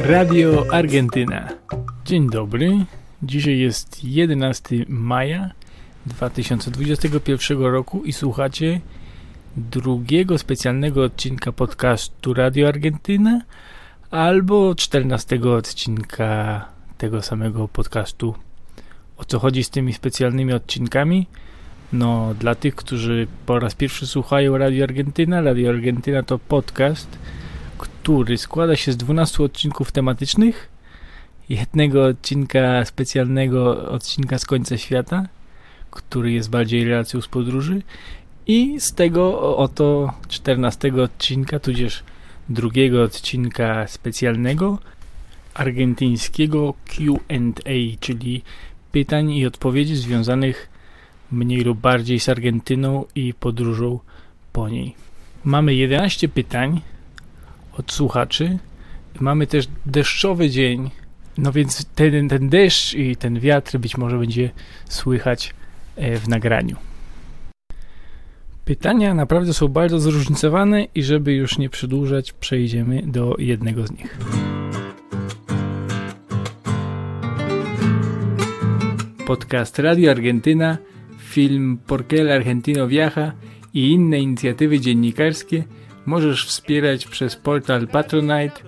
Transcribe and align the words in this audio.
Radio 0.00 0.64
Argentyna. 0.72 1.48
Dzień 2.04 2.30
dobry. 2.30 2.84
Dzisiaj 3.22 3.58
jest 3.58 4.04
11 4.04 4.76
maja 4.88 5.50
2021 6.06 7.62
roku 7.62 8.04
i 8.04 8.12
słuchacie 8.12 8.80
drugiego 9.56 10.38
specjalnego 10.38 11.02
odcinka 11.04 11.52
podcastu 11.52 12.34
Radio 12.34 12.68
Argentyna 12.68 13.40
albo 14.10 14.74
14 14.74 15.40
odcinka 15.56 16.64
tego 16.98 17.22
samego 17.22 17.68
podcastu. 17.68 18.34
O 19.16 19.24
co 19.24 19.38
chodzi 19.38 19.64
z 19.64 19.70
tymi 19.70 19.92
specjalnymi 19.92 20.52
odcinkami? 20.52 21.26
No, 21.92 22.34
dla 22.34 22.54
tych, 22.54 22.74
którzy 22.74 23.26
po 23.46 23.58
raz 23.58 23.74
pierwszy 23.74 24.06
słuchają 24.06 24.58
Radio 24.58 24.84
Argentyna, 24.84 25.40
Radio 25.40 25.70
Argentyna 25.70 26.22
to 26.22 26.38
podcast, 26.38 27.18
który 27.78 28.38
składa 28.38 28.76
się 28.76 28.92
z 28.92 28.96
12 28.96 29.42
odcinków 29.42 29.92
tematycznych, 29.92 30.68
jednego 31.48 32.04
odcinka 32.04 32.84
specjalnego, 32.84 33.88
odcinka 33.90 34.38
z 34.38 34.46
końca 34.46 34.78
świata, 34.78 35.26
który 35.90 36.32
jest 36.32 36.50
bardziej 36.50 36.84
relacją 36.84 37.20
z 37.20 37.28
podróży 37.28 37.82
i 38.46 38.80
z 38.80 38.94
tego 38.94 39.56
oto 39.56 40.12
14 40.28 41.02
odcinka, 41.02 41.58
tudzież 41.58 42.02
drugiego 42.48 43.02
odcinka 43.02 43.86
specjalnego 43.86 44.78
argentyńskiego 45.54 46.74
Q&A, 46.84 47.96
czyli 48.00 48.42
pytań 48.92 49.30
i 49.30 49.46
odpowiedzi 49.46 49.96
związanych 49.96 50.77
mniej 51.32 51.60
lub 51.60 51.78
bardziej 51.78 52.20
z 52.20 52.28
Argentyną 52.28 53.04
i 53.14 53.34
podróżą 53.34 53.98
po 54.52 54.68
niej. 54.68 54.94
Mamy 55.44 55.74
11 55.74 56.28
pytań 56.28 56.80
od 57.78 57.92
słuchaczy. 57.92 58.58
Mamy 59.20 59.46
też 59.46 59.68
deszczowy 59.86 60.50
dzień, 60.50 60.90
no 61.38 61.52
więc 61.52 61.84
ten, 61.84 62.28
ten 62.28 62.48
deszcz 62.48 62.94
i 62.94 63.16
ten 63.16 63.40
wiatr 63.40 63.78
być 63.78 63.96
może 63.96 64.18
będzie 64.18 64.50
słychać 64.88 65.54
e, 65.96 66.16
w 66.16 66.28
nagraniu. 66.28 66.76
Pytania 68.64 69.14
naprawdę 69.14 69.54
są 69.54 69.68
bardzo 69.68 69.98
zróżnicowane 69.98 70.84
i 70.84 71.02
żeby 71.02 71.32
już 71.32 71.58
nie 71.58 71.70
przedłużać, 71.70 72.32
przejdziemy 72.32 73.02
do 73.06 73.34
jednego 73.38 73.86
z 73.86 73.90
nich. 73.90 74.18
Podcast 79.26 79.78
Radio 79.78 80.10
Argentyna, 80.10 80.78
film 81.38 81.78
Por 81.86 82.06
qué 82.08 82.20
el 82.20 82.32
Argentino 82.32 82.88
Viaja 82.88 83.34
i 83.72 83.92
inne 83.92 84.18
inicjatywy 84.18 84.80
dziennikarskie 84.80 85.64
możesz 86.06 86.46
wspierać 86.46 87.06
przez 87.06 87.36
portal 87.36 87.88
Patronite 87.88 88.60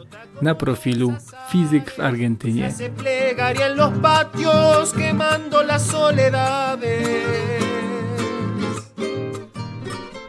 na 0.43 0.55
profilu 0.55 1.15
Fizyk 1.49 1.91
w 1.91 2.01
Argentynie. 2.01 2.73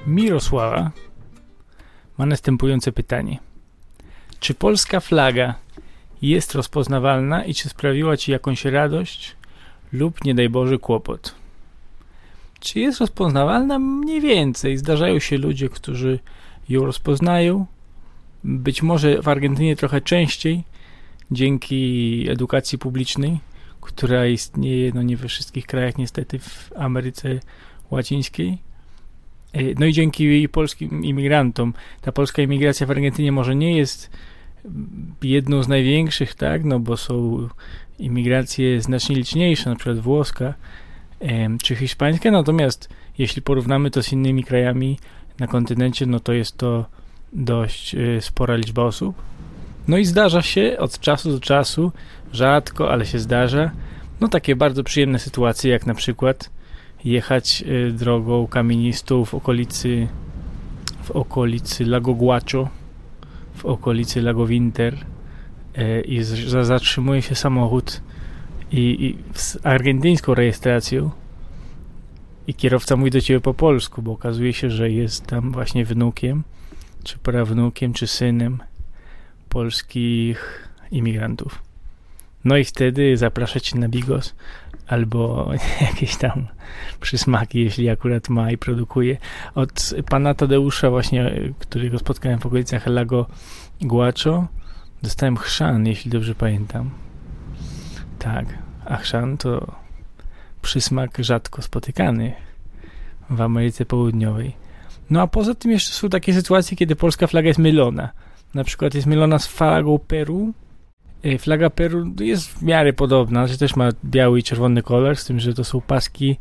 Mirosława 0.07 0.91
ma 2.17 2.25
następujące 2.25 2.91
pytanie. 2.91 3.39
Czy 4.39 4.53
polska 4.53 4.99
flaga 4.99 5.55
jest 6.21 6.55
rozpoznawalna 6.55 7.45
i 7.45 7.53
czy 7.53 7.69
sprawiła 7.69 8.17
Ci 8.17 8.31
jakąś 8.31 8.65
radość 8.65 9.35
lub 9.93 10.23
nie 10.25 10.35
daj 10.35 10.49
Boże 10.49 10.77
kłopot? 10.77 11.40
Czy 12.61 12.79
jest 12.79 12.99
rozpoznawalna? 12.99 13.79
Mniej 13.79 14.21
więcej. 14.21 14.77
Zdarzają 14.77 15.19
się 15.19 15.37
ludzie, 15.37 15.69
którzy 15.69 16.19
ją 16.69 16.85
rozpoznają. 16.85 17.65
Być 18.43 18.83
może 18.83 19.21
w 19.21 19.27
Argentynie 19.27 19.75
trochę 19.75 20.01
częściej, 20.01 20.63
dzięki 21.31 22.25
edukacji 22.29 22.77
publicznej, 22.77 23.39
która 23.81 24.27
istnieje 24.27 24.91
no 24.95 25.01
nie 25.01 25.17
we 25.17 25.27
wszystkich 25.27 25.65
krajach, 25.65 25.97
niestety 25.97 26.39
w 26.39 26.73
Ameryce 26.75 27.39
Łacińskiej. 27.91 28.57
E, 29.53 29.61
no 29.79 29.85
i 29.85 29.93
dzięki 29.93 30.49
polskim 30.49 31.05
imigrantom. 31.05 31.73
Ta 32.01 32.11
polska 32.11 32.41
imigracja 32.41 32.87
w 32.87 32.91
Argentynie 32.91 33.31
może 33.31 33.55
nie 33.55 33.77
jest 33.77 34.09
jedną 35.21 35.63
z 35.63 35.67
największych, 35.67 36.35
tak, 36.35 36.63
no 36.63 36.79
bo 36.79 36.97
są 36.97 37.47
imigracje 37.99 38.81
znacznie 38.81 39.15
liczniejsze, 39.15 39.69
na 39.69 39.75
przykład 39.75 39.99
włoska 39.99 40.53
czy 41.63 41.75
hiszpańska, 41.75 42.31
natomiast 42.31 42.89
jeśli 43.17 43.41
porównamy 43.41 43.91
to 43.91 44.03
z 44.03 44.11
innymi 44.11 44.43
krajami 44.43 44.99
na 45.39 45.47
kontynencie, 45.47 46.05
no 46.05 46.19
to 46.19 46.33
jest 46.33 46.57
to 46.57 46.85
dość 47.33 47.95
e, 47.95 48.21
spora 48.21 48.55
liczba 48.55 48.83
osób. 48.83 49.15
No 49.87 49.97
i 49.97 50.05
zdarza 50.05 50.41
się 50.41 50.75
od 50.79 50.99
czasu 50.99 51.31
do 51.31 51.39
czasu, 51.39 51.91
rzadko, 52.33 52.91
ale 52.91 53.05
się 53.05 53.19
zdarza, 53.19 53.71
no 54.21 54.27
takie 54.27 54.55
bardzo 54.55 54.83
przyjemne 54.83 55.19
sytuacje, 55.19 55.71
jak 55.71 55.85
na 55.85 55.93
przykład 55.93 56.49
jechać 57.03 57.63
e, 57.63 57.91
drogą 57.91 58.47
kamienistą 58.47 59.25
w 59.25 59.33
okolicy 59.33 60.07
w 61.03 61.11
okolicy 61.11 61.85
Lago 61.85 62.13
Guacho, 62.13 62.69
w 63.55 63.65
okolicy 63.65 64.21
Lago 64.21 64.47
Winter 64.47 64.97
e, 65.75 66.01
i 66.01 66.23
zatrzymuje 66.63 67.21
się 67.21 67.35
samochód 67.35 68.01
i, 68.71 69.05
i 69.05 69.17
argentyńską 69.63 70.33
rejestracją 70.33 71.11
i 72.47 72.53
kierowca 72.53 72.95
mówi 72.95 73.11
do 73.11 73.21
ciebie 73.21 73.39
po 73.39 73.53
polsku, 73.53 74.01
bo 74.01 74.11
okazuje 74.11 74.53
się, 74.53 74.69
że 74.69 74.91
jest 74.91 75.27
tam 75.27 75.51
właśnie 75.51 75.85
wnukiem, 75.85 76.43
czy 77.03 77.17
prawnukiem, 77.17 77.93
czy 77.93 78.07
synem 78.07 78.59
polskich 79.49 80.69
imigrantów. 80.91 81.63
No 82.45 82.57
i 82.57 82.63
wtedy 82.63 83.17
zaprasza 83.17 83.59
cię 83.59 83.79
na 83.79 83.89
bigos 83.89 84.35
albo 84.87 85.51
jakieś 85.89 86.15
tam 86.15 86.47
przysmaki, 87.01 87.59
jeśli 87.59 87.89
akurat 87.89 88.29
ma 88.29 88.51
i 88.51 88.57
produkuje. 88.57 89.17
Od 89.55 89.93
pana 90.09 90.33
Tadeusza 90.33 90.89
właśnie, 90.89 91.31
którego 91.59 91.99
spotkałem 91.99 92.39
w 92.39 92.45
okolicach 92.45 92.87
Lago 92.87 93.25
Guacho, 93.81 94.47
dostałem 95.01 95.37
chrzan, 95.37 95.87
jeśli 95.87 96.11
dobrze 96.11 96.35
pamiętam. 96.35 96.89
Tak, 98.19 98.60
a 98.85 98.97
chrzan 98.97 99.37
to 99.37 99.75
przysmak 100.61 101.17
rzadko 101.19 101.61
spotykany 101.61 102.33
w 103.29 103.41
Ameryce 103.41 103.85
Południowej. 103.85 104.55
No 105.09 105.21
a 105.21 105.27
poza 105.27 105.55
tym 105.55 105.71
jeszcze 105.71 105.91
są 105.91 106.09
takie 106.09 106.33
sytuacje, 106.33 106.77
kiedy 106.77 106.95
polska 106.95 107.27
flaga 107.27 107.47
jest 107.47 107.59
mylona. 107.59 108.09
Na 108.53 108.63
przykład 108.63 108.93
jest 108.93 109.07
mylona 109.07 109.39
z 109.39 109.47
flagą 109.47 109.99
Peru. 109.99 110.53
E, 111.23 111.37
flaga 111.37 111.69
Peru 111.69 112.13
jest 112.19 112.47
w 112.47 112.61
miarę 112.61 112.93
podobna, 112.93 113.47
że 113.47 113.57
też 113.57 113.75
ma 113.75 113.89
biały 114.05 114.39
i 114.39 114.43
czerwony 114.43 114.83
kolor, 114.83 115.15
z 115.15 115.25
tym, 115.25 115.39
że 115.39 115.53
to 115.53 115.63
są 115.63 115.81
paski 115.81 116.37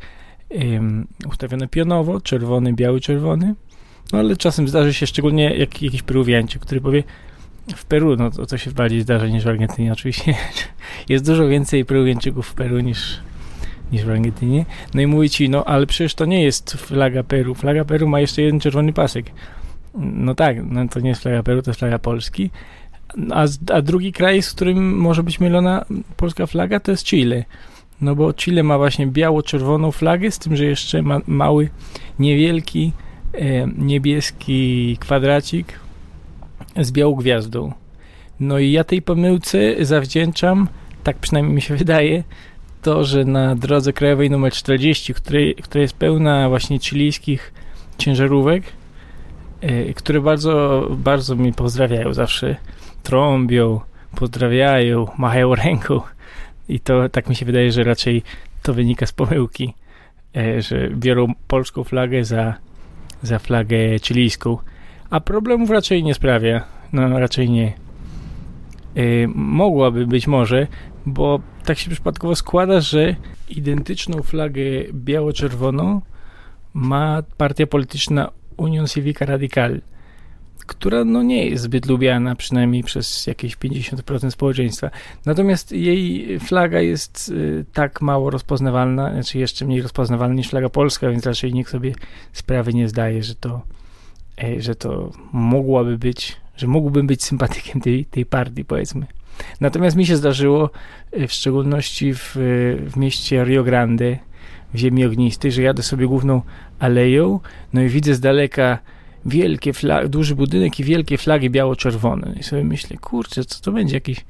um, 0.49 1.07
ustawione 1.29 1.67
pionowo, 1.67 2.21
czerwony, 2.21 2.73
biały, 2.73 3.01
czerwony. 3.01 3.55
No 4.13 4.19
ale 4.19 4.35
czasem 4.35 4.67
zdarzy 4.67 4.93
się 4.93 5.07
szczególnie 5.07 5.55
jak, 5.55 5.81
jakiś 5.81 6.01
Peruwiańczyk, 6.01 6.61
który 6.61 6.81
powie 6.81 7.03
w 7.75 7.85
Peru, 7.85 8.15
no 8.15 8.31
to, 8.31 8.45
to 8.45 8.57
się 8.57 8.71
bardziej 8.71 9.01
zdarza 9.01 9.27
niż 9.27 9.43
w 9.43 9.47
Argentynie 9.47 9.93
oczywiście. 9.93 10.33
Jest 11.09 11.25
dużo 11.25 11.47
więcej 11.47 11.85
Peruwiańczyków 11.85 12.47
w 12.47 12.53
Peru 12.53 12.79
niż 12.79 13.19
niż 13.91 14.03
w 14.03 14.09
Argentynie. 14.09 14.65
No 14.93 15.01
i 15.01 15.07
mówi 15.07 15.29
ci, 15.29 15.49
no 15.49 15.65
ale 15.65 15.87
przecież 15.87 16.15
to 16.15 16.25
nie 16.25 16.43
jest 16.43 16.71
flaga 16.73 17.23
Peru. 17.23 17.55
Flaga 17.55 17.85
Peru 17.85 18.07
ma 18.07 18.19
jeszcze 18.19 18.41
jeden 18.41 18.59
czerwony 18.59 18.93
pasek. 18.93 19.25
No 19.95 20.35
tak, 20.35 20.57
no 20.65 20.87
to 20.87 20.99
nie 20.99 21.09
jest 21.09 21.21
flaga 21.21 21.43
Peru, 21.43 21.61
to 21.61 21.69
jest 21.71 21.79
flaga 21.79 21.99
Polski. 21.99 22.49
A, 23.31 23.45
a 23.73 23.81
drugi 23.81 24.11
kraj, 24.11 24.41
z 24.41 24.53
którym 24.53 24.97
może 24.97 25.23
być 25.23 25.39
mylona 25.39 25.85
polska 26.17 26.47
flaga, 26.47 26.79
to 26.79 26.91
jest 26.91 27.05
Chile. 27.05 27.45
No 28.01 28.15
bo 28.15 28.33
Chile 28.33 28.63
ma 28.63 28.77
właśnie 28.77 29.07
biało-czerwoną 29.07 29.91
flagę, 29.91 30.31
z 30.31 30.39
tym, 30.39 30.55
że 30.55 30.65
jeszcze 30.65 31.01
ma 31.01 31.21
mały, 31.27 31.69
niewielki, 32.19 32.91
e, 33.33 33.67
niebieski 33.77 34.97
kwadracik 34.99 35.80
z 36.79 36.91
białą 36.91 37.15
gwiazdą. 37.15 37.73
No 38.39 38.59
i 38.59 38.71
ja 38.71 38.83
tej 38.83 39.01
pomyłce 39.01 39.85
zawdzięczam, 39.85 40.67
tak 41.03 41.17
przynajmniej 41.17 41.55
mi 41.55 41.61
się 41.61 41.75
wydaje, 41.75 42.23
to, 42.81 43.03
że 43.03 43.25
na 43.25 43.55
drodze 43.55 43.93
krajowej 43.93 44.29
numer 44.29 44.51
40, 44.53 45.13
której, 45.13 45.55
która 45.55 45.81
jest 45.81 45.93
pełna 45.93 46.49
właśnie 46.49 46.79
chilijskich 46.79 47.53
ciężarówek, 47.97 48.63
yy, 49.61 49.93
które 49.93 50.21
bardzo, 50.21 50.87
bardzo 50.89 51.35
mi 51.35 51.53
pozdrawiają 51.53 52.13
zawsze. 52.13 52.55
Trąbią, 53.03 53.79
pozdrawiają, 54.15 55.07
machają 55.17 55.55
ręką. 55.55 56.01
I 56.69 56.79
to 56.79 57.09
tak 57.09 57.29
mi 57.29 57.35
się 57.35 57.45
wydaje, 57.45 57.71
że 57.71 57.83
raczej 57.83 58.23
to 58.63 58.73
wynika 58.73 59.05
z 59.05 59.11
pomyłki, 59.11 59.73
yy, 60.33 60.61
że 60.61 60.89
biorą 60.89 61.33
polską 61.47 61.83
flagę 61.83 62.25
za, 62.25 62.53
za 63.23 63.39
flagę 63.39 63.99
chilijską. 63.99 64.57
A 65.11 65.19
problemów 65.19 65.69
raczej 65.69 66.03
nie 66.03 66.13
sprawia. 66.13 66.63
No 66.93 67.19
raczej 67.19 67.49
nie. 67.49 67.73
Yy, 68.95 69.27
mogłaby 69.35 70.07
być 70.07 70.27
może, 70.27 70.67
bo 71.05 71.39
tak 71.65 71.77
się 71.77 71.89
przypadkowo 71.89 72.35
składa, 72.35 72.81
że 72.81 73.15
identyczną 73.49 74.21
flagę 74.21 74.61
biało-czerwoną 74.93 76.01
ma 76.73 77.23
partia 77.37 77.67
polityczna 77.67 78.31
Union 78.57 78.87
Civica 78.87 79.25
Radical, 79.25 79.81
która 80.67 81.05
no 81.05 81.23
nie 81.23 81.45
jest 81.49 81.63
zbyt 81.63 81.85
lubiana, 81.85 82.35
przynajmniej 82.35 82.83
przez 82.83 83.27
jakieś 83.27 83.57
50% 83.57 84.31
społeczeństwa. 84.31 84.89
Natomiast 85.25 85.71
jej 85.71 86.39
flaga 86.39 86.79
jest 86.79 87.29
y, 87.29 87.65
tak 87.73 88.01
mało 88.01 88.29
rozpoznawalna, 88.29 89.13
znaczy 89.13 89.39
jeszcze 89.39 89.65
mniej 89.65 89.81
rozpoznawalna 89.81 90.35
niż 90.35 90.49
flaga 90.49 90.69
polska, 90.69 91.09
więc 91.09 91.25
raczej 91.25 91.53
nikt 91.53 91.71
sobie 91.71 91.93
sprawy 92.33 92.73
nie 92.73 92.87
zdaje, 92.87 93.23
że 93.23 93.35
to, 93.35 93.61
że 94.57 94.75
to 94.75 95.11
mogłaby 95.33 95.97
być, 95.97 96.37
że 96.57 96.67
mógłbym 96.67 97.07
być 97.07 97.23
sympatykiem 97.23 97.81
tej, 97.81 98.05
tej 98.05 98.25
partii, 98.25 98.65
powiedzmy. 98.65 99.05
Natomiast 99.61 99.97
mi 99.97 100.05
się 100.05 100.17
zdarzyło, 100.17 100.69
y, 101.17 101.27
w 101.27 101.33
szczególności 101.33 102.13
w, 102.13 102.31
w 102.87 102.97
mieście 102.97 103.43
Rio 103.43 103.63
Grande, 103.63 104.17
w 104.73 104.77
ziemi 104.77 105.05
ognistej, 105.05 105.51
że 105.51 105.61
jadę 105.61 105.83
sobie 105.83 106.07
główną 106.07 106.41
aleją, 106.79 107.39
no 107.73 107.81
i 107.81 107.89
widzę 107.89 108.15
z 108.15 108.19
daleka 108.19 108.79
wielkie 109.25 109.73
flagi, 109.73 110.09
duży 110.09 110.35
budynek 110.35 110.79
i 110.79 110.83
wielkie 110.83 111.17
flagi 111.17 111.49
biało-czerwone. 111.49 112.35
I 112.39 112.43
sobie 112.43 112.63
myślę, 112.63 112.97
kurczę, 112.97 113.45
co 113.45 113.61
to 113.61 113.71
będzie 113.71 113.95
jakiś, 113.95 114.25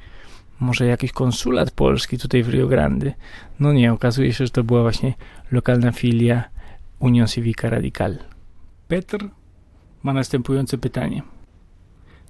może 0.60 0.86
jakiś 0.86 1.12
konsulat 1.12 1.72
polski 1.72 2.18
tutaj 2.18 2.44
w 2.44 2.50
Rio 2.50 2.68
Grande? 2.68 3.12
No 3.60 3.74
nie, 3.74 3.94
okazuje 3.94 4.34
się, 4.34 4.46
że 4.46 4.52
to 4.52 4.64
była 4.64 4.82
właśnie 4.82 5.14
lokalna 5.52 5.92
filia 5.92 6.44
Union 7.00 7.28
Civica 7.28 7.70
Radical. 7.70 8.18
Petr 8.88 9.30
ma 10.04 10.14
następujące 10.14 10.78
pytanie. 10.78 11.22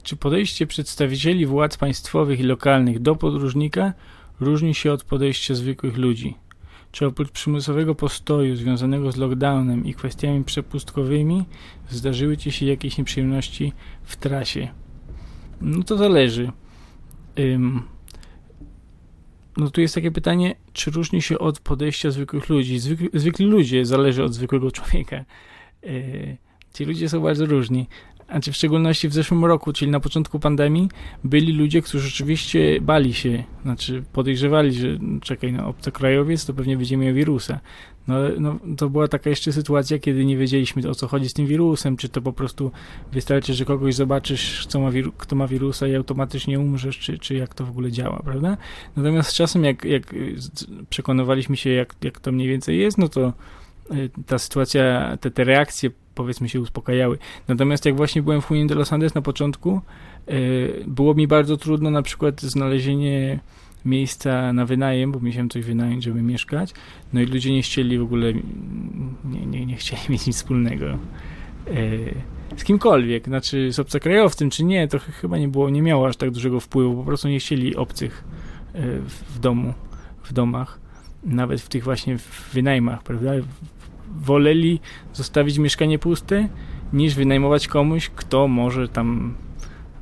Czy 0.04 0.16
podejście 0.16 0.68
przedstawicieli 0.68 1.46
władz 1.46 1.78
państwowych 1.78 2.40
i 2.40 2.44
lokalnych 2.44 3.00
do 3.00 3.16
podróżnika 3.16 3.94
różni 4.40 4.76
się 4.76 4.92
od 4.92 5.04
podejścia 5.04 5.56
zwykłych 5.56 5.98
ludzi? 5.98 6.36
Czy 6.92 7.06
oprócz 7.06 7.32
przymusowego 7.32 7.96
postoju 7.96 8.56
związanego 8.56 9.12
z 9.12 9.18
lockdownem 9.18 9.86
i 9.86 9.94
kwestiami 9.94 10.44
przepustkowymi 10.44 11.46
zdarzyły 11.90 12.38
Ci 12.38 12.52
się 12.52 12.66
jakieś 12.66 12.98
nieprzyjemności 12.98 13.74
w 14.04 14.16
trasie? 14.16 14.68
No 15.62 15.84
to 15.84 15.98
zależy. 15.98 16.52
Ym, 17.40 17.84
no 19.58 19.70
tu 19.70 19.82
jest 19.82 19.96
takie 19.96 20.12
pytanie, 20.12 20.56
czy 20.74 20.92
różni 20.92 21.22
się 21.22 21.40
od 21.40 21.60
podejścia 21.60 22.12
zwykłych 22.12 22.50
ludzi? 22.50 22.80
Zwykli, 22.80 23.10
zwykli 23.14 23.46
ludzie 23.46 23.86
zależy 23.86 24.24
od 24.24 24.34
zwykłego 24.34 24.72
człowieka. 24.72 25.26
Yy, 25.84 26.38
ci 26.74 26.86
ludzie 26.86 27.10
są 27.10 27.20
bardzo 27.20 27.46
różni 27.46 27.88
znaczy 28.32 28.52
w 28.52 28.56
szczególności 28.56 29.10
w 29.10 29.14
zeszłym 29.14 29.46
roku, 29.46 29.74
czyli 29.74 29.92
na 29.92 30.00
początku 30.00 30.40
pandemii, 30.40 30.90
byli 31.24 31.54
ludzie, 31.54 31.82
którzy 31.82 32.08
rzeczywiście 32.08 32.82
bali 32.82 33.14
się, 33.14 33.44
znaczy 33.64 34.04
podejrzewali, 34.14 34.74
że 34.74 34.88
czekaj, 35.22 35.54
no 35.54 35.68
obcokrajowiec 35.68 36.46
to 36.46 36.54
pewnie 36.54 36.78
będzie 36.78 36.98
miał 36.98 37.14
wirusa. 37.14 37.60
No, 38.08 38.16
no 38.40 38.60
to 38.78 38.90
była 38.90 39.08
taka 39.08 39.30
jeszcze 39.30 39.54
sytuacja, 39.54 40.00
kiedy 40.00 40.26
nie 40.26 40.38
wiedzieliśmy 40.38 40.90
o 40.90 40.96
co 40.96 41.08
chodzi 41.08 41.30
z 41.30 41.34
tym 41.34 41.46
wirusem, 41.46 41.98
czy 41.98 42.10
to 42.10 42.22
po 42.22 42.34
prostu 42.34 42.72
wystarczy, 43.12 43.54
że 43.54 43.66
kogoś 43.66 43.96
zobaczysz, 43.96 44.66
co 44.68 44.80
ma 44.80 44.90
kto 45.18 45.36
ma 45.36 45.48
wirusa 45.48 45.88
i 45.88 45.96
automatycznie 45.96 46.60
umrzesz, 46.60 47.00
czy, 47.00 47.20
czy 47.20 47.36
jak 47.36 47.54
to 47.54 47.66
w 47.66 47.70
ogóle 47.70 47.92
działa, 47.92 48.22
prawda? 48.26 48.58
Natomiast 48.96 49.30
z 49.30 49.34
czasem, 49.34 49.64
jak, 49.64 49.86
jak 49.86 50.16
przekonywaliśmy 50.90 51.58
się, 51.58 51.70
jak, 51.70 51.96
jak 52.04 52.20
to 52.20 52.32
mniej 52.32 52.48
więcej 52.48 52.80
jest, 52.80 52.98
no 52.98 53.10
to 53.10 53.34
y, 53.92 54.10
ta 54.26 54.40
sytuacja, 54.40 55.18
te, 55.18 55.32
te 55.32 55.44
reakcje 55.44 55.92
powiedzmy 56.16 56.50
się 56.50 56.62
uspokajały. 56.62 57.18
Natomiast 57.48 57.86
jak 57.86 57.96
właśnie 57.96 58.22
byłem 58.22 58.42
w 58.42 58.52
Union 58.52 58.68
de 58.68 58.76
los 58.76 58.94
Andes 58.94 59.16
na 59.16 59.22
początku, 59.22 59.82
e, 60.28 60.34
było 60.88 61.14
mi 61.14 61.28
bardzo 61.28 61.58
trudno 61.58 61.90
na 61.90 62.02
przykład 62.02 62.42
znalezienie 62.42 63.40
miejsca 63.86 64.54
na 64.54 64.66
wynajem, 64.66 65.12
bo 65.12 65.20
musiałem 65.20 65.50
coś 65.50 65.66
wynająć, 65.66 66.04
żeby 66.04 66.22
mieszkać. 66.22 66.74
No 67.14 67.22
i 67.22 67.26
ludzie 67.26 67.54
nie 67.54 67.62
chcieli 67.62 67.98
w 67.98 68.02
ogóle, 68.02 68.34
nie, 69.26 69.46
nie, 69.46 69.66
nie 69.66 69.76
chcieli 69.76 70.02
mieć 70.10 70.28
nic 70.28 70.36
wspólnego 70.36 70.86
e, 70.86 70.98
z 72.58 72.64
kimkolwiek, 72.64 73.28
znaczy 73.28 73.72
z 73.72 73.80
obcokrajowcem 73.80 74.50
czy 74.50 74.64
nie, 74.64 74.88
to 74.88 75.00
chyba 75.00 75.38
nie 75.38 75.48
było, 75.48 75.70
nie 75.70 75.82
miało 75.82 76.08
aż 76.08 76.18
tak 76.18 76.32
dużego 76.32 76.60
wpływu, 76.60 76.96
po 76.96 77.04
prostu 77.04 77.28
nie 77.28 77.40
chcieli 77.40 77.76
obcych 77.76 78.24
e, 78.74 78.82
w 79.00 79.40
domu, 79.40 79.74
w 80.24 80.34
domach, 80.34 80.80
nawet 81.24 81.62
w 81.62 81.70
tych 81.70 81.84
właśnie 81.84 82.18
wynajmach, 82.54 83.04
prawda? 83.04 83.32
Woleli 84.20 84.80
zostawić 85.14 85.58
mieszkanie 85.58 86.00
puste, 86.00 86.50
niż 86.94 87.16
wynajmować 87.16 87.68
komuś, 87.68 88.10
kto 88.10 88.48
może 88.48 88.88
tam 88.88 89.34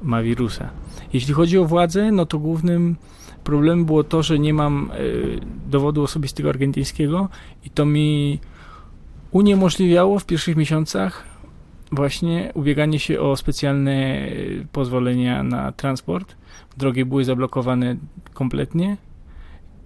ma 0.03 0.21
wirusa. 0.21 0.69
Jeśli 1.13 1.33
chodzi 1.33 1.57
o 1.57 1.65
władzę, 1.65 2.11
no 2.11 2.25
to 2.25 2.39
głównym 2.39 2.95
problemem 3.43 3.85
było 3.85 4.03
to, 4.03 4.23
że 4.23 4.39
nie 4.39 4.53
mam 4.53 4.91
y, 4.99 5.39
dowodu 5.69 6.03
osobistego 6.03 6.49
argentyńskiego 6.49 7.29
i 7.65 7.69
to 7.69 7.85
mi 7.85 8.39
uniemożliwiało 9.31 10.19
w 10.19 10.25
pierwszych 10.25 10.55
miesiącach 10.55 11.23
właśnie 11.91 12.51
ubieganie 12.53 12.99
się 12.99 13.19
o 13.19 13.35
specjalne 13.35 13.91
e, 13.91 14.29
pozwolenia 14.71 15.43
na 15.43 15.71
transport. 15.71 16.35
Drogi 16.77 17.05
były 17.05 17.25
zablokowane 17.25 17.95
kompletnie 18.33 18.97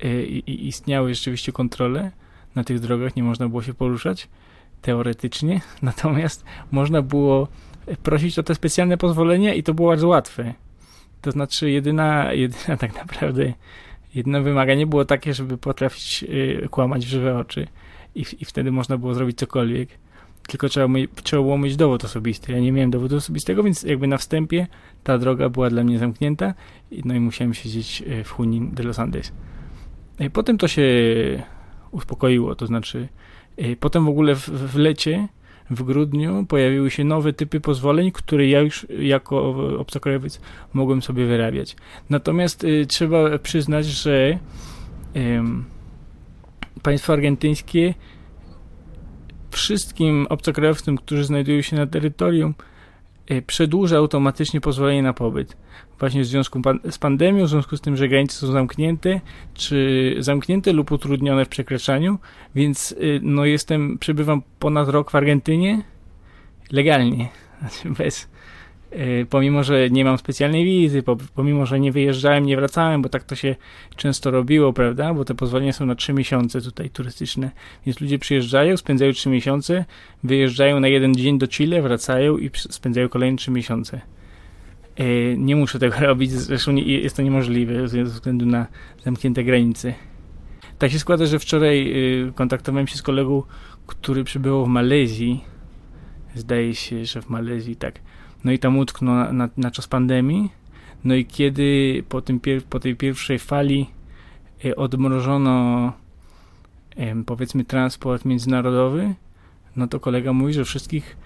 y, 0.03 0.25
i 0.25 0.67
istniały 0.67 1.13
rzeczywiście 1.13 1.51
kontrole 1.51 2.11
na 2.55 2.63
tych 2.63 2.79
drogach 2.79 3.15
nie 3.15 3.23
można 3.23 3.49
było 3.49 3.61
się 3.61 3.73
poruszać 3.73 4.27
teoretycznie, 4.81 5.61
natomiast 5.81 6.45
można 6.71 7.01
było 7.01 7.47
prosić 8.03 8.39
o 8.39 8.43
te 8.43 8.55
specjalne 8.55 8.97
pozwolenia 8.97 9.53
i 9.53 9.63
to 9.63 9.73
było 9.73 9.89
bardzo 9.89 10.07
łatwe. 10.07 10.53
To 11.21 11.31
znaczy 11.31 11.71
jedyna, 11.71 12.27
jedyna 12.43 12.77
tak 12.77 12.95
naprawdę 12.95 13.53
jedyne 14.15 14.41
wymaganie 14.41 14.87
było 14.87 15.05
takie, 15.05 15.33
żeby 15.33 15.57
potrafić 15.57 16.25
y, 16.29 16.67
kłamać 16.71 17.05
w 17.05 17.09
żywe 17.09 17.37
oczy 17.37 17.67
i, 18.15 18.25
i 18.39 18.45
wtedy 18.45 18.71
można 18.71 18.97
było 18.97 19.13
zrobić 19.13 19.37
cokolwiek. 19.37 19.89
Tylko 20.47 20.69
trzeba, 20.69 20.87
trzeba 21.23 21.41
było 21.41 21.57
mieć 21.57 21.75
dowód 21.75 22.05
osobisty. 22.05 22.51
Ja 22.51 22.59
nie 22.59 22.71
miałem 22.71 22.91
dowodu 22.91 23.15
osobistego, 23.15 23.63
więc 23.63 23.83
jakby 23.83 24.07
na 24.07 24.17
wstępie 24.17 24.67
ta 25.03 25.17
droga 25.17 25.49
była 25.49 25.69
dla 25.69 25.83
mnie 25.83 25.99
zamknięta 25.99 26.53
no 27.05 27.15
i 27.15 27.19
musiałem 27.19 27.53
siedzieć 27.53 28.03
y, 28.07 28.23
w 28.23 28.39
Junin 28.39 28.71
de 28.71 28.83
los 28.83 28.99
Andes. 28.99 29.31
Y, 30.21 30.29
potem 30.29 30.57
to 30.57 30.67
się 30.67 30.83
uspokoiło. 31.93 32.55
To 32.55 32.67
znaczy, 32.67 33.07
y, 33.61 33.77
potem 33.79 34.05
w 34.05 34.09
ogóle 34.09 34.35
w, 34.35 34.49
w 34.49 34.75
lecie, 34.75 35.27
w 35.69 35.83
grudniu 35.83 36.45
pojawiły 36.45 36.91
się 36.91 37.03
nowe 37.03 37.33
typy 37.33 37.59
pozwoleń, 37.59 38.11
które 38.11 38.47
ja 38.47 38.59
już 38.59 38.87
jako 38.99 39.55
obcokrajowiec 39.79 40.41
mogłem 40.73 41.01
sobie 41.01 41.25
wyrabiać. 41.25 41.75
Natomiast 42.09 42.63
y, 42.63 42.85
trzeba 42.85 43.39
przyznać, 43.39 43.85
że 43.85 44.39
państwo 46.83 47.13
argentyńskie 47.13 47.93
wszystkim 49.51 50.27
obcokrajowcom, 50.29 50.97
którzy 50.97 51.23
znajdują 51.23 51.61
się 51.61 51.75
na 51.75 51.87
terytorium, 51.87 52.53
przedłuża 53.47 53.97
automatycznie 53.97 54.61
pozwolenie 54.61 55.03
na 55.03 55.13
pobyt. 55.13 55.57
Właśnie 55.99 56.21
w 56.21 56.25
związku 56.25 56.61
z 56.91 56.97
pandemią, 56.97 57.45
w 57.45 57.49
związku 57.49 57.77
z 57.77 57.81
tym, 57.81 57.97
że 57.97 58.07
granice 58.07 58.35
są 58.35 58.47
zamknięte, 58.47 59.21
czy 59.53 60.15
zamknięte 60.19 60.73
lub 60.73 60.91
utrudnione 60.91 61.45
w 61.45 61.49
przekraczaniu, 61.49 62.19
więc 62.55 62.91
y, 62.91 63.19
no 63.23 63.45
jestem, 63.45 63.97
przebywam 63.97 64.41
ponad 64.59 64.89
rok 64.89 65.11
w 65.11 65.15
Argentynie 65.15 65.81
legalnie, 66.71 67.29
znaczy 67.59 67.89
bez, 67.89 68.23
y, 68.23 68.27
pomimo, 69.29 69.63
że 69.63 69.89
nie 69.89 70.05
mam 70.05 70.17
specjalnej 70.17 70.65
wizy, 70.65 71.03
pomimo, 71.35 71.65
że 71.65 71.79
nie 71.79 71.91
wyjeżdżałem, 71.91 72.45
nie 72.45 72.57
wracałem, 72.57 73.01
bo 73.01 73.09
tak 73.09 73.23
to 73.23 73.35
się 73.35 73.55
często 73.95 74.31
robiło, 74.31 74.73
prawda, 74.73 75.13
bo 75.13 75.25
te 75.25 75.35
pozwolenia 75.35 75.73
są 75.73 75.85
na 75.85 75.95
3 75.95 76.13
miesiące 76.13 76.61
tutaj 76.61 76.89
turystyczne, 76.89 77.51
więc 77.85 78.01
ludzie 78.01 78.19
przyjeżdżają, 78.19 78.77
spędzają 78.77 79.11
3 79.11 79.29
miesiące, 79.29 79.85
wyjeżdżają 80.23 80.79
na 80.79 80.87
jeden 80.87 81.15
dzień 81.15 81.37
do 81.37 81.47
Chile, 81.47 81.81
wracają 81.81 82.37
i 82.37 82.51
spędzają 82.55 83.09
kolejne 83.09 83.37
3 83.37 83.51
miesiące. 83.51 84.01
E, 84.95 85.37
nie 85.37 85.55
muszę 85.55 85.79
tego 85.79 85.95
robić, 86.07 86.31
zresztą 86.31 86.75
jest 86.75 87.15
to 87.15 87.21
niemożliwe 87.21 87.87
ze 87.87 88.03
względu 88.03 88.45
na 88.45 88.67
zamknięte 89.03 89.43
granice. 89.43 89.93
Tak 90.79 90.91
się 90.91 90.99
składa, 90.99 91.25
że 91.25 91.39
wczoraj 91.39 91.91
y, 92.27 92.33
kontaktowałem 92.35 92.87
się 92.87 92.97
z 92.97 93.01
kolegą, 93.01 93.43
który 93.87 94.23
przybywał 94.23 94.65
w 94.65 94.67
Malezji. 94.67 95.43
Zdaje 96.35 96.75
się, 96.75 97.05
że 97.05 97.21
w 97.21 97.29
Malezji, 97.29 97.75
tak. 97.75 97.99
No 98.43 98.51
i 98.51 98.59
tam 98.59 98.77
utknął 98.77 99.15
na, 99.15 99.33
na, 99.33 99.49
na 99.57 99.71
czas 99.71 99.87
pandemii. 99.87 100.51
No 101.03 101.15
i 101.15 101.25
kiedy 101.25 102.03
po, 102.09 102.21
tym 102.21 102.39
po 102.69 102.79
tej 102.79 102.95
pierwszej 102.95 103.39
fali 103.39 103.89
y, 104.65 104.75
odmrożono 104.75 105.93
powiedzmy 107.25 107.65
transport 107.65 108.25
międzynarodowy, 108.25 109.13
no 109.75 109.87
to 109.87 109.99
kolega 109.99 110.33
mówi, 110.33 110.53
że 110.53 110.65
wszystkich 110.65 111.17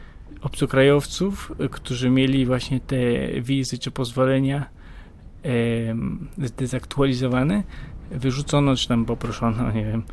obcokrajowców, 0.42 1.52
którzy 1.72 2.10
mieli 2.10 2.46
właśnie 2.46 2.80
te 2.80 2.98
wizy 3.42 3.78
czy 3.78 3.92
pozwolenia 3.92 4.66
e, 5.46 6.48
zdezaktualizowane, 6.48 7.64
wyrzucono, 8.12 8.76
czy 8.76 8.88
tam 8.88 9.06
poproszono, 9.06 9.72
nie 9.76 9.86
wiem 9.86 10.04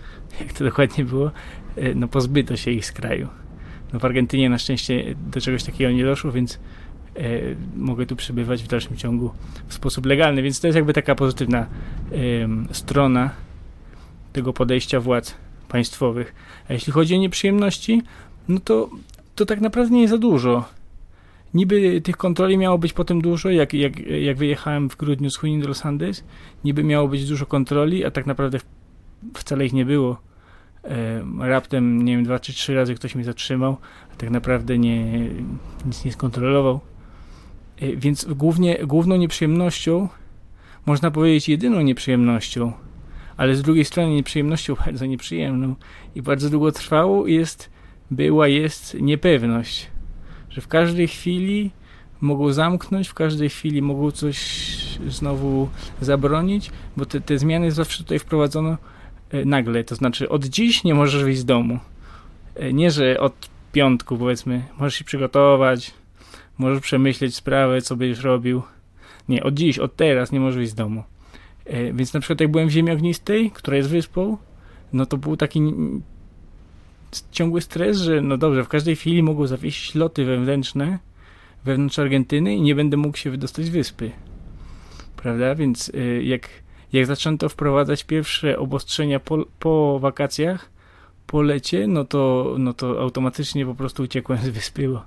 jak 0.40 0.52
to 0.52 0.64
dokładnie 0.64 1.04
było, 1.04 1.30
e, 1.76 1.94
no 1.94 2.08
pozbyto 2.08 2.56
się 2.56 2.70
ich 2.70 2.86
z 2.86 2.92
kraju. 2.92 3.28
No 3.92 3.98
w 4.00 4.04
Argentynie 4.04 4.50
na 4.50 4.58
szczęście 4.58 5.14
do 5.32 5.40
czegoś 5.40 5.64
takiego 5.64 5.90
nie 5.90 6.04
doszło, 6.04 6.32
więc 6.32 6.54
e, 6.54 6.58
mogę 7.76 8.06
tu 8.06 8.16
przebywać 8.16 8.62
w 8.62 8.68
dalszym 8.68 8.96
ciągu 8.96 9.30
w 9.66 9.74
sposób 9.74 10.06
legalny, 10.06 10.42
więc 10.42 10.60
to 10.60 10.66
jest 10.66 10.76
jakby 10.76 10.92
taka 10.92 11.14
pozytywna 11.14 11.58
e, 11.58 11.66
strona 12.74 13.30
tego 14.32 14.52
podejścia 14.52 15.00
władz 15.00 15.34
państwowych. 15.68 16.34
A 16.68 16.72
jeśli 16.72 16.92
chodzi 16.92 17.14
o 17.14 17.18
nieprzyjemności, 17.18 18.02
no 18.48 18.60
to 18.60 18.90
to 19.34 19.46
tak 19.46 19.60
naprawdę 19.60 19.94
nie 19.94 20.08
za 20.08 20.18
dużo. 20.18 20.64
Niby 21.54 22.00
tych 22.00 22.16
kontroli 22.16 22.58
miało 22.58 22.78
być 22.78 22.92
potem 22.92 23.20
dużo, 23.20 23.50
jak, 23.50 23.74
jak, 23.74 23.98
jak 24.00 24.36
wyjechałem 24.36 24.90
w 24.90 24.96
grudniu 24.96 25.30
z 25.30 25.42
Junin 25.42 25.60
do 25.60 25.68
Los 25.68 25.86
Andes, 25.86 26.24
niby 26.64 26.84
miało 26.84 27.08
być 27.08 27.28
dużo 27.28 27.46
kontroli, 27.46 28.04
a 28.04 28.10
tak 28.10 28.26
naprawdę 28.26 28.58
wcale 29.34 29.66
ich 29.66 29.72
nie 29.72 29.84
było. 29.84 30.20
E, 30.84 31.24
raptem, 31.38 32.04
nie 32.04 32.16
wiem, 32.16 32.24
dwa 32.24 32.38
czy 32.38 32.52
trzy 32.52 32.74
razy 32.74 32.94
ktoś 32.94 33.14
mnie 33.14 33.24
zatrzymał, 33.24 33.76
a 34.12 34.16
tak 34.16 34.30
naprawdę 34.30 34.78
nie, 34.78 35.28
nic 35.86 36.04
nie 36.04 36.12
skontrolował. 36.12 36.80
E, 37.80 37.96
więc 37.96 38.24
głównie, 38.24 38.78
główną 38.86 39.16
nieprzyjemnością, 39.16 40.08
można 40.86 41.10
powiedzieć 41.10 41.48
jedyną 41.48 41.80
nieprzyjemnością, 41.80 42.72
ale 43.36 43.56
z 43.56 43.62
drugiej 43.62 43.84
strony 43.84 44.14
nieprzyjemnością 44.14 44.74
bardzo 44.86 45.06
nieprzyjemną 45.06 45.74
i 46.14 46.22
bardzo 46.22 46.50
długo 46.50 46.72
trwało 46.72 47.26
jest, 47.26 47.70
była, 48.10 48.48
jest 48.48 48.96
niepewność, 49.00 49.86
że 50.50 50.60
w 50.60 50.68
każdej 50.68 51.08
chwili 51.08 51.70
mogą 52.20 52.52
zamknąć, 52.52 53.08
w 53.08 53.14
każdej 53.14 53.48
chwili 53.48 53.82
mogą 53.82 54.10
coś 54.10 54.38
znowu 55.08 55.68
zabronić, 56.00 56.70
bo 56.96 57.06
te, 57.06 57.20
te 57.20 57.38
zmiany 57.38 57.72
zawsze 57.72 57.98
tutaj 57.98 58.18
wprowadzono 58.18 58.76
e, 59.30 59.44
nagle, 59.44 59.84
to 59.84 59.94
znaczy 59.94 60.28
od 60.28 60.44
dziś 60.44 60.84
nie 60.84 60.94
możesz 60.94 61.24
wyjść 61.24 61.40
z 61.40 61.44
domu. 61.44 61.78
E, 62.54 62.72
nie, 62.72 62.90
że 62.90 63.20
od 63.20 63.48
piątku 63.72 64.16
powiedzmy, 64.18 64.62
możesz 64.78 64.94
się 64.94 65.04
przygotować, 65.04 65.94
możesz 66.58 66.80
przemyśleć 66.80 67.34
sprawę, 67.34 67.82
co 67.82 67.96
będziesz 67.96 68.24
robił. 68.24 68.62
Nie, 69.28 69.42
od 69.42 69.54
dziś, 69.54 69.78
od 69.78 69.96
teraz 69.96 70.32
nie 70.32 70.40
możesz 70.40 70.56
wyjść 70.56 70.72
z 70.72 70.74
domu. 70.74 71.04
E, 71.64 71.92
więc 71.92 72.14
na 72.14 72.20
przykład 72.20 72.40
jak 72.40 72.50
byłem 72.50 72.68
w 72.68 72.70
Ziemi 72.70 72.90
Ognistej, 72.90 73.50
która 73.50 73.76
jest 73.76 73.88
wyspą, 73.88 74.36
no 74.92 75.06
to 75.06 75.16
był 75.16 75.36
taki 75.36 75.60
ciągły 77.30 77.60
stres, 77.60 77.98
że 77.98 78.20
no 78.20 78.36
dobrze, 78.36 78.64
w 78.64 78.68
każdej 78.68 78.96
chwili 78.96 79.22
mogą 79.22 79.46
zawieść 79.46 79.94
loty 79.94 80.24
wewnętrzne 80.24 80.98
wewnątrz 81.64 81.98
Argentyny 81.98 82.54
i 82.54 82.62
nie 82.62 82.74
będę 82.74 82.96
mógł 82.96 83.16
się 83.16 83.30
wydostać 83.30 83.64
z 83.64 83.68
wyspy. 83.68 84.10
Prawda? 85.16 85.54
Więc 85.54 85.92
e, 85.94 86.22
jak, 86.22 86.48
jak 86.92 87.06
zaczęto 87.06 87.48
wprowadzać 87.48 88.04
pierwsze 88.04 88.58
obostrzenia 88.58 89.20
po, 89.20 89.44
po 89.58 89.98
wakacjach, 89.98 90.70
po 91.26 91.42
lecie, 91.42 91.86
no 91.86 92.04
to, 92.04 92.54
no 92.58 92.72
to 92.74 93.00
automatycznie 93.00 93.66
po 93.66 93.74
prostu 93.74 94.02
uciekłem 94.02 94.38
z 94.38 94.48
wyspy, 94.48 94.88
bo, 94.88 95.02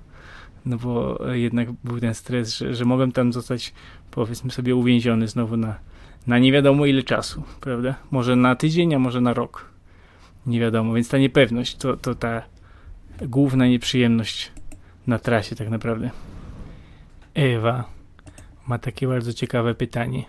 no 0.66 0.76
bo 0.76 1.18
jednak 1.32 1.72
był 1.72 2.00
ten 2.00 2.14
stres, 2.14 2.56
że, 2.56 2.74
że 2.74 2.84
mogłem 2.84 3.12
tam 3.12 3.32
zostać, 3.32 3.72
powiedzmy 4.10 4.50
sobie, 4.50 4.76
uwięziony 4.76 5.28
znowu 5.28 5.56
na, 5.56 5.78
na 6.26 6.38
nie 6.38 6.52
wiadomo 6.52 6.86
ile 6.86 7.02
czasu, 7.02 7.42
prawda? 7.60 7.94
Może 8.10 8.36
na 8.36 8.56
tydzień, 8.56 8.94
a 8.94 8.98
może 8.98 9.20
na 9.20 9.34
rok. 9.34 9.70
Nie 10.46 10.60
wiadomo, 10.60 10.94
więc 10.94 11.08
ta 11.08 11.18
niepewność 11.18 11.76
to, 11.76 11.96
to 11.96 12.14
ta 12.14 12.42
główna 13.22 13.66
nieprzyjemność 13.66 14.52
na 15.06 15.18
trasie 15.18 15.56
tak 15.56 15.70
naprawdę. 15.70 16.10
Ewa 17.34 17.84
ma 18.68 18.78
takie 18.78 19.08
bardzo 19.08 19.32
ciekawe 19.32 19.74
pytanie. 19.74 20.24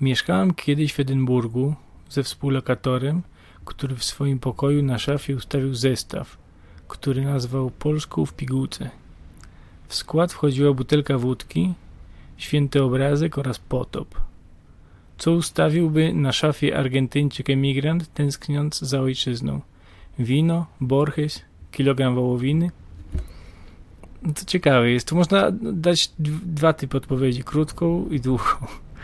Mieszkałam 0.00 0.54
kiedyś 0.54 0.92
w 0.92 1.00
Edynburgu 1.00 1.74
ze 2.08 2.22
współlokatorem, 2.22 3.22
który 3.64 3.96
w 3.96 4.04
swoim 4.04 4.38
pokoju 4.38 4.82
na 4.82 4.98
szafie 4.98 5.36
ustawił 5.36 5.74
zestaw, 5.74 6.38
który 6.92 7.24
nazwał 7.24 7.70
Polską 7.70 8.26
w 8.26 8.34
pigułce. 8.34 8.90
W 9.88 9.94
skład 9.94 10.32
wchodziła 10.32 10.72
butelka 10.72 11.18
wódki, 11.18 11.74
święty 12.36 12.82
obrazek 12.82 13.38
oraz 13.38 13.58
potop 13.58 14.22
co 15.22 15.32
ustawiłby 15.32 16.12
na 16.12 16.32
szafie 16.32 16.76
Argentyńczyk 16.78 17.50
emigrant 17.50 18.14
tęskniąc 18.14 18.80
za 18.80 19.00
ojczyzną. 19.00 19.60
Wino, 20.18 20.66
Borges, 20.80 21.42
kilogram 21.72 22.14
wołowiny. 22.14 22.70
No 24.22 24.32
to 24.34 24.44
ciekawe 24.44 24.90
jest. 24.90 25.08
Tu 25.08 25.16
można 25.16 25.50
dać 25.62 26.10
dwa 26.18 26.72
typy 26.72 26.96
odpowiedzi, 26.96 27.44
krótką 27.44 28.08
i 28.10 28.20
długą. 28.20 28.44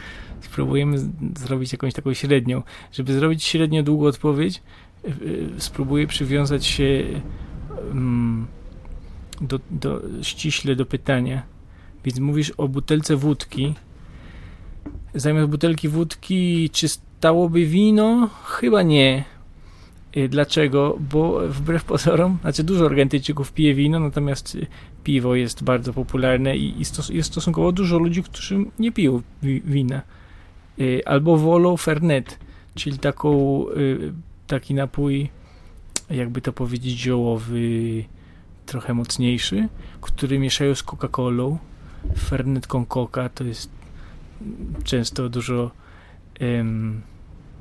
Spróbujemy 0.40 0.98
zrobić 1.36 1.72
jakąś 1.72 1.94
taką 1.94 2.14
średnią. 2.14 2.62
Żeby 2.92 3.12
zrobić 3.12 3.44
średnio 3.44 3.82
długą 3.82 4.06
odpowiedź, 4.06 4.62
spróbuję 5.58 6.06
przywiązać 6.06 6.66
się 6.66 7.04
do, 9.40 9.60
do, 9.70 10.00
ściśle 10.22 10.76
do 10.76 10.86
pytania. 10.86 11.42
Więc 12.04 12.18
mówisz 12.18 12.50
o 12.50 12.68
butelce 12.68 13.16
wódki, 13.16 13.74
zamiast 15.14 15.48
butelki 15.48 15.88
wódki, 15.88 16.70
czy 16.70 16.88
stałoby 16.88 17.66
wino? 17.66 18.30
Chyba 18.44 18.82
nie. 18.82 19.24
Y, 20.16 20.28
dlaczego? 20.28 20.98
Bo 21.10 21.48
wbrew 21.48 21.84
pozorom, 21.84 22.38
znaczy 22.40 22.64
dużo 22.64 22.86
Argentyńczyków 22.86 23.52
pije 23.52 23.74
wino, 23.74 24.00
natomiast 24.00 24.54
y, 24.54 24.66
piwo 25.04 25.34
jest 25.34 25.64
bardzo 25.64 25.92
popularne 25.92 26.56
i 26.56 26.74
jest 27.10 27.26
stosunkowo 27.26 27.72
dużo 27.72 27.98
ludzi, 27.98 28.22
którzy 28.22 28.64
nie 28.78 28.92
piją 28.92 29.22
wina. 29.42 30.02
Y, 30.78 31.02
albo 31.06 31.36
wolą 31.36 31.76
fernet, 31.76 32.38
czyli 32.74 32.98
taką, 32.98 33.64
taki 34.46 34.74
napój, 34.74 35.30
jakby 36.10 36.40
to 36.40 36.52
powiedzieć, 36.52 36.98
ziołowy, 36.98 38.04
trochę 38.66 38.94
mocniejszy, 38.94 39.68
który 40.00 40.38
mieszają 40.38 40.74
z 40.74 40.82
Coca-Colą. 40.82 41.56
Fernet 42.18 42.66
con 42.66 42.86
Coca 42.86 43.28
to 43.28 43.44
jest 43.44 43.70
często 44.84 45.28
dużo 45.28 45.70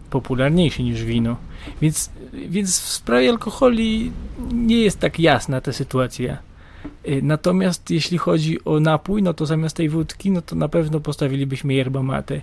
popularniejszy 0.10 0.84
niż 0.84 1.04
wino. 1.04 1.38
Więc, 1.82 2.12
więc 2.34 2.80
w 2.80 2.90
sprawie 2.90 3.30
alkoholi 3.30 4.12
nie 4.54 4.82
jest 4.82 5.00
tak 5.00 5.20
jasna 5.20 5.62
ta 5.62 5.74
sytuacja. 5.74 6.38
E, 7.04 7.22
natomiast 7.22 7.90
jeśli 7.90 8.18
chodzi 8.18 8.64
o 8.66 8.80
napój, 8.80 9.24
no 9.24 9.34
to 9.34 9.46
zamiast 9.46 9.76
tej 9.76 9.90
wódki, 9.90 10.32
no 10.32 10.42
to 10.42 10.56
na 10.56 10.68
pewno 10.68 11.00
postawilibyśmy 11.00 11.74
yerba 11.74 12.04
mate. 12.04 12.36
E, 12.36 12.42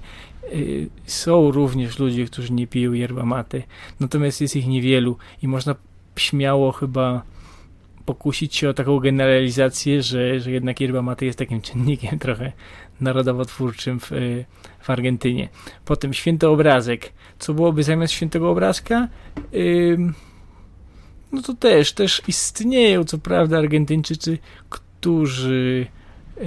są 1.06 1.50
również 1.50 1.98
ludzie, 1.98 2.24
którzy 2.24 2.52
nie 2.52 2.66
piją 2.66 2.92
yerba 2.92 3.24
mate, 3.24 3.62
natomiast 4.00 4.40
jest 4.40 4.56
ich 4.56 4.66
niewielu 4.66 5.16
i 5.42 5.48
można 5.48 5.74
śmiało 6.16 6.72
chyba 6.72 7.22
pokusić 8.04 8.56
się 8.56 8.68
o 8.68 8.74
taką 8.74 8.98
generalizację, 8.98 10.02
że, 10.02 10.40
że 10.40 10.50
jednak 10.50 10.80
yerba 10.80 11.02
mate 11.02 11.26
jest 11.26 11.38
takim 11.38 11.60
czynnikiem 11.60 12.18
trochę 12.26 12.52
narodowotwórczym 13.00 14.00
w, 14.00 14.10
w 14.80 14.90
Argentynie. 14.90 15.48
Potem 15.84 16.14
święty 16.14 16.48
obrazek. 16.48 17.12
Co 17.38 17.54
byłoby 17.54 17.82
zamiast 17.82 18.12
świętego 18.12 18.50
obrazka? 18.50 19.08
no 21.32 21.42
to 21.42 21.54
też, 21.54 21.92
też 21.92 22.22
istnieją, 22.28 23.04
co 23.04 23.18
prawda, 23.18 23.58
Argentyńczycy, 23.58 24.38
którzy 24.68 25.86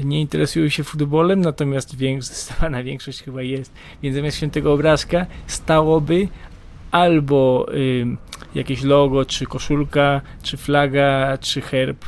nie 0.03 0.21
interesują 0.21 0.69
się 0.69 0.83
futbolem, 0.83 1.41
natomiast 1.41 1.95
zdecydowana 2.19 2.83
większość 2.83 3.23
chyba 3.23 3.41
jest. 3.41 3.73
Więc 4.03 4.15
zamiast 4.15 4.37
świętego 4.37 4.73
obrazka 4.73 5.25
stałoby 5.47 6.27
albo 6.91 7.67
y, 7.73 8.05
jakieś 8.55 8.83
logo, 8.83 9.25
czy 9.25 9.45
koszulka, 9.45 10.21
czy 10.43 10.57
flaga, 10.57 11.37
czy 11.37 11.61
herb 11.61 12.05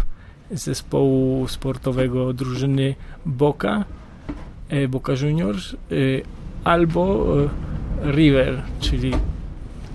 zespołu 0.51 1.48
sportowego 1.48 2.33
drużyny 2.33 2.95
Boca, 3.25 3.86
e, 4.69 4.88
Boca 4.88 5.13
Juniors, 5.13 5.75
y, 5.91 6.21
albo 6.63 7.36
y, 7.43 7.50
River, 8.12 8.62
czyli 8.79 9.12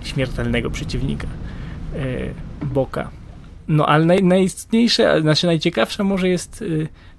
śmiertelnego 0.03 0.69
przeciwnika 0.69 1.27
y, 1.95 2.33
Boca. 2.65 3.09
No 3.67 3.85
ale 3.85 4.21
naj, 4.21 4.49
znaczy 5.21 5.47
najciekawsza 5.47 6.03
może 6.03 6.29
jest 6.29 6.63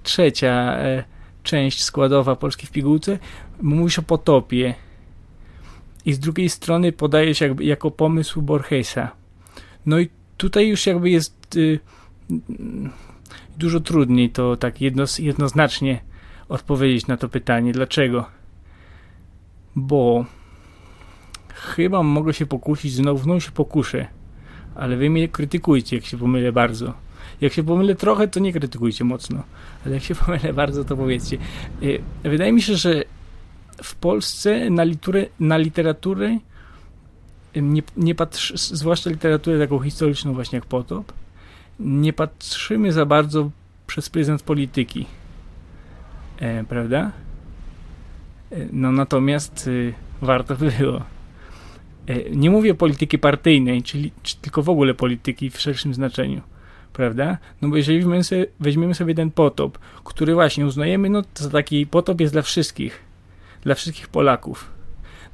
trzecia 0.02 0.78
część 1.42 1.84
składowa 1.84 2.36
Polski 2.36 2.66
w 2.66 2.70
pigułce. 2.70 3.18
Mówisz 3.62 3.98
o 3.98 4.02
potopie 4.02 4.74
i 6.06 6.12
z 6.12 6.18
drugiej 6.18 6.48
strony 6.48 6.92
podajesz 6.92 7.40
jakby 7.40 7.64
jako 7.64 7.90
pomysł 7.90 8.42
Borgesa. 8.42 9.10
No 9.86 9.98
i 9.98 10.08
tutaj 10.36 10.68
już 10.68 10.86
jakby 10.86 11.10
jest 11.10 11.56
y, 11.56 11.80
dużo 13.58 13.80
trudniej 13.80 14.30
to 14.30 14.56
tak 14.56 14.80
jednos, 14.80 15.18
jednoznacznie 15.18 16.00
odpowiedzieć 16.48 17.06
na 17.06 17.16
to 17.16 17.28
pytanie. 17.28 17.72
Dlaczego? 17.72 18.24
Bo 19.76 20.24
chyba 21.54 22.02
mogę 22.02 22.34
się 22.34 22.46
pokusić, 22.46 22.92
znowu, 22.92 23.22
znowu 23.22 23.40
się 23.40 23.50
pokuszę, 23.50 24.06
ale 24.74 24.96
wy 24.96 25.10
mnie 25.10 25.28
krytykujcie, 25.28 25.96
jak 25.96 26.04
się 26.04 26.18
pomylę 26.18 26.52
bardzo. 26.52 26.94
Jak 27.40 27.52
się 27.52 27.62
pomylę 27.62 27.94
trochę, 27.94 28.28
to 28.28 28.40
nie 28.40 28.52
krytykujcie 28.52 29.04
mocno, 29.04 29.42
ale 29.86 29.94
jak 29.94 30.04
się 30.04 30.14
pomylę 30.24 30.52
bardzo, 30.52 30.84
to 30.84 30.96
powiedzcie. 30.96 31.38
Y, 31.82 32.02
wydaje 32.22 32.52
mi 32.52 32.62
się, 32.62 32.76
że 32.76 33.04
w 33.82 33.94
Polsce 33.94 34.70
na, 34.70 34.84
literę, 34.84 35.26
na 35.40 35.56
literaturę 35.56 36.38
nie, 37.62 37.82
nie 37.96 38.14
zwłaszcza 38.54 39.10
literaturę 39.10 39.58
taką 39.58 39.78
historyczną 39.78 40.34
właśnie 40.34 40.56
jak 40.56 40.66
Potop, 40.66 41.12
nie 41.80 42.12
patrzymy 42.12 42.92
za 42.92 43.06
bardzo 43.06 43.50
przez 43.86 44.10
pryzmat 44.10 44.42
polityki. 44.42 45.06
E, 46.38 46.64
prawda? 46.64 47.12
E, 48.52 48.56
no 48.72 48.92
natomiast 48.92 49.66
y, 49.66 49.94
warto 50.22 50.56
by 50.56 50.70
było. 50.78 51.02
E, 52.06 52.30
nie 52.30 52.50
mówię 52.50 52.74
polityki 52.74 53.18
partyjnej, 53.18 53.82
czyli 53.82 54.12
czy 54.22 54.36
tylko 54.36 54.62
w 54.62 54.68
ogóle 54.68 54.94
polityki 54.94 55.50
w 55.50 55.60
szerszym 55.60 55.94
znaczeniu. 55.94 56.40
prawda? 56.92 57.38
No 57.62 57.68
bo 57.68 57.76
jeżeli 57.76 58.04
weźmiemy 58.60 58.94
sobie 58.94 59.14
ten 59.14 59.30
potop, 59.30 59.78
który 60.04 60.34
właśnie 60.34 60.66
uznajemy, 60.66 61.10
no 61.10 61.22
to 61.22 61.50
taki 61.50 61.86
potop 61.86 62.20
jest 62.20 62.34
dla 62.34 62.42
wszystkich, 62.42 63.05
dla 63.66 63.74
wszystkich 63.74 64.08
Polaków. 64.08 64.70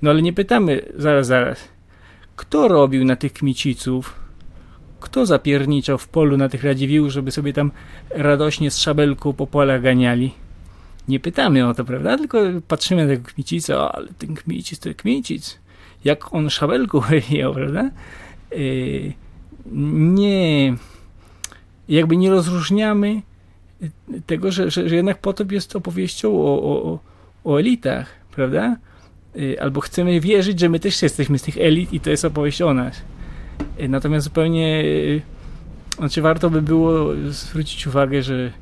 No 0.03 0.11
ale 0.11 0.23
nie 0.23 0.33
pytamy, 0.33 0.83
zaraz, 0.97 1.27
zaraz, 1.27 1.69
kto 2.37 2.69
robił 2.69 3.05
na 3.05 3.17
tych 3.17 3.33
kmiciców, 3.33 4.21
kto 5.01 5.27
zapierniczał 5.27 5.99
w 5.99 6.09
polu 6.09 6.37
na 6.37 6.49
tych 6.49 6.65
Radziwiłł, 6.65 7.11
żeby 7.11 7.31
sobie 7.31 7.53
tam 7.53 7.71
radośnie 8.11 8.71
z 8.71 8.79
szabelką 8.79 9.33
po 9.33 9.47
polach 9.47 9.83
ganiali? 9.83 10.35
Nie 11.09 11.21
pytamy 11.21 11.69
o 11.69 11.75
to, 11.75 11.85
prawda? 11.85 12.19
Tylko 12.19 12.39
patrzymy 12.69 13.03
na 13.03 13.09
tego 13.09 13.29
kmicica, 13.29 13.77
o, 13.77 13.95
ale 13.95 14.09
ten 14.19 14.35
kmicic 14.35 14.79
to 14.79 14.95
kmicic. 14.95 15.59
Jak 16.05 16.35
on 16.35 16.51
szabelką 16.51 17.01
wyjęł, 17.11 17.55
prawda? 17.55 17.91
Yy, 18.51 19.13
nie 20.17 20.75
jakby 21.89 22.17
nie 22.17 22.31
rozróżniamy 22.31 23.23
tego, 24.27 24.53
że, 24.53 24.71
że, 24.71 24.89
że 24.89 24.97
jednak 24.97 25.19
potop 25.19 25.53
jest 25.53 25.77
opowieścią 25.77 26.29
o, 26.37 26.63
o, 26.63 26.99
o 27.45 27.61
elitach, 27.61 28.22
prawda? 28.35 28.77
Y, 29.37 29.61
albo 29.61 29.81
chcemy 29.81 30.21
wierzyć, 30.21 30.61
że 30.61 30.69
my 30.69 30.81
też 30.81 31.03
jesteśmy 31.03 31.39
z 31.39 31.43
tych 31.43 31.59
elit 31.59 31.93
i 31.93 32.01
to 32.01 32.11
jest 32.11 32.25
opowieść 32.25 32.63
o 32.63 32.75
nas. 32.75 33.03
Y, 33.81 33.89
natomiast 33.89 34.25
zupełnie 34.25 34.83
y, 34.85 35.23
znaczy 35.99 36.23
warto 36.23 36.51
by 36.51 36.63
było 36.63 37.15
zwrócić 37.29 37.87
uwagę, 37.87 38.23
że, 38.23 38.53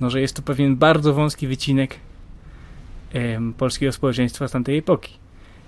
no, 0.00 0.10
że 0.10 0.20
jest 0.20 0.36
to 0.36 0.42
pewien 0.42 0.76
bardzo 0.76 1.14
wąski 1.14 1.46
wycinek 1.46 1.96
em, 3.12 3.52
polskiego 3.52 3.92
społeczeństwa 3.92 4.48
z 4.48 4.52
tamtej 4.52 4.78
epoki. 4.78 5.12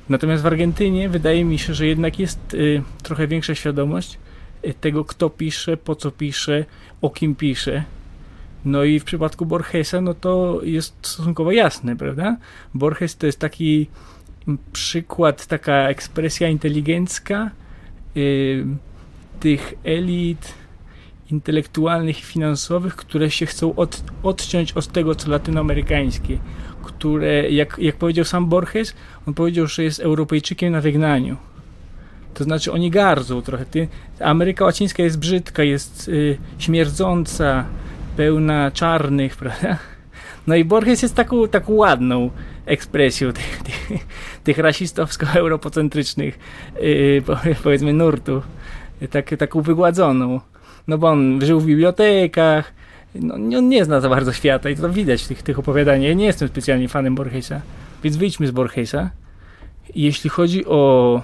Natomiast 0.09 0.43
w 0.43 0.47
Argentynie 0.47 1.09
wydaje 1.09 1.45
mi 1.45 1.59
się, 1.59 1.75
że 1.75 1.87
jednak 1.87 2.19
jest 2.19 2.55
y, 2.55 2.83
trochę 3.03 3.27
większa 3.27 3.55
świadomość 3.55 4.19
tego, 4.81 5.05
kto 5.05 5.31
pisze, 5.31 5.77
po 5.77 5.97
co 5.97 6.11
pisze, 6.11 6.65
o 7.01 7.11
kim 7.11 7.35
pisze. 7.35 7.85
No 8.65 8.85
i 8.85 9.01
w 9.01 9.05
przypadku 9.05 9.47
Borgesa, 9.47 10.01
no 10.01 10.15
to 10.15 10.61
jest 10.63 10.95
stosunkowo 11.03 11.53
jasne, 11.53 11.97
prawda? 11.97 12.37
Borges 12.75 13.17
to 13.17 13.27
jest 13.27 13.39
taki 13.39 13.87
przykład, 14.73 15.47
taka 15.47 15.89
ekspresja 15.89 16.49
inteligencka 16.49 17.51
tych 19.41 19.75
elit 19.85 20.55
intelektualnych 21.31 22.21
i 22.21 22.23
finansowych, 22.23 22.97
które 22.97 23.31
się 23.31 23.47
chcą 23.47 23.75
od, 23.75 24.03
odciąć 24.23 24.73
od 24.73 24.87
tego, 24.87 25.15
co 25.15 25.31
latynoamerykańskie, 25.31 26.39
które, 26.83 27.51
jak, 27.51 27.77
jak 27.79 27.97
powiedział 27.97 28.25
sam 28.25 28.47
Borges, 28.47 28.95
on 29.27 29.35
powiedział, 29.35 29.67
że 29.67 29.85
jest 29.85 30.01
Europejczykiem 30.01 30.73
na 30.73 30.81
wygnaniu. 30.81 31.37
To 32.35 32.45
znaczy 32.45 32.73
oni 32.73 32.91
gardzą 32.91 33.43
trochę. 33.43 33.65
Ty, 33.67 33.89
Ameryka 34.21 34.65
Łacińska 34.65 35.03
jest 35.03 35.19
brzydka, 35.19 35.63
jest 35.63 36.09
y, 36.09 36.39
śmierdząca, 36.59 37.65
pełna 38.17 38.71
czarnych, 38.71 39.37
prawda? 39.43 39.79
No 40.47 40.55
i 40.55 40.65
Borges 40.65 41.03
jest 41.03 41.15
taką, 41.15 41.49
taką 41.49 41.73
ładną 41.73 42.31
ekspresją 42.67 43.33
tych, 43.33 43.63
tych, 43.63 44.07
tych 44.45 44.59
rasistowsko-europocentrycznych 44.59 46.39
yy, 46.81 47.23
powiedzmy 47.63 47.93
nurtów. 47.93 48.45
Tak, 49.11 49.37
taką 49.39 49.63
wygładzoną. 49.63 50.41
No 50.89 50.99
bo 50.99 51.09
on 51.09 51.41
żył 51.43 51.61
w 51.61 51.67
bibliotekach, 51.67 52.73
no, 53.15 53.35
on 53.35 53.69
nie 53.69 53.85
zna 53.85 54.01
za 54.01 54.09
bardzo 54.09 54.33
świata 54.33 54.71
i 54.71 54.77
to 54.77 54.91
widać 54.91 55.23
w 55.23 55.29
tych, 55.29 55.43
tych 55.43 55.59
opowiadaniach. 55.59 56.09
Ja 56.09 56.15
nie 56.15 56.25
jestem 56.25 56.49
specjalnie 56.49 56.89
fanem 56.89 57.15
Borgesa, 57.15 57.61
więc 58.05 58.17
wyjdźmy 58.17 58.47
z 58.47 58.51
Borgesa. 58.51 59.11
Jeśli 59.95 60.31
chodzi 60.31 60.67
o, 60.67 61.23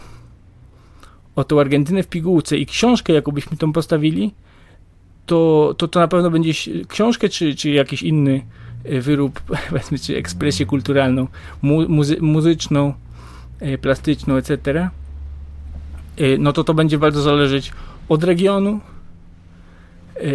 o 1.37 1.45
tą 1.45 1.61
Argentynę 1.61 2.03
w 2.03 2.09
pigułce 2.09 2.57
i 2.57 2.67
książkę, 2.67 3.13
jaką 3.13 3.33
byśmy 3.33 3.57
tą 3.57 3.73
postawili, 3.73 4.35
to, 5.29 5.75
to, 5.79 5.89
to 5.89 6.01
na 6.01 6.09
pewno 6.09 6.31
będzie 6.31 6.53
książkę, 6.89 7.29
czy, 7.29 7.55
czy 7.55 7.71
jakiś 7.71 8.03
inny 8.03 8.43
e, 8.85 9.01
wyrób, 9.01 9.41
powiedzmy, 9.71 9.99
czy 9.99 10.17
ekspresję 10.17 10.67
kulturalną, 10.67 11.27
mu, 11.63 11.89
muzy, 11.89 12.17
muzyczną, 12.21 12.95
e, 13.61 13.79
plastyczną, 13.79 14.37
etc., 14.37 14.59
e, 16.17 16.39
no 16.39 16.53
to 16.53 16.65
to 16.65 16.75
będzie 16.75 16.99
bardzo 16.99 17.23
zależeć 17.23 17.73
od 18.09 18.25
regionu 18.25 18.81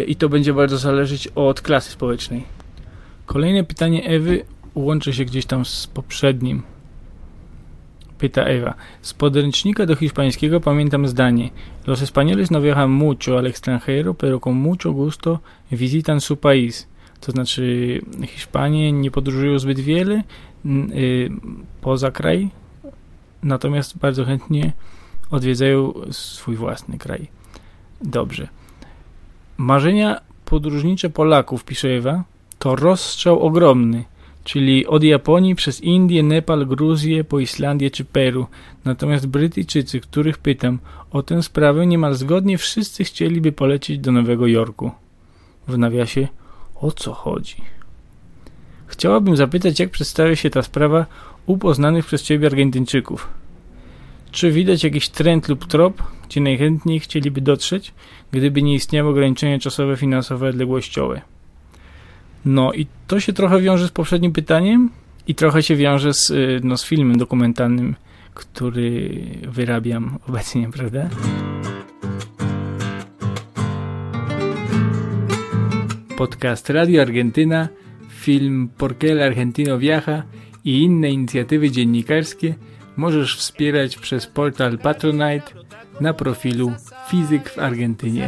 i 0.06 0.16
to 0.16 0.28
będzie 0.28 0.54
bardzo 0.54 0.78
zależeć 0.78 1.28
od 1.34 1.60
klasy 1.60 1.90
społecznej. 1.90 2.44
Kolejne 3.26 3.64
pytanie 3.64 4.04
Ewy 4.04 4.44
łączy 4.74 5.12
się 5.12 5.24
gdzieś 5.24 5.46
tam 5.46 5.64
z 5.64 5.86
poprzednim. 5.86 6.62
Pyta 8.18 8.42
Ewa. 8.42 8.74
Z 9.02 9.14
podręcznika 9.14 9.86
do 9.86 9.96
hiszpańskiego 9.96 10.60
pamiętam 10.60 11.08
zdanie. 11.08 11.50
Los 11.86 12.02
españoles 12.02 12.50
no 12.50 12.60
viajan 12.60 12.90
mucho 12.90 13.38
al 13.38 13.46
extranjero, 13.46 14.14
pero 14.14 14.40
con 14.40 14.54
mucho 14.54 14.92
gusto 14.92 15.38
visitan 15.72 16.20
su 16.20 16.36
país. 16.36 16.86
To 17.20 17.32
znaczy 17.32 18.00
Hiszpanie 18.26 18.92
nie 18.92 19.10
podróżują 19.10 19.58
zbyt 19.58 19.80
wiele 19.80 20.22
y, 20.66 21.30
poza 21.80 22.10
kraj, 22.10 22.50
natomiast 23.42 23.98
bardzo 23.98 24.24
chętnie 24.24 24.72
odwiedzają 25.30 25.92
swój 26.10 26.56
własny 26.56 26.98
kraj. 26.98 27.28
Dobrze. 28.02 28.48
Marzenia 29.56 30.20
podróżnicze 30.44 31.10
Polaków, 31.10 31.64
pisze 31.64 31.88
Ewa, 31.88 32.24
to 32.58 32.76
rozstrzał 32.76 33.40
ogromny 33.40 34.04
czyli 34.44 34.86
od 34.86 35.04
Japonii 35.04 35.54
przez 35.54 35.80
Indię, 35.80 36.22
Nepal, 36.22 36.66
Gruzję, 36.66 37.24
po 37.24 37.38
Islandię 37.38 37.90
czy 37.90 38.04
Peru. 38.04 38.46
Natomiast 38.84 39.26
Brytyjczycy, 39.26 40.00
których 40.00 40.38
pytam 40.38 40.78
o 41.10 41.22
tę 41.22 41.42
sprawę, 41.42 41.86
niemal 41.86 42.14
zgodnie 42.14 42.58
wszyscy 42.58 43.04
chcieliby 43.04 43.52
polecieć 43.52 43.98
do 43.98 44.12
Nowego 44.12 44.46
Jorku. 44.46 44.90
W 45.68 45.78
nawiasie, 45.78 46.28
o 46.74 46.90
co 46.90 47.12
chodzi? 47.12 47.56
Chciałabym 48.86 49.36
zapytać, 49.36 49.80
jak 49.80 49.90
przedstawia 49.90 50.36
się 50.36 50.50
ta 50.50 50.62
sprawa 50.62 51.06
u 51.46 51.58
poznanych 51.58 52.06
przez 52.06 52.22
Ciebie 52.22 52.46
Argentyńczyków. 52.46 53.28
Czy 54.30 54.50
widać 54.50 54.84
jakiś 54.84 55.08
trend 55.08 55.48
lub 55.48 55.66
trop, 55.66 56.02
gdzie 56.28 56.40
najchętniej 56.40 57.00
chcieliby 57.00 57.40
dotrzeć, 57.40 57.94
gdyby 58.32 58.62
nie 58.62 58.74
istniały 58.74 59.10
ograniczenia 59.10 59.58
czasowe, 59.58 59.96
finansowe, 59.96 60.48
odległościowe? 60.48 61.33
No 62.44 62.72
i 62.72 62.86
to 63.06 63.20
się 63.20 63.32
trochę 63.32 63.60
wiąże 63.60 63.88
z 63.88 63.90
poprzednim 63.90 64.32
pytaniem 64.32 64.90
i 65.28 65.34
trochę 65.34 65.62
się 65.62 65.76
wiąże 65.76 66.14
z, 66.14 66.30
y, 66.30 66.60
no, 66.64 66.76
z 66.76 66.84
filmem 66.84 67.18
dokumentalnym, 67.18 67.94
który 68.34 69.10
wyrabiam 69.48 70.18
obecnie, 70.28 70.70
prawda? 70.76 71.08
Podcast 76.16 76.70
Radio 76.70 77.02
Argentyna, 77.02 77.68
film 78.10 78.68
Porqué 78.78 79.10
el 79.10 79.22
Argentino 79.22 79.78
Viaja 79.78 80.22
i 80.64 80.82
inne 80.82 81.10
inicjatywy 81.10 81.70
dziennikarskie 81.70 82.54
możesz 82.96 83.36
wspierać 83.36 83.96
przez 83.96 84.26
portal 84.26 84.78
Patronite 84.78 85.52
na 86.00 86.14
profilu 86.14 86.72
Fizyk 87.14 87.50
w 87.50 87.58
Argentynie. 87.58 88.20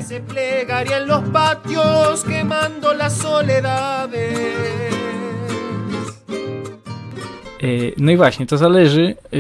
E, 7.63 7.67
no 7.97 8.13
i 8.13 8.17
właśnie, 8.17 8.47
to 8.47 8.57
zależy 8.57 9.15
e, 9.33 9.37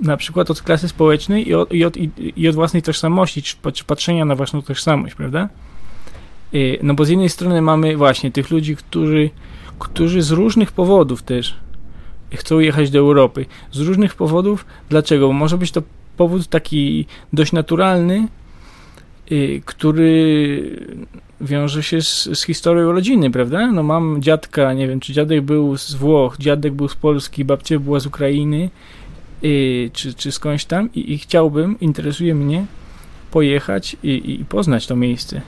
na 0.00 0.16
przykład 0.16 0.50
od 0.50 0.62
klasy 0.62 0.88
społecznej 0.88 1.48
i 1.48 1.54
od, 1.54 1.72
i 1.72 1.84
od, 1.84 1.96
i 2.36 2.48
od 2.48 2.54
własnej 2.54 2.82
tożsamości, 2.82 3.42
czy, 3.42 3.84
patrzenia 3.86 4.24
na 4.24 4.34
własną 4.34 4.62
tożsamość, 4.62 5.14
prawda? 5.14 5.48
E, 6.54 6.58
no 6.82 6.94
bo 6.94 7.04
z 7.04 7.08
jednej 7.08 7.28
strony 7.28 7.62
mamy 7.62 7.96
właśnie 7.96 8.32
tych 8.32 8.50
ludzi, 8.50 8.76
którzy, 8.76 9.30
którzy 9.78 10.22
z 10.22 10.30
różnych 10.30 10.72
powodów 10.72 11.22
też 11.22 11.56
chcą 12.34 12.58
jechać 12.58 12.90
do 12.90 12.98
Europy. 12.98 13.46
Z 13.72 13.80
różnych 13.80 14.14
powodów. 14.14 14.66
Dlaczego? 14.88 15.26
Bo 15.26 15.32
może 15.32 15.58
być 15.58 15.72
to 15.72 15.82
powód 16.18 16.48
taki 16.48 17.06
dość 17.32 17.52
naturalny, 17.52 18.28
y, 19.32 19.62
który 19.64 20.62
wiąże 21.40 21.82
się 21.82 22.02
z, 22.02 22.28
z, 22.38 22.42
historią 22.42 22.92
rodziny, 22.92 23.30
prawda? 23.30 23.72
No 23.72 23.82
mam 23.82 24.22
dziadka, 24.22 24.72
nie 24.72 24.88
wiem, 24.88 25.00
czy 25.00 25.12
dziadek 25.12 25.42
był 25.42 25.76
z 25.76 25.94
Włoch, 25.94 26.36
dziadek 26.38 26.72
był 26.74 26.88
z 26.88 26.94
Polski, 26.94 27.44
babcia 27.44 27.78
była 27.78 28.00
z 28.00 28.06
Ukrainy, 28.06 28.70
y, 29.44 29.90
czy, 29.92 30.14
czy 30.14 30.32
skądś 30.32 30.64
tam 30.64 30.88
i, 30.94 31.12
i 31.12 31.18
chciałbym, 31.18 31.80
interesuje 31.80 32.34
mnie 32.34 32.66
pojechać 33.30 33.96
i, 34.02 34.40
i, 34.40 34.44
poznać 34.44 34.86
to 34.86 34.96
miejsce, 34.96 35.40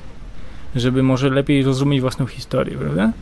żeby 0.76 1.02
może 1.02 1.30
lepiej 1.30 1.62
zrozumieć 1.62 2.00
własną 2.00 2.26
historię, 2.26 2.76
prawda? 2.78 3.12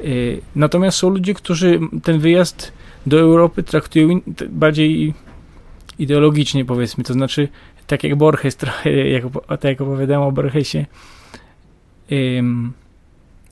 Y, 0.00 0.40
natomiast 0.56 0.98
są 0.98 1.08
ludzie, 1.08 1.34
którzy 1.34 1.80
ten 2.02 2.18
wyjazd 2.18 2.72
do 3.06 3.20
Europy 3.20 3.62
traktują 3.62 4.20
bardziej 4.50 5.14
ideologicznie 5.98 6.64
powiedzmy, 6.64 7.04
to 7.04 7.12
znaczy 7.12 7.48
tak 7.86 8.04
jak 8.04 8.16
Borges 8.16 8.56
trochę, 8.56 8.90
jak, 8.90 9.24
tak 9.48 9.64
jak 9.64 9.80
opowiadałem 9.80 10.28
o 10.28 10.32
Borgesie 10.32 10.86
ym, 12.12 12.72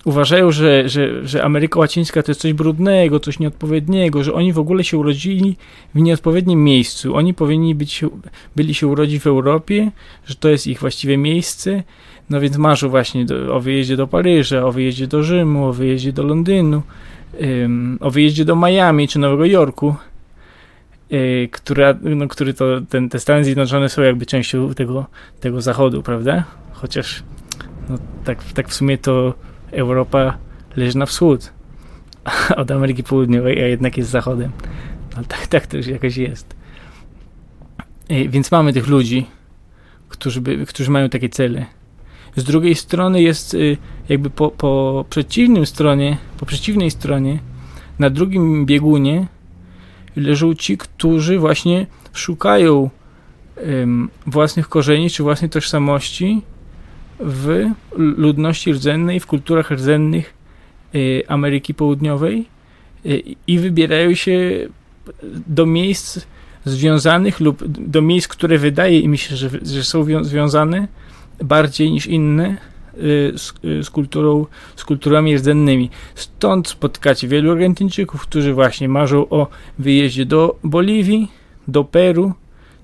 uważają, 0.05 0.51
że, 0.51 0.89
że, 0.89 1.27
że 1.27 1.45
Ameryka 1.45 1.81
Łacińska 1.81 2.23
to 2.23 2.31
jest 2.31 2.41
coś 2.41 2.53
brudnego, 2.53 3.21
coś 3.21 3.39
nieodpowiedniego, 3.39 4.25
że 4.25 4.33
oni 4.33 4.53
w 4.53 4.59
ogóle 4.59 4.85
się 4.85 4.99
urodzili 4.99 5.57
w 5.95 6.01
nieodpowiednim 6.01 6.65
miejscu. 6.65 7.17
Oni 7.17 7.35
powinni 7.35 7.75
być, 7.75 8.05
byli 8.57 8.75
się 8.75 8.87
urodzić 8.87 9.23
w 9.23 9.27
Europie, 9.27 9.91
że 10.27 10.35
to 10.35 10.49
jest 10.49 10.67
ich 10.67 10.81
właściwe 10.81 11.17
miejsce. 11.17 11.83
No 12.31 12.41
więc 12.41 12.57
marzą 12.57 12.89
właśnie 12.89 13.25
do, 13.25 13.55
o 13.55 13.61
wyjeździe 13.61 13.97
do 13.97 14.07
Paryża, 14.07 14.65
o 14.65 14.73
wyjeździe 14.73 15.07
do 15.07 15.23
Rzymu, 15.23 15.67
o 15.67 15.73
wyjeździe 15.73 16.13
do 16.13 16.23
Londynu, 16.23 16.83
um, 17.41 17.99
o 18.01 18.11
wyjeździe 18.11 18.45
do 18.45 18.57
Miami 18.57 19.09
czy 19.09 19.19
Nowego 19.19 19.45
Jorku. 19.45 19.95
Y, 21.13 21.49
która, 21.53 21.95
no, 22.03 22.29
który 22.29 22.55
to, 22.55 22.65
ten, 22.89 23.09
te 23.09 23.21
Stany 23.21 23.45
Zjednoczone 23.45 23.89
są 23.89 24.03
jakby 24.03 24.27
częścią 24.27 24.75
tego, 24.75 25.07
tego 25.41 25.61
zachodu, 25.61 26.03
prawda? 26.03 26.45
Chociaż 26.73 27.23
no, 27.89 27.99
tak, 28.25 28.45
tak 28.45 28.69
w 28.69 28.75
sumie 28.75 28.99
to 28.99 29.35
Europa 29.71 30.39
leży 30.77 30.99
na 30.99 31.07
wschód 31.07 31.53
od 32.57 32.71
Ameryki 32.71 33.03
Południowej, 33.03 33.63
a 33.63 33.67
jednak 33.67 33.97
jest 33.97 34.11
zachodem. 34.11 34.51
No, 35.17 35.23
tak, 35.29 35.47
tak 35.47 35.67
to 35.67 35.77
już 35.77 35.87
jakoś 35.87 36.17
jest. 36.17 36.57
Y, 38.11 38.29
więc 38.29 38.51
mamy 38.51 38.73
tych 38.73 38.89
ludzi, 38.89 39.27
którzy, 40.09 40.41
by, 40.41 40.67
którzy 40.67 40.91
mają 40.91 41.09
takie 41.09 41.29
cele. 41.29 41.67
Z 42.37 42.45
drugiej 42.45 42.75
strony 42.75 43.23
jest 43.23 43.55
y, 43.55 43.77
jakby 44.09 44.31
po, 44.31 44.51
po 44.51 45.05
przeciwnym 45.11 45.67
stronie, 45.67 46.17
po 46.39 46.47
przeciwnej 46.47 46.91
stronie, 46.91 47.39
na 47.99 48.11
drugim 48.11 48.67
biegunie 48.67 49.27
leżą 50.17 50.55
ci, 50.55 50.79
którzy 50.79 51.39
właśnie 51.39 51.87
szukają 52.13 52.91
um, 53.57 54.11
własnych 54.27 54.69
korzeni 54.69 55.11
czy 55.11 55.23
własnej 55.23 55.51
tożsamości 55.51 56.43
w 57.21 57.65
ludności 57.97 58.73
rdzennej, 58.73 59.21
w 59.21 59.27
kulturach 59.27 59.71
rdzennych 59.71 60.35
y, 60.95 61.23
Ameryki 61.29 61.75
Południowej 61.75 62.45
y, 63.07 63.23
i 63.47 63.59
wybierają 63.59 64.15
się 64.15 64.69
do 65.47 65.67
miejsc 65.67 66.27
związanych 66.65 67.41
lub 67.41 67.65
do 67.67 68.03
miejsc, 68.03 68.29
które 68.29 68.59
wydaje 68.59 69.01
im 69.01 69.17
się, 69.17 69.37
że, 69.37 69.51
że 69.63 69.85
są 69.85 70.25
związane 70.25 70.89
bardziej 71.45 71.93
niż 71.93 72.07
inne 72.07 72.57
z, 73.35 73.53
y, 73.65 73.83
z, 73.83 73.91
kulturą, 73.91 74.47
z 74.77 74.85
kulturami 74.85 75.37
rdzennymi. 75.37 75.91
Stąd 76.15 76.69
spotkacie 76.69 77.29
wielu 77.29 77.53
Argentyńczyków, 77.53 78.23
którzy 78.23 78.55
właśnie 78.55 78.89
marzą 78.89 79.29
o 79.29 79.47
wyjeździe 79.79 80.27
do 80.27 80.57
Boliwii, 80.65 81.31
do 81.69 81.85
Peru, 81.85 82.33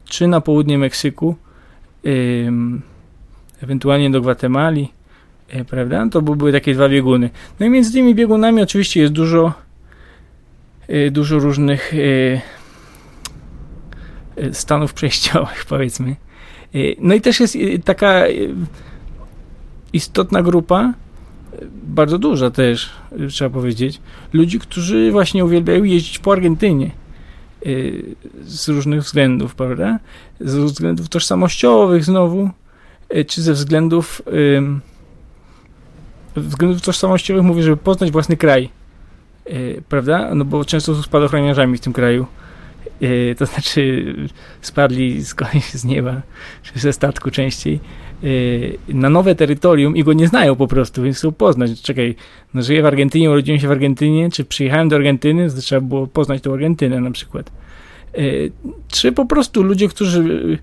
czy 0.04 0.26
na 0.26 0.40
południe 0.40 0.78
Meksyku, 0.78 1.36
ewentualnie 3.62 4.10
do 4.10 4.20
Gwatemali, 4.20 4.88
y, 5.54 5.64
prawda? 5.64 6.08
To 6.08 6.22
były 6.22 6.52
takie 6.52 6.74
dwa 6.74 6.88
bieguny. 6.88 7.30
No 7.60 7.66
i 7.66 7.70
między 7.70 7.92
tymi 7.92 8.14
biegunami 8.14 8.62
oczywiście 8.62 9.00
jest 9.00 9.12
dużo 9.12 9.52
dużo 11.10 11.38
różnych 11.38 11.92
stanów 14.52 14.94
przejściowych, 14.94 15.64
powiedzmy. 15.68 16.16
No 16.98 17.14
i 17.14 17.20
też 17.20 17.40
jest 17.40 17.56
taka 17.84 18.24
istotna 19.92 20.42
grupa, 20.42 20.94
bardzo 21.72 22.18
duża 22.18 22.50
też, 22.50 22.90
trzeba 23.30 23.50
powiedzieć, 23.50 24.00
ludzi, 24.32 24.58
którzy 24.58 25.12
właśnie 25.12 25.44
uwielbiają 25.44 25.84
jeździć 25.84 26.18
po 26.18 26.32
Argentynie 26.32 26.90
y, 27.66 28.14
z 28.42 28.68
różnych 28.68 29.02
względów, 29.02 29.54
prawda? 29.54 29.98
Ze 30.40 30.64
względów 30.64 31.08
tożsamościowych 31.08 32.04
znowu, 32.04 32.50
czy 33.26 33.42
ze 33.42 33.52
względów 33.52 34.22
względów 36.36 36.82
tożsamościowych 36.82 37.42
mówię, 37.42 37.62
żeby 37.62 37.76
poznać 37.76 38.10
własny 38.10 38.36
kraj, 38.36 38.68
prawda? 39.88 40.34
No 40.34 40.44
bo 40.44 40.64
często 40.64 40.94
są 40.94 41.02
spadochroniarzami 41.02 41.78
w 41.78 41.80
tym 41.80 41.92
kraju. 41.92 42.26
To 43.38 43.46
znaczy 43.46 44.14
spadli 44.60 45.24
skądś 45.24 45.70
z 45.72 45.84
nieba, 45.84 46.22
czy 46.62 46.78
ze 46.78 46.92
statku 46.92 47.30
częściej 47.30 47.80
Y, 48.24 48.78
na 48.88 49.10
nowe 49.10 49.34
terytorium 49.34 49.96
i 49.96 50.04
go 50.04 50.12
nie 50.12 50.28
znają 50.28 50.56
po 50.56 50.66
prostu, 50.66 51.02
więc 51.02 51.16
chcą 51.18 51.32
poznać. 51.32 51.82
Czekaj, 51.82 52.14
no 52.54 52.62
żyję 52.62 52.82
w 52.82 52.86
Argentynie, 52.86 53.30
urodziłem 53.30 53.60
się 53.60 53.68
w 53.68 53.70
Argentynie, 53.70 54.30
czy 54.30 54.44
przyjechałem 54.44 54.88
do 54.88 54.96
Argentyny, 54.96 55.50
to 55.50 55.60
trzeba 55.60 55.80
było 55.80 56.06
poznać 56.06 56.42
tą 56.42 56.52
Argentynę 56.52 57.00
na 57.00 57.10
przykład. 57.10 57.50
Y, 58.18 58.52
czy 58.88 59.12
po 59.12 59.26
prostu 59.26 59.62
ludzie, 59.62 59.88
którzy 59.88 60.58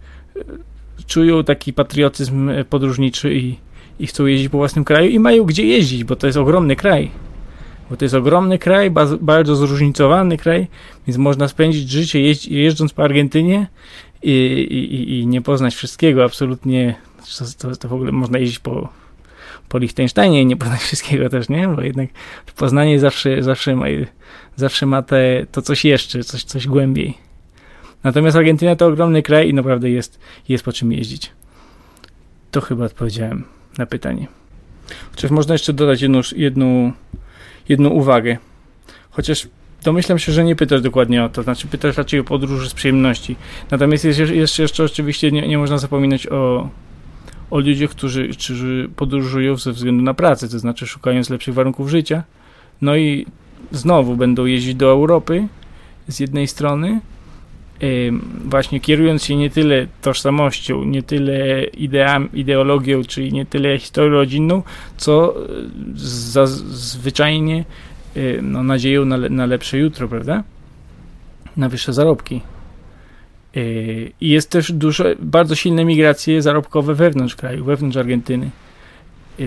czują 1.08 1.44
taki 1.44 1.74
patriotyzm 1.74 2.52
podróżniczy 2.70 3.36
i, 3.36 3.56
i 4.00 4.08
chcą 4.08 4.26
jeździć 4.26 4.50
po 4.50 4.58
własnym 4.58 4.86
kraju 4.86 5.10
i 5.10 5.20
mają 5.20 5.44
gdzie 5.44 5.66
jeździć, 5.66 6.04
bo 6.04 6.16
to 6.16 6.28
jest 6.28 6.38
ogromny 6.38 6.76
kraj. 6.76 7.12
Bo 7.90 7.98
to 7.98 8.06
jest 8.06 8.16
ogromny 8.16 8.60
kraj, 8.60 8.92
bardzo 9.22 9.56
zróżnicowany 9.56 10.38
kraj, 10.38 10.68
więc 11.08 11.18
można 11.18 11.48
spędzić 11.48 11.90
życie 11.90 12.20
jeżdżąc 12.50 12.94
po 12.94 13.04
Argentynie 13.04 13.68
i, 14.24 14.32
i, 14.32 15.20
i 15.20 15.28
nie 15.28 15.42
poznać 15.42 15.76
wszystkiego, 15.76 16.24
absolutnie 16.24 16.96
to, 17.58 17.76
to 17.76 17.88
w 17.88 17.94
ogóle 17.94 18.12
można 18.12 18.40
jeździć 18.40 18.60
po, 18.60 18.90
po 19.70 19.78
Liechtensteinie 19.78 20.42
i 20.42 20.46
nie 20.46 20.58
poznać 20.58 20.82
wszystkiego 20.90 21.30
też, 21.30 21.50
nie? 21.50 21.68
Bo 21.68 21.82
jednak 21.82 22.10
Poznanie 22.56 23.00
zawsze, 23.00 23.44
zawsze, 23.44 23.76
ma, 23.76 23.86
zawsze 24.56 24.86
ma 24.86 25.02
te, 25.02 25.46
to 25.52 25.62
coś 25.62 25.86
jeszcze, 25.86 26.24
coś, 26.24 26.44
coś 26.44 26.68
głębiej. 26.68 27.18
Natomiast 28.04 28.38
Argentyna 28.38 28.76
to 28.76 28.88
ogromny 28.88 29.24
kraj 29.24 29.50
i 29.50 29.54
naprawdę 29.54 29.90
jest, 29.90 30.20
jest 30.50 30.64
po 30.64 30.74
czym 30.74 30.92
jeździć. 30.92 31.32
To 32.52 32.62
chyba 32.62 32.86
odpowiedziałem 32.86 33.44
na 33.78 33.86
pytanie. 33.86 34.28
Chociaż 35.12 35.32
można 35.32 35.54
jeszcze 35.54 35.74
dodać 35.74 36.02
jedną, 36.02 36.22
jedną, 36.36 36.92
jedną 37.70 37.90
uwagę. 37.90 38.38
Chociaż 39.12 39.48
domyślam 39.84 40.20
się, 40.20 40.32
że 40.32 40.44
nie 40.44 40.56
pytasz 40.56 40.82
dokładnie 40.82 41.24
o 41.24 41.30
to, 41.30 41.44
znaczy 41.44 41.68
pytasz 41.68 41.98
raczej 41.98 42.20
o 42.20 42.24
podróż 42.24 42.70
z 42.70 42.74
przyjemności. 42.74 43.36
Natomiast 43.72 44.06
jest 44.06 44.20
jeszcze, 44.20 44.62
jeszcze 44.62 44.84
oczywiście 44.84 45.32
nie, 45.32 45.48
nie 45.48 45.58
można 45.58 45.78
zapominać 45.78 46.28
o, 46.28 46.70
o 47.52 47.60
ludziach, 47.60 47.90
którzy, 47.90 48.30
którzy 48.30 48.90
podróżują 48.96 49.56
ze 49.56 49.72
względu 49.72 50.04
na 50.04 50.14
pracę, 50.14 50.50
to 50.50 50.60
znaczy 50.60 50.88
szukając 50.88 51.30
lepszych 51.30 51.54
warunków 51.54 51.90
życia. 51.90 52.24
No 52.82 52.96
i 52.96 53.26
znowu 53.72 54.16
będą 54.16 54.46
jeździć 54.46 54.76
do 54.76 54.90
Europy 54.92 55.48
z 56.08 56.20
jednej 56.20 56.48
strony, 56.48 57.02
właśnie 58.46 58.80
kierując 58.80 59.24
się 59.24 59.36
nie 59.36 59.50
tyle 59.50 59.88
tożsamością, 60.02 60.84
nie 60.84 61.04
tyle 61.04 61.64
ideami, 61.64 62.30
ideologią, 62.34 63.04
czyli 63.04 63.34
nie 63.34 63.46
tyle 63.46 63.80
historią 63.80 64.12
rodzinną, 64.12 64.64
co 64.98 65.36
e, 65.36 65.42
zazwyczajnie 65.96 67.66
no, 68.42 68.64
nadzieją 68.64 69.06
na, 69.06 69.18
na 69.18 69.46
lepsze 69.46 69.78
jutro, 69.78 70.08
prawda? 70.08 70.44
Na 71.58 71.70
wyższe 71.70 71.94
zarobki. 71.94 72.42
I 74.22 74.30
jest 74.30 74.50
też 74.50 74.72
dużo, 74.72 75.04
bardzo 75.20 75.56
silne 75.56 75.86
migracje 75.86 76.42
zarobkowe 76.42 76.96
wewnątrz 76.96 77.36
kraju, 77.36 77.66
wewnątrz 77.66 77.98
Argentyny. 77.98 78.50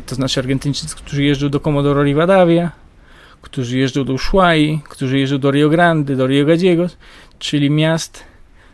To 0.07 0.15
znaczy 0.15 0.41
Argentyńczycy, 0.41 0.97
którzy 0.97 1.25
jeżdżą 1.25 1.49
do 1.49 1.61
Comodoro 1.61 2.05
Rivadavia, 2.05 2.71
którzy 3.43 3.79
jeżdżą 3.79 4.05
do 4.05 4.13
Ushuai, 4.13 4.81
którzy 4.89 5.19
jeżdżą 5.19 5.39
do 5.39 5.51
Rio 5.51 5.69
Grande, 5.69 6.17
do 6.17 6.27
Rio 6.27 6.47
Gallegos, 6.47 6.97
czyli 7.39 7.71
miast 7.71 8.25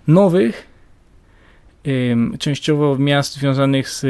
nowych, 0.06 0.66
częściowo 2.38 2.98
miast 2.98 3.34
związanych 3.34 3.90
z, 3.90 4.00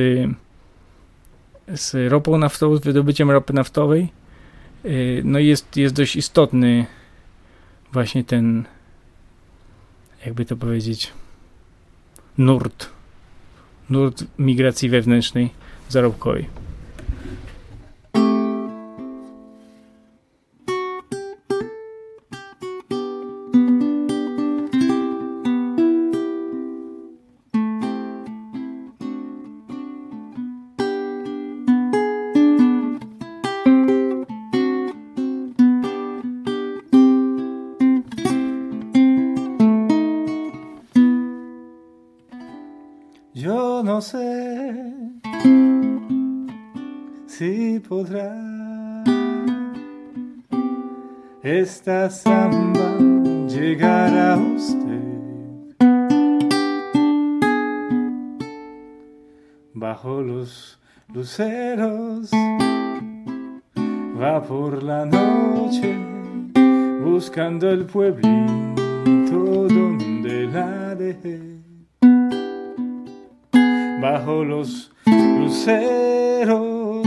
z 1.75 2.13
ropą 2.13 2.39
naftową, 2.39 2.77
z 2.77 2.81
wydobyciem 2.81 3.31
ropy 3.31 3.53
naftowej. 3.53 4.09
Yy, 4.85 5.23
no 5.25 5.39
i 5.39 5.47
jest, 5.47 5.77
jest 5.77 5.95
dość 5.95 6.17
istotny 6.17 6.87
właśnie 7.93 8.25
ten 8.25 8.65
jakby 10.27 10.45
to 10.45 10.57
powiedzieć, 10.57 11.13
nurt, 12.39 12.89
nurt 13.91 14.25
migracji 14.39 14.89
wewnętrznej 14.89 15.51
zarobkowej. 15.89 16.47
Esta 51.45 52.11
samba 52.11 52.99
llegará 53.47 54.35
a 54.35 54.37
usted. 54.39 55.77
Bajo 59.75 60.23
los 60.23 60.79
luceros 61.13 62.31
va 64.21 64.43
por 64.43 64.83
la 64.83 65.05
noche 65.07 65.97
buscando 67.05 67.71
el 67.71 67.85
pueblito 67.85 69.69
donde 69.69 70.47
la 70.53 70.95
dejé. 70.95 71.54
Bajo 74.05 74.45
los 74.45 74.93
luceros 75.09 77.07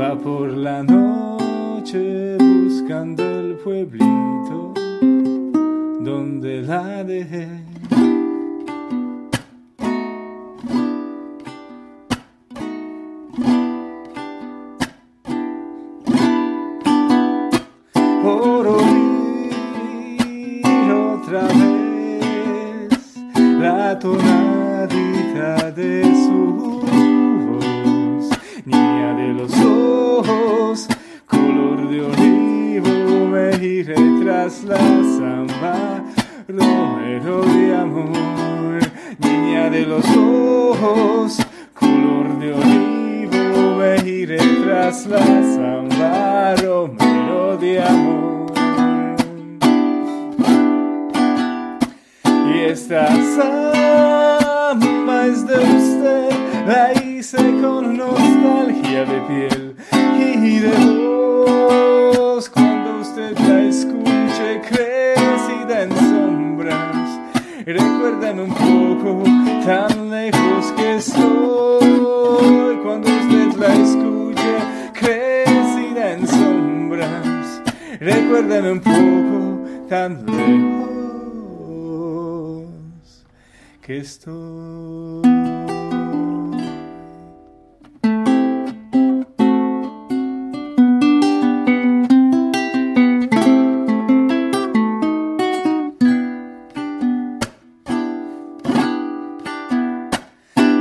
va 0.00 0.16
por 0.16 0.50
la 0.50 0.84
noche 0.84 2.36
buscando 2.38 3.24
el 3.24 3.56
pueblito 3.56 4.72
donde 6.00 6.62
la 6.62 7.02
dejé. 7.02 7.71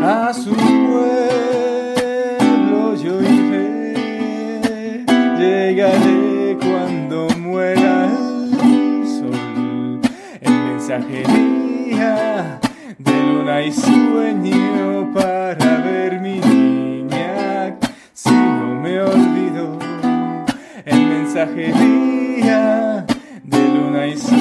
a 0.03 0.33
su 0.33 0.55
pueblo 0.55 0.95
yo 2.95 3.21
iré, 3.21 5.05
llegaré 5.37 6.57
cuando 6.59 7.27
muera 7.37 8.05
el 8.05 9.05
sol, 9.07 10.01
el 10.41 10.51
mensajería 10.51 12.59
de 12.97 13.11
luna 13.11 13.61
y 13.61 13.71
sueño 13.71 15.13
para 15.13 15.77
ver 15.83 16.19
mi 16.19 16.39
niña, 16.39 17.77
si 18.13 18.31
no 18.31 18.73
me 18.81 18.99
olvido, 19.01 19.77
el 20.85 21.05
mensajería 21.05 23.05
de 23.43 23.67
luna 23.67 24.07
y 24.07 24.17
sueño. 24.17 24.40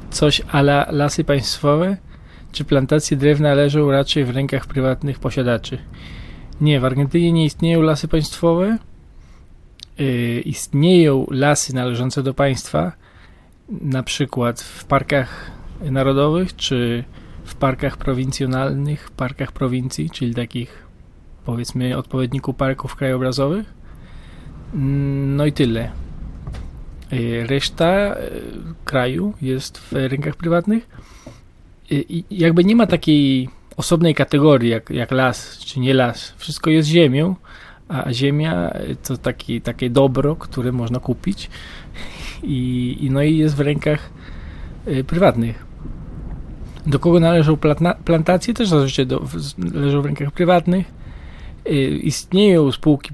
coś 0.11 0.41
ala 0.51 0.87
lasy 0.91 1.23
państwowe? 1.23 1.97
Czy 2.51 2.63
plantacje 2.65 3.17
drewna 3.17 3.53
leżą 3.53 3.91
raczej 3.91 4.25
w 4.25 4.29
rękach 4.29 4.65
prywatnych 4.65 5.19
posiadaczy? 5.19 5.77
Nie, 6.61 6.79
w 6.79 6.85
Argentynie 6.85 7.31
nie 7.31 7.45
istnieją 7.45 7.81
lasy 7.81 8.07
państwowe. 8.07 8.77
Yy, 9.97 10.41
istnieją 10.41 11.25
lasy 11.29 11.75
należące 11.75 12.23
do 12.23 12.33
państwa, 12.33 12.91
na 13.69 14.03
przykład 14.03 14.61
w 14.61 14.85
parkach 14.85 15.51
narodowych 15.81 16.55
czy 16.55 17.03
w 17.43 17.55
parkach 17.55 17.97
prowincjonalnych, 17.97 19.11
parkach 19.11 19.51
prowincji, 19.51 20.09
czyli 20.09 20.35
takich 20.35 20.87
powiedzmy 21.45 21.97
odpowiedniku 21.97 22.53
parków 22.53 22.95
krajobrazowych. 22.95 23.73
Mm, 24.73 25.35
no 25.35 25.45
i 25.45 25.51
tyle. 25.51 25.91
Y, 27.13 27.47
reszta 27.47 28.15
y, 28.15 28.17
kraju 28.85 29.33
jest 29.41 29.77
w 29.77 29.91
rękach 29.93 30.35
prywatnych. 30.35 30.87
Y, 31.91 32.05
I 32.09 32.23
jakby 32.31 32.63
nie 32.63 32.75
ma 32.75 32.87
takiej 32.87 33.49
osobnej 33.77 34.15
kategorii 34.15 34.69
jak, 34.69 34.89
jak 34.89 35.11
las 35.11 35.59
czy 35.59 35.79
nie 35.79 35.93
las. 35.93 36.33
Wszystko 36.37 36.69
jest 36.69 36.89
ziemią, 36.89 37.35
a 37.89 38.13
ziemia 38.13 38.73
to 39.03 39.17
taki, 39.17 39.61
takie 39.61 39.89
dobro, 39.89 40.35
które 40.35 40.71
można 40.71 40.99
kupić 40.99 41.49
i, 42.43 42.97
i 43.01 43.11
no 43.11 43.21
i 43.23 43.37
jest 43.37 43.55
w 43.55 43.59
rękach 43.59 44.09
prywatnych. 45.07 45.65
Do 46.85 46.99
kogo 46.99 47.19
należą 47.19 47.57
plantacje? 48.05 48.53
Też 48.53 48.69
zazwyczaj 48.69 49.05
do, 49.05 49.27
leżą 49.73 50.01
w 50.01 50.05
rękach 50.05 50.31
prywatnych 50.31 50.85
istnieją 52.01 52.71
spółki 52.71 53.11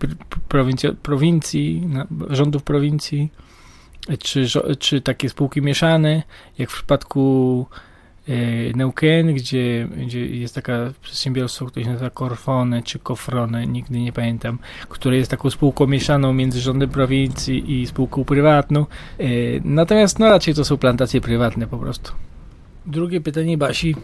prowincji, 0.48 0.90
prowincji 1.04 1.88
rządów 2.30 2.64
prowincji, 2.64 3.32
czy, 4.20 4.46
czy 4.80 5.02
takie 5.02 5.30
spółki 5.30 5.62
mieszane, 5.62 6.24
jak 6.58 6.70
w 6.70 6.74
przypadku 6.74 7.66
y, 8.30 8.74
Neuquén, 8.76 9.34
gdzie, 9.34 9.88
gdzie 9.98 10.26
jest 10.26 10.56
taka 10.56 10.74
przedsiębiorstwo, 11.02 11.66
które 11.66 11.86
się 11.86 11.92
nazywa 11.92 12.10
Corfone 12.10 12.84
czy 12.84 13.00
Cofrone, 13.00 13.68
nigdy 13.68 14.00
nie 14.00 14.14
pamiętam, 14.14 14.60
które 14.90 15.18
jest 15.18 15.32
taką 15.32 15.50
spółką 15.50 15.88
mieszaną 15.88 16.34
między 16.34 16.60
rządem 16.60 16.90
prowincji 16.90 17.82
i 17.82 17.88
spółką 17.88 18.26
prywatną. 18.26 18.86
Y, 19.20 19.62
natomiast 19.64 20.20
no 20.20 20.30
raczej 20.30 20.54
to 20.54 20.66
są 20.66 20.78
plantacje 20.78 21.22
prywatne 21.22 21.68
po 21.68 21.78
prostu. 21.78 22.12
Drugie 22.86 23.22
pytanie 23.22 23.58
Basi. 23.58 23.96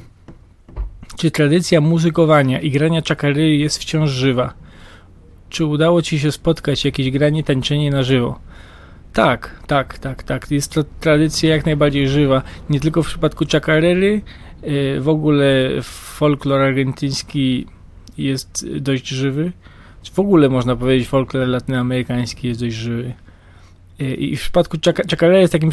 Czy 1.17 1.31
tradycja 1.31 1.81
muzykowania 1.81 2.59
i 2.59 2.71
grania 2.71 3.01
czakary 3.01 3.55
jest 3.57 3.77
wciąż 3.77 4.09
żywa? 4.09 4.53
Czy 5.49 5.65
udało 5.65 6.01
Ci 6.01 6.19
się 6.19 6.31
spotkać 6.31 6.85
jakieś 6.85 7.11
granie, 7.11 7.43
tańczenie 7.43 7.91
na 7.91 8.03
żywo? 8.03 8.39
Tak, 9.13 9.59
tak, 9.67 9.97
tak, 9.97 10.23
tak. 10.23 10.51
Jest 10.51 10.71
to 10.71 10.83
tradycja 10.99 11.55
jak 11.55 11.65
najbardziej 11.65 12.07
żywa. 12.07 12.41
Nie 12.69 12.79
tylko 12.79 13.03
w 13.03 13.07
przypadku 13.07 13.45
czakarery, 13.45 14.21
y, 14.63 15.01
w 15.01 15.09
ogóle 15.09 15.69
folklor 15.83 16.61
argentyński 16.61 17.65
jest 18.17 18.77
dość 18.79 19.07
żywy. 19.07 19.51
W 20.13 20.19
ogóle 20.19 20.49
można 20.49 20.75
powiedzieć, 20.75 21.07
folklor 21.07 21.47
latynoamerykański 21.47 22.47
jest 22.47 22.59
dość 22.59 22.75
żywy. 22.75 23.13
Y, 24.01 24.15
I 24.15 24.37
w 24.37 24.41
przypadku 24.41 24.77
Chacarera 25.09 25.39
jest 25.39 25.53
takim 25.53 25.69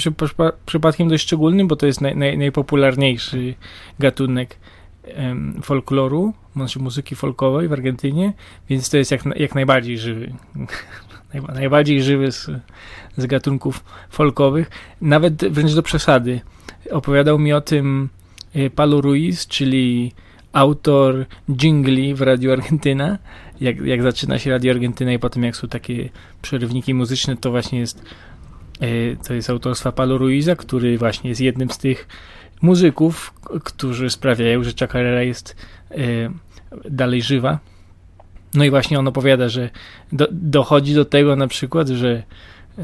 przypadkiem 0.67 1.09
dość 1.09 1.25
szczególnym, 1.25 1.69
bo 1.69 1.77
to 1.77 1.87
jest 1.87 2.01
naj, 2.01 2.17
naj, 2.17 2.39
najpopularniejszy 2.39 3.55
gatunek 3.99 4.57
folkloru, 5.63 6.35
muzyki 6.81 7.15
folkowej 7.15 7.69
w 7.69 7.73
Argentynie, 7.73 8.33
więc 8.69 8.91
to 8.91 8.97
jest 8.97 9.11
jak, 9.11 9.25
jak 9.37 9.55
najbardziej 9.55 9.99
żywy. 9.99 10.33
Najbardziej 11.55 12.03
żywy 12.03 12.33
z, 12.33 12.51
z 13.17 13.27
gatunków 13.27 13.85
folkowych, 14.11 14.71
nawet 15.01 15.45
wręcz 15.45 15.75
do 15.75 15.83
przesady. 15.83 16.41
Opowiadał 16.91 17.39
mi 17.39 17.53
o 17.53 17.61
tym 17.61 18.09
y, 18.57 18.71
Palo 18.71 19.01
Ruiz, 19.01 19.47
czyli 19.47 20.13
autor 20.53 21.27
jingli 21.49 22.15
w 22.15 22.21
Radio 22.21 22.53
Argentyna. 22.53 23.19
Jak, 23.61 23.81
jak 23.81 24.03
zaczyna 24.03 24.39
się 24.39 24.51
Radio 24.51 24.73
Argentyna 24.73 25.13
i 25.13 25.19
potem 25.19 25.43
jak 25.43 25.57
są 25.57 25.69
takie 25.69 26.09
przerywniki 26.43 26.95
muzyczne, 26.95 27.37
to 27.37 27.51
właśnie 27.51 27.79
jest 27.79 28.03
y, 28.83 29.17
to 29.27 29.35
jest 29.35 29.51
autorstwa 29.51 29.93
Palo 29.93 30.19
Ruiza, 30.19 30.57
który 30.57 30.99
właśnie 30.99 31.31
jest 31.31 31.41
jednym 31.41 31.71
z 31.71 31.79
tych 31.79 32.09
muzyków, 32.63 33.35
którzy 33.65 34.11
sprawiają, 34.11 34.65
że 34.65 34.71
Chacarera 34.81 35.23
jest 35.23 35.57
y, 35.91 36.31
dalej 36.91 37.23
żywa. 37.23 37.59
No 38.55 38.65
i 38.65 38.71
właśnie 38.71 38.99
on 38.99 39.09
opowiada, 39.09 39.49
że 39.49 39.71
do, 40.13 40.29
dochodzi 40.33 40.95
do 40.95 41.05
tego 41.05 41.37
na 41.37 41.47
przykład, 41.47 41.89
że 41.89 42.23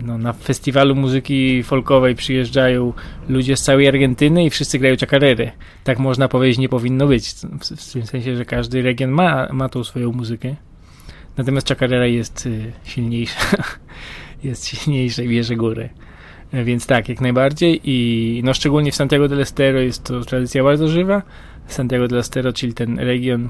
no, 0.03 0.19
na 0.19 0.33
festiwalu 0.33 0.95
muzyki 0.95 1.63
folkowej 1.63 2.15
przyjeżdżają 2.15 2.93
ludzie 3.29 3.57
z 3.57 3.63
całej 3.63 3.89
Argentyny 3.89 4.45
i 4.45 4.51
wszyscy 4.51 4.79
grają 4.79 4.97
chacarerę. 5.01 5.51
Tak 5.85 5.99
można 5.99 6.29
powiedzieć, 6.29 6.59
nie 6.59 6.69
powinno 6.69 7.07
być. 7.07 7.29
W, 7.29 7.65
w 7.65 7.93
tym 7.93 8.07
sensie, 8.07 8.37
że 8.37 8.45
każdy 8.45 8.83
region 8.83 9.11
ma, 9.11 9.49
ma 9.53 9.69
tą 9.69 9.85
swoją 9.85 10.13
muzykę. 10.13 10.55
Natomiast 11.37 11.69
chacarera 11.69 12.07
jest 12.07 12.47
y, 12.47 12.73
silniejsza. 12.85 13.57
jest 14.45 14.67
silniejsza 14.67 15.23
i 15.23 15.29
bierze 15.29 15.57
górę. 15.57 15.89
Więc 16.53 16.87
tak, 16.87 17.09
jak 17.09 17.21
najbardziej 17.21 17.81
i 17.85 18.41
no 18.45 18.55
szczególnie 18.55 18.93
w 18.93 18.95
Santiago 18.95 19.29
del 19.29 19.41
Estero 19.41 19.81
jest 19.81 20.05
to 20.05 20.21
tradycja 20.21 20.65
bardzo 20.65 20.89
żywa. 20.89 21.23
Santiago 21.67 22.09
del 22.09 22.19
Estero, 22.19 22.53
czyli 22.53 22.75
ten 22.75 22.99
region 22.99 23.49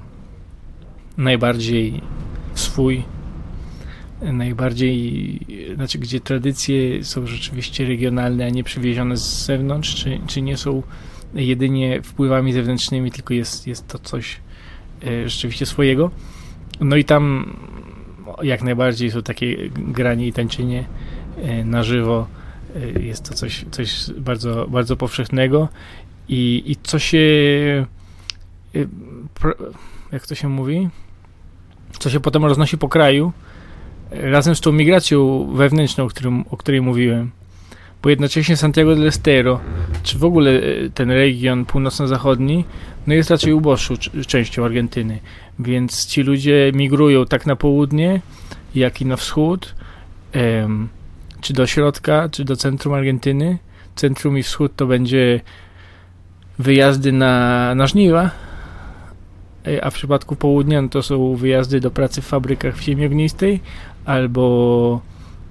najbardziej 1.18 2.00
swój, 2.54 3.02
najbardziej, 4.22 5.40
znaczy 5.74 5.98
gdzie 5.98 6.20
tradycje 6.20 7.04
są 7.04 7.26
rzeczywiście 7.26 7.88
regionalne, 7.88 8.46
a 8.46 8.50
nie 8.50 8.64
przywiezione 8.64 9.16
z 9.16 9.44
zewnątrz, 9.46 9.94
czy, 9.94 10.20
czy 10.26 10.42
nie 10.42 10.56
są 10.56 10.82
jedynie 11.34 12.02
wpływami 12.02 12.52
zewnętrznymi, 12.52 13.10
tylko 13.10 13.34
jest, 13.34 13.66
jest 13.66 13.88
to 13.88 13.98
coś 13.98 14.40
e, 15.06 15.28
rzeczywiście 15.28 15.66
swojego. 15.66 16.10
No 16.80 16.96
i 16.96 17.04
tam 17.04 17.56
jak 18.42 18.62
najbardziej 18.62 19.10
są 19.10 19.22
takie 19.22 19.56
granie 19.70 20.26
i 20.26 20.32
tańczenie 20.32 20.84
e, 21.42 21.64
na 21.64 21.82
żywo. 21.82 22.26
E, 22.76 23.02
jest 23.02 23.28
to 23.28 23.34
coś, 23.34 23.64
coś 23.70 24.10
bardzo, 24.18 24.66
bardzo 24.68 24.96
powszechnego 24.96 25.68
i, 26.28 26.62
i 26.66 26.76
co 26.82 26.98
się 26.98 27.18
jak 30.12 30.26
to 30.26 30.34
się 30.34 30.48
mówi? 30.48 30.88
Co 31.98 32.10
się 32.10 32.20
potem 32.20 32.44
roznosi 32.44 32.78
po 32.78 32.88
kraju, 32.88 33.32
razem 34.10 34.54
z 34.54 34.60
tą 34.60 34.72
migracją 34.72 35.46
wewnętrzną, 35.54 36.04
o, 36.04 36.08
którym, 36.08 36.44
o 36.50 36.56
której 36.56 36.82
mówiłem, 36.82 37.30
bo 38.02 38.10
jednocześnie 38.10 38.56
Santiago 38.56 38.94
del 38.94 39.06
Estero, 39.06 39.60
czy 40.02 40.18
w 40.18 40.24
ogóle 40.24 40.50
e, 40.50 40.62
ten 40.94 41.10
region 41.10 41.64
północno-zachodni, 41.64 42.64
no 43.06 43.14
jest 43.14 43.30
raczej 43.30 43.52
uboższą 43.52 43.94
częścią 44.26 44.64
Argentyny, 44.64 45.18
więc 45.58 46.06
ci 46.06 46.22
ludzie 46.22 46.72
migrują 46.74 47.26
tak 47.26 47.46
na 47.46 47.56
południe, 47.56 48.20
jak 48.74 49.00
i 49.00 49.06
na 49.06 49.16
wschód, 49.16 49.74
em, 50.32 50.88
czy 51.40 51.52
do 51.52 51.66
środka, 51.66 52.28
czy 52.28 52.44
do 52.44 52.56
centrum 52.56 52.94
Argentyny. 52.94 53.58
Centrum 53.96 54.38
i 54.38 54.42
wschód 54.42 54.76
to 54.76 54.86
będzie 54.86 55.40
wyjazdy 56.58 57.12
na, 57.12 57.74
na 57.74 57.86
żniwa, 57.86 58.22
e, 58.24 58.30
a 59.82 59.90
w 59.90 59.94
przypadku 59.94 60.36
południa 60.36 60.82
no 60.82 60.88
to 60.88 61.02
są 61.02 61.34
wyjazdy 61.34 61.80
do 61.80 61.90
pracy 61.90 62.22
w 62.22 62.26
fabrykach 62.26 62.76
w 62.76 62.82
ziemi 62.82 63.06
ognistej, 63.06 63.60
albo 64.04 65.00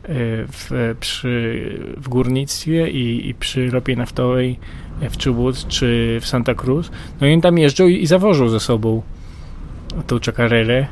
e, 0.04 0.08
w, 0.48 0.96
przy, 1.00 1.96
w 1.98 2.10
górnictwie 2.10 2.90
i, 2.90 3.30
i 3.30 3.34
przy 3.34 3.70
ropie 3.70 3.96
naftowej 3.96 4.60
w 5.02 5.24
Chubut 5.24 5.68
czy 5.68 6.18
w 6.22 6.28
Santa 6.28 6.56
Cruz. 6.56 6.92
No 7.22 7.28
i 7.28 7.34
oni 7.34 7.42
tam 7.42 7.58
jeżdżą 7.58 7.88
i, 7.88 8.04
i 8.04 8.08
zawożą 8.08 8.50
ze 8.50 8.60
sobą 8.60 9.02
tą 10.08 10.20
czakarelę 10.20 10.88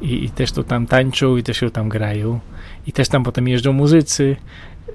i, 0.00 0.24
i, 0.24 0.30
też 0.30 0.52
to 0.52 0.64
tam 0.64 0.86
tańczą 0.86 1.36
i 1.36 1.42
też 1.42 1.62
ją 1.62 1.70
tam 1.70 1.88
grają. 1.88 2.40
I 2.86 2.92
też 2.92 3.08
tam 3.08 3.24
potem 3.24 3.48
jeżdżą 3.48 3.72
muzycy, 3.72 4.36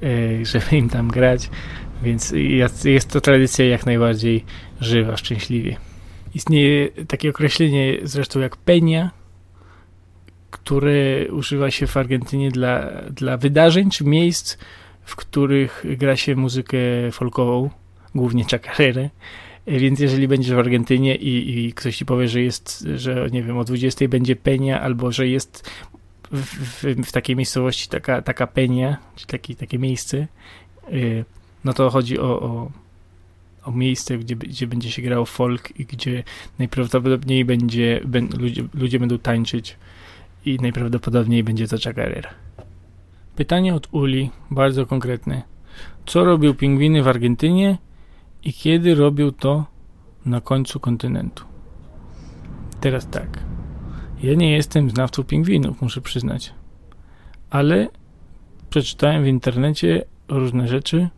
e, 0.04 0.46
żeby 0.46 0.78
im 0.78 0.90
tam 0.90 1.08
grać. 1.08 1.50
Więc 2.04 2.34
jest 2.86 3.12
to 3.12 3.22
tradycja 3.22 3.66
jak 3.66 3.86
najbardziej 3.86 4.44
żywa, 4.82 5.18
szczęśliwie. 5.18 5.87
Istnieje 6.36 6.90
takie 7.08 7.30
określenie 7.30 7.98
zresztą 8.04 8.40
jak 8.40 8.58
penia, 8.58 9.12
które 10.52 11.28
używa 11.32 11.72
się 11.72 11.88
w 11.88 11.98
Argentynie 11.98 12.52
dla, 12.52 13.02
dla 13.12 13.38
wydarzeń 13.38 13.90
czy 13.90 14.04
miejsc, 14.04 14.58
w 15.04 15.16
których 15.16 15.86
gra 15.98 16.16
się 16.16 16.36
muzykę 16.36 16.78
folkową, 17.12 17.70
głównie 18.16 18.44
chacarerę. 18.44 19.10
Więc 19.68 20.00
jeżeli 20.00 20.28
będziesz 20.28 20.56
w 20.56 20.60
Argentynie 20.60 21.16
i, 21.16 21.66
i, 21.66 21.74
ktoś 21.74 21.98
ci 21.98 22.06
powie, 22.06 22.28
że 22.28 22.42
jest, 22.42 22.88
że 22.96 23.28
nie 23.32 23.44
wiem, 23.44 23.58
o 23.58 23.64
20 23.64 24.08
będzie 24.08 24.36
penia, 24.36 24.82
albo 24.82 25.12
że 25.12 25.28
jest 25.28 25.70
w, 26.32 26.84
w, 26.84 27.08
w 27.08 27.12
takiej 27.12 27.36
miejscowości 27.36 27.90
taka, 27.90 28.22
taka 28.22 28.48
penia, 28.48 28.98
czy 29.16 29.28
taki, 29.28 29.56
takie 29.56 29.80
miejsce, 29.80 30.28
yy, 30.92 31.26
no 31.64 31.74
to 31.74 31.90
chodzi 31.90 32.20
o, 32.20 32.42
o, 32.42 32.72
o 33.68 33.72
miejsce, 33.72 34.18
gdzie, 34.18 34.36
gdzie 34.36 34.68
będzie 34.68 34.92
się 34.92 35.02
grał 35.02 35.26
folk 35.26 35.80
i 35.80 35.86
gdzie 35.86 36.24
najprawdopodobniej 36.60 37.46
będzie, 37.46 38.02
ludzie, 38.38 38.64
ludzie 38.74 39.00
będą 39.00 39.18
tańczyć 39.18 39.78
i 40.46 40.58
najprawdopodobniej 40.62 41.44
będzie 41.44 41.68
to 41.68 41.78
Chacarera. 41.84 42.30
Pytanie 43.36 43.76
od 43.76 43.88
Uli, 43.92 44.30
bardzo 44.52 44.86
konkretne. 44.86 45.42
Co 46.06 46.24
robił 46.24 46.56
pingwiny 46.56 47.04
w 47.04 47.08
Argentynie 47.08 47.78
i 48.44 48.54
kiedy 48.54 48.96
robił 48.96 49.32
to 49.32 49.66
na 50.26 50.42
końcu 50.42 50.80
kontynentu? 50.80 51.44
Teraz 52.82 53.10
tak. 53.10 53.40
Ja 54.24 54.34
nie 54.34 54.52
jestem 54.52 54.90
znawcą 54.90 55.24
pingwinów, 55.24 55.82
muszę 55.82 56.02
przyznać. 56.02 56.54
Ale 57.50 57.88
przeczytałem 58.70 59.24
w 59.24 59.28
internecie 59.28 60.06
różne 60.28 60.68
rzeczy 60.68 61.10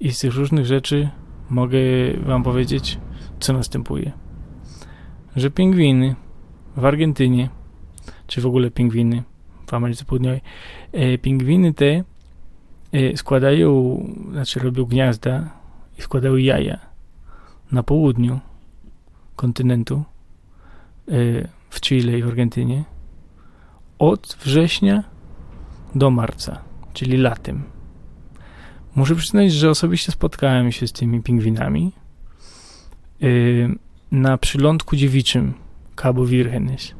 i 0.00 0.12
z 0.12 0.18
tych 0.18 0.34
różnych 0.34 0.66
rzeczy 0.66 1.08
mogę 1.50 1.78
wam 2.26 2.42
powiedzieć, 2.42 2.98
co 3.40 3.52
następuje. 3.52 4.12
Że 5.36 5.50
pingwiny 5.50 6.14
w 6.76 6.84
Argentynie 6.84 7.48
czy 8.26 8.40
w 8.40 8.46
ogóle 8.46 8.70
pingwiny 8.70 9.22
w 9.66 9.74
Ameryce 9.74 10.04
Południowej. 10.04 10.40
E, 10.92 11.18
pingwiny 11.18 11.74
te 11.74 12.04
e, 12.92 13.16
składają, 13.16 14.00
znaczy 14.32 14.60
robią 14.60 14.84
gniazda 14.84 15.50
i 15.98 16.02
składają 16.02 16.36
jaja 16.36 16.78
na 17.72 17.82
południu 17.82 18.40
kontynentu 19.36 19.94
e, 21.08 21.12
w 21.70 21.80
Chile 21.80 22.18
i 22.18 22.22
w 22.22 22.28
Argentynie 22.28 22.84
od 23.98 24.36
września 24.40 25.04
do 25.94 26.10
marca, 26.10 26.58
czyli 26.92 27.16
latem. 27.16 27.62
Muszę 28.98 29.14
przyznać, 29.14 29.52
że 29.52 29.70
osobiście 29.70 30.12
spotkałem 30.12 30.72
się 30.72 30.86
z 30.86 30.92
tymi 30.92 31.22
pingwinami 31.22 31.92
na 34.12 34.38
przylądku 34.38 34.96
dziewiczym 34.96 35.54
Cabo 35.96 36.26
Virgenes 36.26 36.94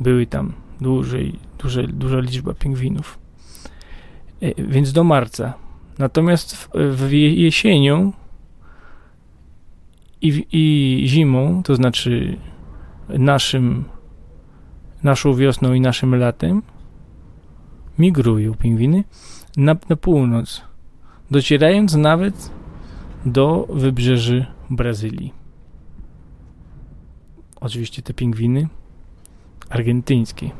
były 0.00 0.26
tam 0.26 0.52
dłużej, 0.80 1.38
duże, 1.58 1.86
duża 1.86 2.20
liczba 2.20 2.54
pingwinów. 2.54 3.18
E, 4.40 4.64
więc 4.64 4.92
do 4.92 5.04
marca. 5.04 5.54
Natomiast 5.98 6.68
w 6.74 7.12
jesienią 7.12 8.12
i, 10.22 10.46
i 10.52 11.08
zimą, 11.08 11.62
to 11.62 11.74
znaczy 11.74 12.36
naszym, 13.08 13.84
naszą 15.02 15.34
wiosną 15.34 15.72
i 15.72 15.80
naszym 15.80 16.14
latem, 16.14 16.62
migrują 17.98 18.54
pingwiny 18.54 19.04
na, 19.56 19.76
na 19.88 19.96
północ, 19.96 20.73
docierając 21.34 21.94
nawet 21.94 22.50
do 23.26 23.66
wybrzeży 23.70 24.46
Brazylii. 24.70 25.32
Oczywiście 27.60 28.02
te 28.02 28.14
pingwiny 28.14 28.68
argentyńskiej. 29.70 30.52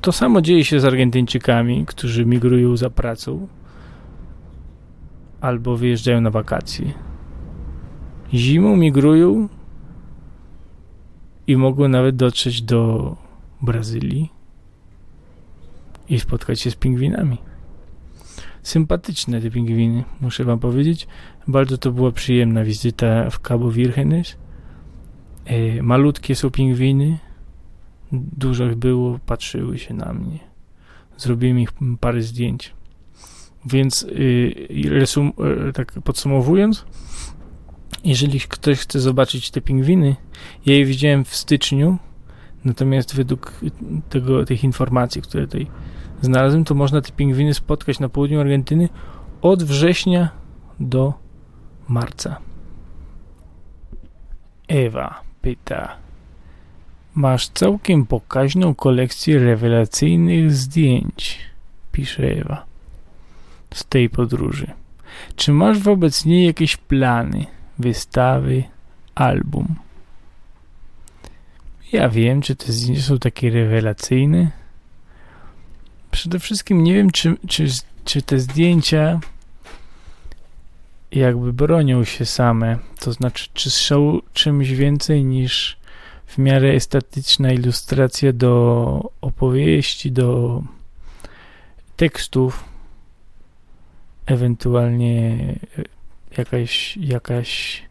To 0.00 0.12
samo 0.12 0.40
dzieje 0.40 0.64
się 0.64 0.80
z 0.80 0.84
Argentyńczykami, 0.84 1.86
którzy 1.86 2.26
migrują 2.26 2.76
za 2.76 2.90
pracą 2.90 3.48
albo 5.40 5.76
wyjeżdżają 5.76 6.20
na 6.20 6.30
wakacje. 6.30 6.92
Zimą 8.34 8.76
migrują 8.76 9.48
i 11.46 11.56
mogą 11.56 11.88
nawet 11.88 12.16
dotrzeć 12.16 12.62
do 12.62 13.16
Brazylii 13.62 14.32
i 16.08 16.20
spotkać 16.20 16.60
się 16.60 16.70
z 16.70 16.76
pingwinami. 16.76 17.38
Sympatyczne 18.66 19.40
te 19.40 19.50
pingwiny, 19.50 20.04
muszę 20.20 20.44
wam 20.44 20.58
powiedzieć. 20.58 21.06
Bardzo 21.48 21.78
to 21.78 21.92
była 21.92 22.12
przyjemna 22.12 22.64
wizyta 22.64 23.30
w 23.30 23.40
Cabo 23.40 23.70
Virgenes. 23.70 24.36
E, 25.44 25.82
malutkie 25.82 26.34
są 26.34 26.50
pingwiny, 26.50 27.18
dużo 28.12 28.66
ich 28.66 28.74
było, 28.74 29.18
patrzyły 29.26 29.78
się 29.78 29.94
na 29.94 30.12
mnie. 30.12 30.38
Zrobiłem 31.16 31.58
ich 31.58 31.72
parę 32.00 32.22
zdjęć. 32.22 32.74
Więc 33.66 34.02
y, 34.02 34.88
resum, 34.88 35.32
y, 35.68 35.72
tak 35.72 35.92
podsumowując, 36.04 36.84
jeżeli 38.04 38.40
ktoś 38.40 38.78
chce 38.78 39.00
zobaczyć 39.00 39.50
te 39.50 39.60
pingwiny, 39.60 40.16
ja 40.66 40.74
je 40.74 40.84
widziałem 40.84 41.24
w 41.24 41.36
styczniu, 41.36 41.98
natomiast 42.64 43.14
według 43.14 43.60
tego, 44.10 44.44
tych 44.44 44.64
informacji, 44.64 45.22
które 45.22 45.46
tutaj 45.46 45.66
znalazłem, 46.22 46.64
to 46.64 46.74
można 46.74 47.00
te 47.00 47.12
pingwiny 47.12 47.54
spotkać 47.54 48.00
na 48.00 48.08
południu 48.08 48.40
Argentyny 48.40 48.88
od 49.42 49.62
września 49.62 50.28
do 50.80 51.14
marca. 51.88 52.40
Ewa 54.68 55.20
pyta. 55.42 55.96
Masz 57.14 57.48
całkiem 57.48 58.06
pokaźną 58.06 58.74
kolekcję 58.74 59.38
rewelacyjnych 59.38 60.52
zdjęć, 60.52 61.38
pisze 61.92 62.22
Ewa, 62.22 62.64
z 63.74 63.84
tej 63.84 64.10
podróży. 64.10 64.70
Czy 65.36 65.52
masz 65.52 65.78
wobec 65.78 66.24
niej 66.24 66.46
jakieś 66.46 66.76
plany, 66.76 67.46
wystawy, 67.78 68.64
album? 69.14 69.74
Ja 71.92 72.08
wiem, 72.08 72.40
czy 72.42 72.56
te 72.56 72.72
zdjęcia 72.72 73.02
są 73.02 73.18
takie 73.18 73.50
rewelacyjne. 73.50 74.50
Przede 76.26 76.38
wszystkim 76.38 76.84
nie 76.84 76.94
wiem, 76.94 77.10
czy, 77.10 77.36
czy, 77.48 77.66
czy 78.04 78.22
te 78.22 78.38
zdjęcia 78.38 79.20
jakby 81.10 81.52
bronią 81.52 82.04
się 82.04 82.24
same. 82.24 82.78
To 83.00 83.12
znaczy, 83.12 83.48
czy 83.54 83.70
są 83.70 84.20
czymś 84.32 84.70
więcej 84.70 85.24
niż 85.24 85.76
w 86.26 86.38
miarę 86.38 86.68
estetyczna 86.68 87.52
ilustracja 87.52 88.32
do 88.32 89.10
opowieści, 89.20 90.12
do 90.12 90.62
tekstów, 91.96 92.64
ewentualnie 94.26 95.38
jakaś, 96.38 96.96
jakaś, 96.96 97.82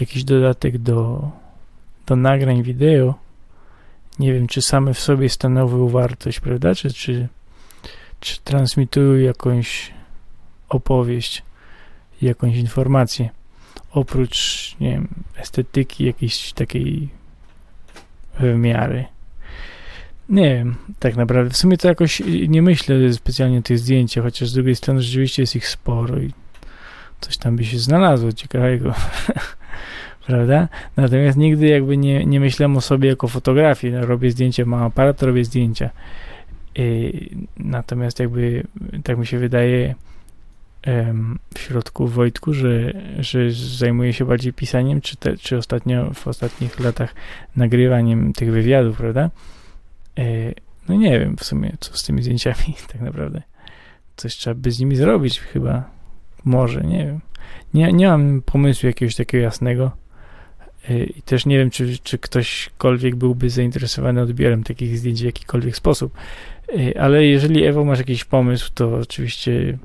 jakiś 0.00 0.24
dodatek 0.24 0.78
do, 0.78 1.30
do 2.06 2.16
nagrań 2.16 2.62
wideo. 2.62 3.14
Nie 4.18 4.32
wiem, 4.32 4.46
czy 4.46 4.62
same 4.62 4.94
w 4.94 5.00
sobie 5.00 5.28
stanowią 5.28 5.88
wartość, 5.88 6.40
prawda? 6.40 6.74
Czy, 6.74 6.92
czy, 6.92 7.28
transmitują 8.32 9.14
jakąś 9.14 9.90
opowieść, 10.68 11.42
jakąś 12.22 12.56
informację. 12.56 13.30
Oprócz, 13.90 14.76
nie 14.80 14.90
wiem, 14.90 15.08
estetyki, 15.36 16.04
jakiejś 16.04 16.52
takiej 16.52 17.08
wymiary. 18.40 19.04
Nie 20.28 20.54
wiem, 20.54 20.74
tak 20.98 21.16
naprawdę. 21.16 21.50
W 21.50 21.56
sumie 21.56 21.76
to 21.76 21.88
jakoś 21.88 22.22
nie 22.48 22.62
myślę 22.62 23.12
specjalnie 23.12 23.58
o 23.58 23.62
tych 23.62 23.78
zdjęciach, 23.78 24.24
chociaż 24.24 24.48
z 24.48 24.54
drugiej 24.54 24.76
strony 24.76 25.02
rzeczywiście 25.02 25.42
jest 25.42 25.56
ich 25.56 25.68
sporo 25.68 26.18
i 26.18 26.32
coś 27.20 27.36
tam 27.36 27.56
by 27.56 27.64
się 27.64 27.78
znalazło 27.78 28.32
ciekawego. 28.32 28.94
Prawda? 30.26 30.68
Natomiast 30.96 31.38
nigdy 31.38 31.66
jakby 31.66 31.96
nie, 31.96 32.26
nie 32.26 32.40
myślałem 32.40 32.76
o 32.76 32.80
sobie 32.80 33.08
jako 33.08 33.28
fotografii. 33.28 33.92
No, 33.92 34.06
robię 34.06 34.30
zdjęcia, 34.30 34.64
mam 34.64 34.82
aparat, 34.82 35.22
robię 35.22 35.44
zdjęcia. 35.44 35.90
I, 36.74 37.30
natomiast 37.56 38.20
jakby, 38.20 38.66
tak 39.04 39.18
mi 39.18 39.26
się 39.26 39.38
wydaje, 39.38 39.94
w 41.54 41.58
środku 41.58 42.08
Wojtku, 42.08 42.54
że, 42.54 42.92
że 43.18 43.52
zajmuje 43.52 44.12
się 44.12 44.24
bardziej 44.24 44.52
pisaniem, 44.52 45.00
czy, 45.00 45.16
te, 45.16 45.36
czy 45.36 45.56
ostatnio, 45.56 46.10
w 46.14 46.28
ostatnich 46.28 46.80
latach 46.80 47.14
nagrywaniem 47.56 48.32
tych 48.32 48.52
wywiadów, 48.52 48.96
prawda? 48.96 49.30
E, 50.18 50.24
no 50.88 50.94
nie 50.94 51.20
wiem 51.20 51.36
w 51.36 51.44
sumie, 51.44 51.72
co 51.80 51.96
z 51.96 52.02
tymi 52.02 52.22
zdjęciami 52.22 52.76
tak 52.92 53.00
naprawdę. 53.00 53.42
Coś 54.16 54.36
trzeba 54.36 54.54
by 54.54 54.70
z 54.70 54.78
nimi 54.78 54.96
zrobić 54.96 55.40
chyba. 55.40 55.90
Może, 56.44 56.80
nie 56.80 57.06
wiem. 57.06 57.20
Nie, 57.74 57.92
nie 57.92 58.08
mam 58.08 58.42
pomysłu 58.42 58.86
jakiegoś 58.86 59.14
takiego 59.14 59.44
jasnego. 59.44 59.90
E, 60.90 61.04
I 61.04 61.22
też 61.22 61.46
nie 61.46 61.58
wiem, 61.58 61.70
czy, 61.70 61.98
czy 61.98 62.18
ktośkolwiek 62.18 63.16
byłby 63.16 63.50
zainteresowany 63.50 64.20
odbiorem 64.20 64.64
takich 64.64 64.98
zdjęć 64.98 65.22
w 65.22 65.24
jakikolwiek 65.24 65.76
sposób. 65.76 66.14
Ale 67.00 67.24
jeżeli 67.24 67.64
Ewo 67.64 67.84
masz 67.84 67.98
jakiś 67.98 68.24
pomysł, 68.24 68.70
to 68.74 68.94
oczywiście 68.96 69.78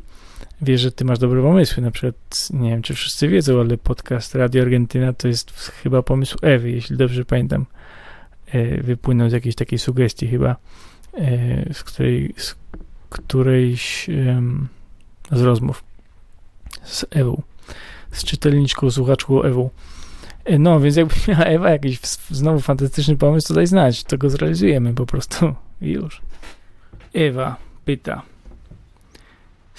wiesz, 0.61 0.81
że 0.81 0.91
ty 0.91 1.05
masz 1.05 1.19
dobre 1.19 1.41
pomysły. 1.41 1.83
Na 1.83 1.91
przykład, 1.91 2.49
nie 2.53 2.69
wiem, 2.69 2.81
czy 2.81 2.93
wszyscy 2.93 3.27
wiedzą, 3.27 3.59
ale 3.59 3.77
podcast 3.77 4.35
Radio 4.35 4.61
Argentyna 4.61 5.13
to 5.13 5.27
jest 5.27 5.51
chyba 5.51 6.01
pomysł 6.01 6.37
Ewy, 6.41 6.71
jeśli 6.71 6.97
dobrze 6.97 7.25
pamiętam. 7.25 7.65
E, 8.51 8.81
wypłynął 8.81 9.29
z 9.29 9.33
jakiejś 9.33 9.55
takiej 9.55 9.79
sugestii 9.79 10.27
chyba, 10.27 10.55
e, 11.13 11.73
z 11.73 11.83
której 11.83 12.33
z 12.37 12.55
którejś 13.09 14.09
z 15.31 15.41
rozmów 15.41 15.83
z 16.83 17.05
Ewą, 17.09 17.41
z 18.11 18.23
czytelniczką, 18.23 18.91
słuchaczką 18.91 19.43
Ewą. 19.43 19.69
E, 20.45 20.59
no, 20.59 20.79
więc 20.79 20.95
jakby 20.95 21.15
miała 21.27 21.43
Ewa 21.43 21.69
jakiś 21.69 21.99
znowu 22.29 22.59
fantastyczny 22.59 23.17
pomysł, 23.17 23.47
to 23.47 23.53
daj 23.53 23.67
znać, 23.67 24.03
to 24.03 24.17
go 24.17 24.29
zrealizujemy 24.29 24.93
po 24.93 25.05
prostu 25.05 25.53
i 25.81 25.89
już. 25.89 26.21
Ewa 27.13 27.55
pyta, 27.85 28.21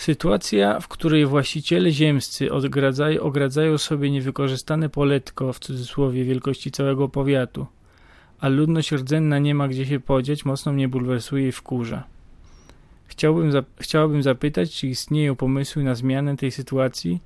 Sytuacja, 0.00 0.80
w 0.80 0.88
której 0.88 1.26
właściciele 1.26 1.90
ziemscy 1.90 2.52
odgradzają, 2.52 3.20
ogradzają 3.20 3.78
sobie 3.78 4.10
niewykorzystane 4.10 4.88
poletko, 4.88 5.52
w 5.52 5.58
cudzysłowie, 5.58 6.24
wielkości 6.24 6.70
całego 6.70 7.08
powiatu, 7.08 7.66
a 8.40 8.48
ludność 8.48 8.92
rdzenna 8.92 9.38
nie 9.38 9.54
ma 9.54 9.68
gdzie 9.68 9.86
się 9.86 10.00
podzieć, 10.00 10.44
mocno 10.44 10.72
mnie 10.72 10.88
bulwersuje 10.88 11.48
i 11.48 11.52
wkurza. 11.52 12.04
Chciałbym, 13.06 13.52
za, 13.52 13.62
chciałabym 13.80 14.22
zapytać, 14.22 14.76
czy 14.76 14.86
istnieją 14.86 15.36
pomysły 15.36 15.82
na 15.82 15.94
zmianę 15.94 16.36
tej 16.36 16.50
sytuacji, 16.50 17.20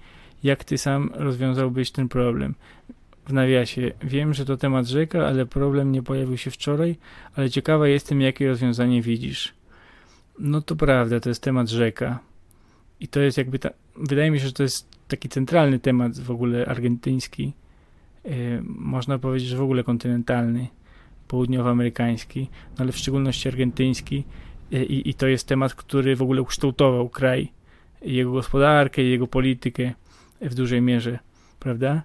jak 0.44 0.64
ty 0.64 0.78
sam 0.78 1.10
rozwiązałbyś 1.14 1.90
ten 1.90 2.08
problem. 2.08 2.54
W 3.26 3.32
nawiasie, 3.32 3.92
wiem, 4.02 4.34
że 4.34 4.44
to 4.44 4.56
temat 4.56 4.86
rzeka, 4.86 5.26
ale 5.26 5.46
problem 5.46 5.92
nie 5.92 6.02
pojawił 6.02 6.36
się 6.36 6.50
wczoraj, 6.50 6.96
ale 7.36 7.50
ciekawa 7.50 7.88
jestem, 7.88 8.20
jakie 8.20 8.48
rozwiązanie 8.48 9.02
widzisz. 9.02 9.63
No 10.38 10.60
to 10.60 10.76
prawda, 10.76 11.20
to 11.20 11.28
jest 11.28 11.42
temat 11.42 11.68
rzeka. 11.68 12.18
I 13.00 13.08
to 13.08 13.20
jest 13.20 13.38
jakby, 13.38 13.58
ta, 13.58 13.70
wydaje 13.96 14.30
mi 14.30 14.40
się, 14.40 14.46
że 14.46 14.52
to 14.52 14.62
jest 14.62 14.88
taki 15.08 15.28
centralny 15.28 15.78
temat 15.78 16.18
w 16.18 16.30
ogóle 16.30 16.66
argentyński. 16.66 17.52
Yy, 18.24 18.62
można 18.64 19.18
powiedzieć, 19.18 19.48
że 19.48 19.56
w 19.56 19.62
ogóle 19.62 19.84
kontynentalny, 19.84 20.68
południowoamerykański, 21.28 22.48
no 22.70 22.76
ale 22.78 22.92
w 22.92 22.96
szczególności 22.96 23.48
argentyński. 23.48 24.24
Yy, 24.70 24.84
I 24.84 25.14
to 25.14 25.26
jest 25.26 25.48
temat, 25.48 25.74
który 25.74 26.16
w 26.16 26.22
ogóle 26.22 26.42
ukształtował 26.42 27.08
kraj, 27.08 27.52
jego 28.02 28.32
gospodarkę, 28.32 29.02
jego 29.02 29.26
politykę 29.26 29.92
w 30.40 30.54
dużej 30.54 30.82
mierze, 30.82 31.18
prawda? 31.60 32.02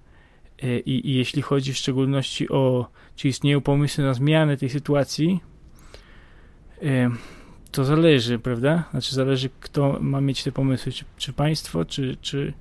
I, 0.86 1.10
I 1.10 1.14
jeśli 1.14 1.42
chodzi 1.42 1.74
w 1.74 1.78
szczególności 1.78 2.50
o, 2.50 2.90
czy 3.16 3.28
istnieją 3.28 3.62
pomysły 3.62 4.04
na 4.04 4.14
zmianę 4.14 4.58
tej 4.58 4.70
sytuacji, 4.70 5.40
to 7.72 7.86
zależy, 7.86 8.40
prawda? 8.40 8.84
Znaczy 8.92 9.16
zależy, 9.16 9.50
kto 9.60 9.98
ma 10.02 10.22
mieć 10.22 10.44
te 10.44 10.52
pomysły, 10.52 10.92
czy, 10.92 11.06
czy 11.18 11.34
państwo, 11.34 11.86
czy, 11.86 12.18
czy, 12.22 12.54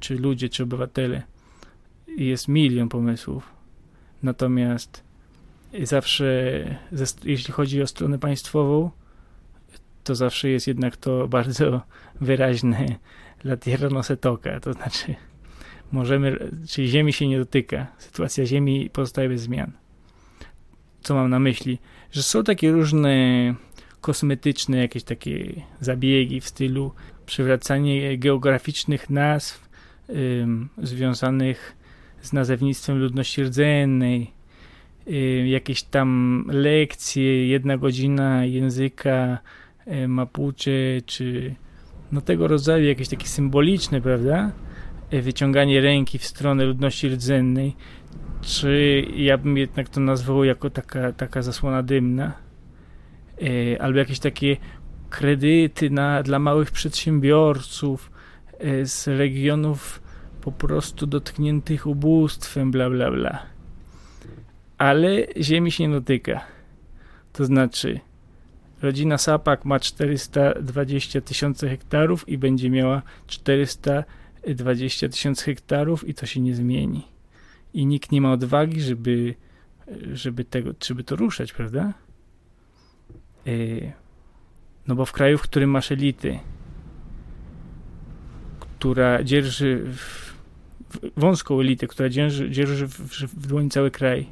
czy 0.00 0.16
ludzie, 0.16 0.48
czy 0.48 0.62
obywatele. 0.62 1.22
Jest 2.16 2.48
milion 2.48 2.88
pomysłów. 2.88 3.54
Natomiast 4.22 5.04
zawsze, 5.82 6.34
jeśli 7.24 7.54
chodzi 7.54 7.82
o 7.82 7.86
stronę 7.86 8.18
państwową, 8.18 8.90
to 10.04 10.14
zawsze 10.14 10.48
jest 10.48 10.66
jednak 10.66 10.96
to 10.96 11.28
bardzo 11.36 11.82
wyraźne 12.20 12.86
la 13.44 13.56
tierra 13.56 13.88
no 13.88 14.02
se 14.02 14.16
toca, 14.16 14.60
to 14.60 14.72
znaczy 14.72 15.14
możemy, 15.92 16.50
czyli 16.68 16.88
ziemi 16.88 17.12
się 17.12 17.28
nie 17.28 17.38
dotyka, 17.38 17.86
sytuacja 17.98 18.46
ziemi 18.46 18.90
pozostaje 18.90 19.28
bez 19.28 19.40
zmian. 19.40 19.72
Co 21.02 21.14
mam 21.14 21.30
na 21.30 21.38
myśli? 21.38 21.78
Że 22.12 22.22
są 22.22 22.44
takie 22.44 22.72
różne 22.72 23.14
kosmetyczne 24.00 24.78
jakieś 24.78 25.02
takie 25.02 25.62
zabiegi 25.80 26.40
w 26.40 26.48
stylu 26.48 26.92
przywracanie 27.26 28.18
geograficznych 28.18 29.10
nazw 29.10 29.68
związanych 30.78 31.76
z 32.22 32.32
nazewnictwem 32.32 32.98
ludności 32.98 33.42
rdzennej, 33.42 34.30
jakieś 35.46 35.82
tam 35.82 36.44
lekcje, 36.48 37.48
jedna 37.48 37.78
godzina 37.78 38.44
języka 38.44 39.38
y, 39.86 40.08
Mapuche, 40.08 41.02
czy 41.06 41.54
no 42.12 42.20
tego 42.20 42.48
rodzaju 42.48 42.84
jakieś 42.84 43.08
takie 43.08 43.26
symboliczne, 43.26 44.00
prawda? 44.00 44.52
Y, 45.12 45.22
wyciąganie 45.22 45.80
ręki 45.80 46.18
w 46.18 46.24
stronę 46.24 46.64
ludności 46.64 47.08
rdzennej, 47.08 47.76
czy 48.40 49.04
ja 49.16 49.38
bym 49.38 49.56
jednak 49.56 49.88
to 49.88 50.00
nazwał 50.00 50.44
jako 50.44 50.70
taka, 50.70 51.12
taka 51.12 51.42
zasłona 51.42 51.82
dymna 51.82 52.32
E, 52.32 52.45
albo 53.80 53.98
jakieś 53.98 54.18
takie 54.18 54.56
kredyty 55.10 55.90
na, 55.90 56.22
dla 56.22 56.38
małych 56.38 56.70
przedsiębiorców 56.70 58.10
e, 58.58 58.86
z 58.86 59.08
regionów 59.08 60.02
po 60.40 60.52
prostu 60.52 61.06
dotkniętych 61.06 61.86
ubóstwem, 61.86 62.70
bla, 62.70 62.90
bla, 62.90 63.10
bla. 63.10 63.42
Ale 64.78 65.26
ziemi 65.40 65.72
się 65.72 65.88
nie 65.88 65.94
dotyka. 65.94 66.40
To 67.32 67.44
znaczy, 67.44 68.00
rodzina 68.82 69.18
Sapak 69.18 69.64
ma 69.64 69.80
420 69.80 71.20
tysięcy 71.20 71.68
hektarów 71.68 72.28
i 72.28 72.38
będzie 72.38 72.70
miała 72.70 73.02
420 73.26 75.08
tysięcy 75.08 75.44
hektarów 75.44 76.08
i 76.08 76.14
to 76.14 76.26
się 76.26 76.40
nie 76.40 76.54
zmieni. 76.54 77.02
I 77.74 77.86
nikt 77.86 78.12
nie 78.12 78.20
ma 78.20 78.32
odwagi, 78.32 78.80
żeby, 78.80 79.34
żeby, 80.12 80.44
tego, 80.44 80.70
żeby 80.84 81.04
to 81.04 81.16
ruszać, 81.16 81.52
prawda? 81.52 81.92
Yy, 83.46 83.92
no 84.86 84.94
bo 84.94 85.04
w 85.04 85.12
kraju, 85.12 85.38
w 85.38 85.42
którym 85.42 85.70
masz 85.70 85.92
elity, 85.92 86.38
która 88.60 89.22
dzierży 89.22 89.84
w, 89.92 90.32
wąską 91.16 91.60
elitę, 91.60 91.86
która 91.86 92.08
dzierży, 92.08 92.50
dzierży 92.50 92.88
w, 92.88 92.98
w 93.34 93.46
dłoni 93.46 93.70
cały 93.70 93.90
kraj, 93.90 94.26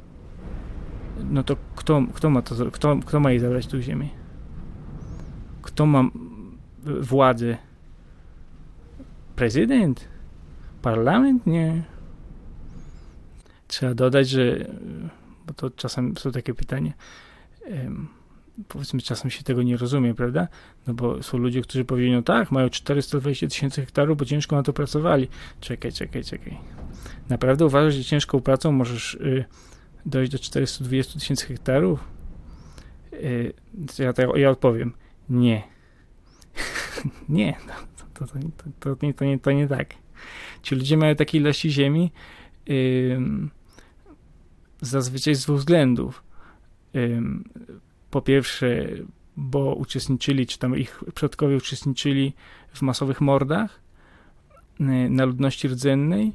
no 1.23 1.43
to 1.43 1.57
kto, 1.75 2.03
kto 2.13 2.29
ma 2.29 2.41
to, 2.41 2.71
kto, 2.71 2.97
kto 3.05 3.19
ma 3.19 3.31
jej 3.31 3.39
zabrać 3.39 3.67
tu 3.67 3.81
ziemię? 3.81 4.09
Kto 5.61 5.85
ma 5.85 6.09
władzę? 7.01 7.57
Prezydent? 9.35 10.07
Parlament? 10.81 11.47
Nie. 11.47 11.83
Trzeba 13.67 13.93
dodać, 13.93 14.29
że, 14.29 14.67
bo 15.47 15.53
to 15.53 15.69
czasem 15.69 16.17
są 16.17 16.31
takie 16.31 16.53
pytania, 16.53 16.93
powiedzmy 18.67 19.01
czasem 19.01 19.31
się 19.31 19.43
tego 19.43 19.63
nie 19.63 19.77
rozumie, 19.77 20.13
prawda? 20.13 20.47
No 20.87 20.93
bo 20.93 21.23
są 21.23 21.37
ludzie, 21.37 21.61
którzy 21.61 21.85
powiedzieli, 21.85 22.13
no 22.13 22.21
tak, 22.21 22.51
mają 22.51 22.69
420 22.69 23.47
tysięcy 23.47 23.81
hektarów, 23.81 24.17
bo 24.17 24.25
ciężko 24.25 24.55
na 24.55 24.63
to 24.63 24.73
pracowali. 24.73 25.27
Czekaj, 25.59 25.91
czekaj, 25.91 26.23
czekaj. 26.23 26.57
Naprawdę 27.29 27.65
uważasz, 27.65 27.93
że 27.93 28.03
ciężką 28.03 28.41
pracą 28.41 28.71
możesz 28.71 29.13
y, 29.13 29.45
dojść 30.05 30.31
do 30.31 30.39
420 30.39 31.19
tysięcy 31.19 31.45
hektarów? 31.45 31.99
Y, 33.13 33.53
ja, 33.99 34.13
to, 34.13 34.35
ja 34.35 34.49
odpowiem, 34.49 34.93
nie. 35.29 35.63
nie, 37.29 37.57
to, 38.13 38.25
to, 38.25 38.33
to, 38.79 38.95
to, 38.95 39.05
nie, 39.05 39.13
to, 39.13 39.25
nie, 39.25 39.39
to 39.39 39.51
nie 39.51 39.67
tak. 39.67 39.93
Ci 40.61 40.75
ludzie 40.75 40.97
mają 40.97 41.15
takie 41.15 41.37
ilości 41.37 41.71
ziemi 41.71 42.11
y, 42.69 43.19
zazwyczaj 44.81 45.35
z 45.35 45.43
dwóch 45.43 45.57
względów 45.57 46.23
po 48.15 48.21
pierwsze, 48.21 48.87
bo 49.37 49.73
uczestniczyli, 49.73 50.47
czy 50.47 50.59
tam 50.59 50.77
ich 50.77 51.03
przodkowie 51.15 51.57
uczestniczyli 51.57 52.33
w 52.73 52.81
masowych 52.81 53.21
mordach 53.21 53.79
y, 54.79 54.83
na 55.09 55.25
ludności 55.25 55.67
rdzennej 55.67 56.33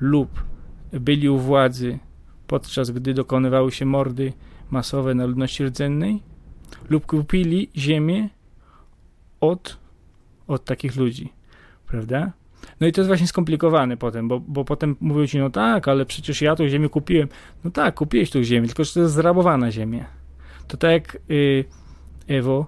lub 0.00 0.44
byli 0.92 1.28
u 1.28 1.38
władzy 1.38 1.98
podczas 2.46 2.90
gdy 2.90 3.14
dokonywały 3.14 3.72
się 3.72 3.86
mordy 3.86 4.32
masowe 4.70 5.14
na 5.14 5.26
ludności 5.26 5.64
rdzennej 5.64 6.22
lub 6.88 7.06
kupili 7.06 7.70
ziemię 7.76 8.28
od, 9.40 9.78
od 10.46 10.64
takich 10.64 10.96
ludzi, 10.96 11.32
prawda? 11.86 12.32
No 12.80 12.86
i 12.86 12.92
to 12.92 13.00
jest 13.00 13.08
właśnie 13.08 13.26
skomplikowane 13.26 13.96
potem, 13.96 14.28
bo, 14.28 14.40
bo 14.40 14.64
potem 14.64 14.96
mówią 15.00 15.26
ci, 15.26 15.38
no 15.38 15.50
tak, 15.50 15.88
ale 15.88 16.06
przecież 16.06 16.42
ja 16.42 16.56
tą 16.56 16.68
ziemię 16.68 16.88
kupiłem. 16.88 17.28
No 17.64 17.70
tak, 17.70 17.94
kupiłeś 17.94 18.30
tą 18.30 18.42
ziemię, 18.42 18.66
tylko 18.66 18.84
że 18.84 18.92
to 18.92 19.00
jest 19.00 19.14
zrabowana 19.14 19.70
ziemia. 19.70 20.19
To 20.70 20.76
tak 20.76 20.90
jak 20.90 21.18
y, 21.30 21.64
Ewo, 22.28 22.66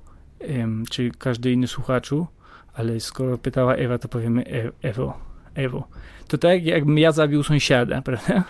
czy 0.91 1.11
każdy 1.19 1.53
inny 1.53 1.67
słuchaczu, 1.67 2.27
ale 2.75 3.01
skoro 3.01 3.39
pytała 3.39 3.75
Ewa, 3.75 3.99
to 3.99 4.09
powiemy 4.09 4.45
e, 4.47 4.89
Ewo, 4.89 5.19
Ewo. 5.55 5.89
To 6.29 6.39
tak 6.39 6.65
jakbym 6.65 6.99
ja 6.99 7.13
zabił 7.13 7.43
sąsiada, 7.43 8.03
prawda? 8.09 8.45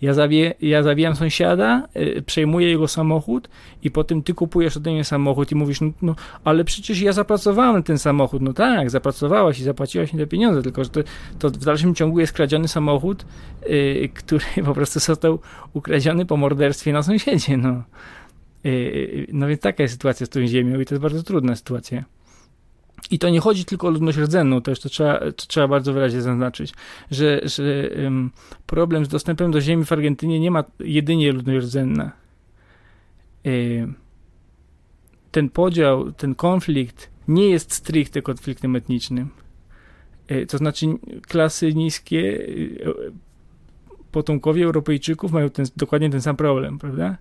Ja, 0.00 0.14
zabiję, 0.14 0.54
ja 0.60 0.82
zabijam 0.82 1.16
sąsiada, 1.16 1.88
y, 1.96 2.22
przejmuję 2.22 2.68
jego 2.68 2.88
samochód 2.88 3.48
i 3.82 3.90
potem 3.90 4.22
ty 4.22 4.34
kupujesz 4.34 4.76
ode 4.76 4.90
mnie 4.90 5.04
samochód 5.04 5.52
i 5.52 5.54
mówisz, 5.54 5.80
no, 5.80 5.90
no, 6.02 6.14
ale 6.44 6.64
przecież 6.64 7.00
ja 7.00 7.12
zapracowałem 7.12 7.82
ten 7.82 7.98
samochód. 7.98 8.42
No 8.42 8.52
tak, 8.52 8.90
zapracowałaś 8.90 9.58
i 9.58 9.62
zapłaciłaś 9.62 10.12
mi 10.12 10.18
te 10.18 10.26
pieniądze, 10.26 10.62
tylko 10.62 10.84
że 10.84 10.90
to, 10.90 11.00
to 11.38 11.50
w 11.50 11.56
dalszym 11.56 11.94
ciągu 11.94 12.20
jest 12.20 12.32
kradziony 12.32 12.68
samochód, 12.68 13.26
y, 13.66 14.08
który 14.18 14.44
po 14.64 14.74
prostu 14.74 15.00
został 15.00 15.38
ukradziony 15.72 16.26
po 16.26 16.36
morderstwie 16.36 16.92
na 16.92 17.02
sąsiedzie, 17.02 17.56
no. 17.56 17.82
Yy, 18.64 19.26
no 19.32 19.46
więc 19.46 19.60
taka 19.60 19.82
jest 19.82 19.94
sytuacja 19.94 20.26
z 20.26 20.28
tą 20.28 20.46
ziemią 20.46 20.80
i 20.80 20.84
to 20.84 20.94
jest 20.94 21.02
bardzo 21.02 21.22
trudna 21.22 21.56
sytuacja. 21.56 22.04
I 23.10 23.18
to 23.18 23.28
nie 23.28 23.40
chodzi 23.40 23.64
tylko 23.64 23.86
o 23.86 23.90
ludność 23.90 24.18
rdzenną, 24.18 24.62
to 24.62 24.74
trzeba, 24.74 25.18
to 25.18 25.46
trzeba 25.46 25.68
bardzo 25.68 25.92
wyraźnie 25.92 26.22
zaznaczyć, 26.22 26.74
że, 27.10 27.40
że 27.44 27.90
um, 28.02 28.30
problem 28.66 29.04
z 29.04 29.08
dostępem 29.08 29.50
do 29.50 29.60
ziemi 29.60 29.84
w 29.84 29.92
Argentynie 29.92 30.40
nie 30.40 30.50
ma 30.50 30.64
jedynie 30.80 31.32
ludność 31.32 31.66
rdzenna. 31.66 32.12
Yy, 33.44 33.92
ten 35.30 35.48
podział, 35.48 36.12
ten 36.12 36.34
konflikt 36.34 37.10
nie 37.28 37.50
jest 37.50 37.72
stricte 37.72 38.22
konfliktem 38.22 38.76
etnicznym. 38.76 39.28
Yy, 40.30 40.46
to 40.46 40.58
znaczy 40.58 40.86
klasy 41.28 41.74
niskie, 41.74 42.46
potomkowie 44.12 44.64
Europejczyków 44.64 45.32
mają 45.32 45.50
ten, 45.50 45.66
dokładnie 45.76 46.10
ten 46.10 46.22
sam 46.22 46.36
problem, 46.36 46.78
prawda? 46.78 47.16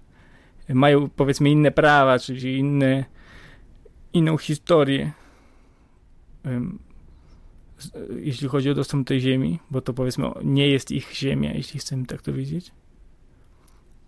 Mają 0.70 1.10
powiedzmy 1.10 1.50
inne 1.50 1.72
prawa, 1.72 2.20
czyli 2.20 2.58
inne, 2.58 3.06
inną 4.14 4.38
historię, 4.38 5.12
jeśli 8.20 8.48
chodzi 8.48 8.70
o 8.70 8.74
dostęp 8.74 9.04
do 9.04 9.08
tej 9.08 9.22
ziemi, 9.22 9.60
bo 9.72 9.82
to 9.82 9.94
powiedzmy 9.94 10.28
nie 10.44 10.68
jest 10.68 10.92
ich 10.92 11.14
ziemia, 11.14 11.54
jeśli 11.54 11.80
chcemy 11.80 12.06
tak 12.06 12.22
to 12.22 12.34
widzieć. 12.34 12.72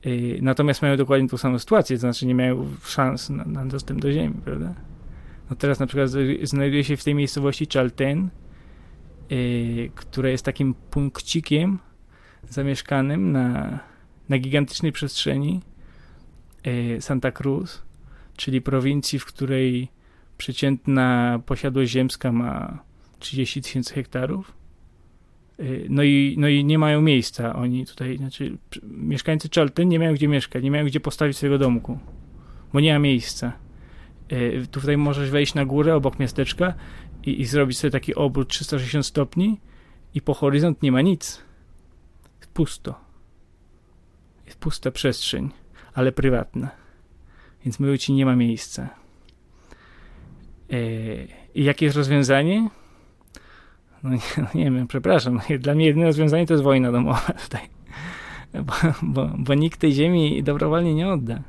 Y, 0.05 0.39
natomiast 0.41 0.81
mają 0.81 0.97
dokładnie 0.97 1.29
tą 1.29 1.37
samą 1.37 1.59
sytuację, 1.59 1.95
to 1.97 1.99
znaczy 1.99 2.25
nie 2.25 2.35
mają 2.35 2.67
szans 2.83 3.29
na, 3.29 3.45
na 3.45 3.65
dostęp 3.65 4.01
do 4.01 4.11
ziemi, 4.11 4.35
prawda? 4.45 4.75
No 5.49 5.55
teraz 5.55 5.79
na 5.79 5.87
przykład 5.87 6.09
znajduje 6.43 6.83
się 6.83 6.97
w 6.97 7.03
tej 7.03 7.15
miejscowości 7.15 7.67
Chalten, 7.73 8.29
yy, 9.29 9.89
która 9.95 10.29
jest 10.29 10.45
takim 10.45 10.73
punkcikiem 10.73 11.79
zamieszkanym 12.49 13.31
na, 13.31 13.79
na 14.29 14.37
gigantycznej 14.37 14.91
przestrzeni, 14.91 15.61
Santa 16.99 17.31
Cruz, 17.31 17.81
czyli 18.37 18.61
prowincji, 18.61 19.19
w 19.19 19.25
której 19.25 19.87
przeciętna 20.37 21.39
posiadłość 21.45 21.91
ziemska 21.91 22.31
ma 22.31 22.83
30 23.19 23.61
tysięcy 23.61 23.93
hektarów. 23.93 24.53
E, 25.59 25.63
no 25.89 26.03
i, 26.03 26.35
no 26.37 26.47
i 26.47 26.65
nie 26.65 26.79
mają 26.79 27.01
miejsca 27.01 27.55
oni 27.55 27.85
tutaj, 27.85 28.17
znaczy 28.17 28.57
mieszkańcy 28.83 29.49
Chalten 29.55 29.89
nie 29.89 29.99
mają 29.99 30.13
gdzie 30.13 30.27
mieszkać, 30.27 30.63
nie 30.63 30.71
mają 30.71 30.85
gdzie 30.85 30.99
postawić 30.99 31.37
swojego 31.37 31.57
domku, 31.57 31.99
bo 32.73 32.79
nie 32.79 32.93
ma 32.93 32.99
miejsca. 32.99 33.53
E, 34.29 34.65
tutaj 34.65 34.97
możesz 34.97 35.29
wejść 35.29 35.53
na 35.53 35.65
górę 35.65 35.95
obok 35.95 36.19
miasteczka 36.19 36.73
i, 37.25 37.41
i 37.41 37.45
zrobić 37.45 37.77
sobie 37.77 37.91
taki 37.91 38.15
obrót 38.15 38.49
360 38.49 39.05
stopni 39.05 39.59
i 40.13 40.21
po 40.21 40.33
horyzont 40.33 40.81
nie 40.81 40.91
ma 40.91 41.01
nic. 41.01 41.41
Jest 42.39 42.51
pusto. 42.51 42.95
Jest 44.45 44.59
pusta 44.59 44.91
przestrzeń 44.91 45.60
ale 45.93 46.11
prywatne. 46.11 46.69
Więc 47.65 47.79
mówią 47.79 47.97
ci, 47.97 48.13
nie 48.13 48.25
ma 48.25 48.35
miejsca. 48.35 48.89
E, 50.69 50.77
I 51.55 51.63
jakie 51.63 51.85
jest 51.85 51.97
rozwiązanie? 51.97 52.69
No 54.03 54.09
nie, 54.09 54.19
no 54.37 54.47
nie 54.55 54.71
wiem, 54.71 54.87
przepraszam. 54.87 55.39
Dla 55.59 55.75
mnie 55.75 55.85
jedyne 55.85 56.05
rozwiązanie 56.05 56.47
to 56.47 56.53
jest 56.53 56.63
wojna 56.63 56.91
domowa 56.91 57.33
tutaj. 57.43 57.61
Bo, 58.53 58.73
bo, 59.01 59.29
bo 59.37 59.53
nikt 59.53 59.79
tej 59.79 59.93
ziemi 59.93 60.43
dobrowolnie 60.43 60.95
nie 60.95 61.09
odda. 61.09 61.41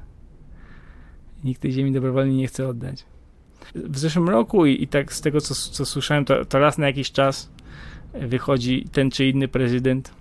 Nikt 1.45 1.63
tej 1.63 1.73
ziemi 1.73 1.93
dobrowolnie 1.93 2.37
nie 2.37 2.47
chce 2.47 2.69
oddać. 2.69 3.05
W 3.75 3.99
zeszłym 3.99 4.29
roku 4.29 4.67
i, 4.67 4.83
i 4.83 4.89
tak 4.89 5.13
z 5.13 5.21
tego, 5.21 5.41
co, 5.41 5.55
co 5.55 5.87
słyszałem, 5.87 6.25
to, 6.25 6.45
to 6.45 6.59
raz 6.59 6.79
na 6.79 6.87
jakiś 6.87 7.13
czas 7.13 7.51
wychodzi 8.15 8.89
ten 8.93 9.11
czy 9.11 9.27
inny 9.27 9.49
prezydent 9.49 10.15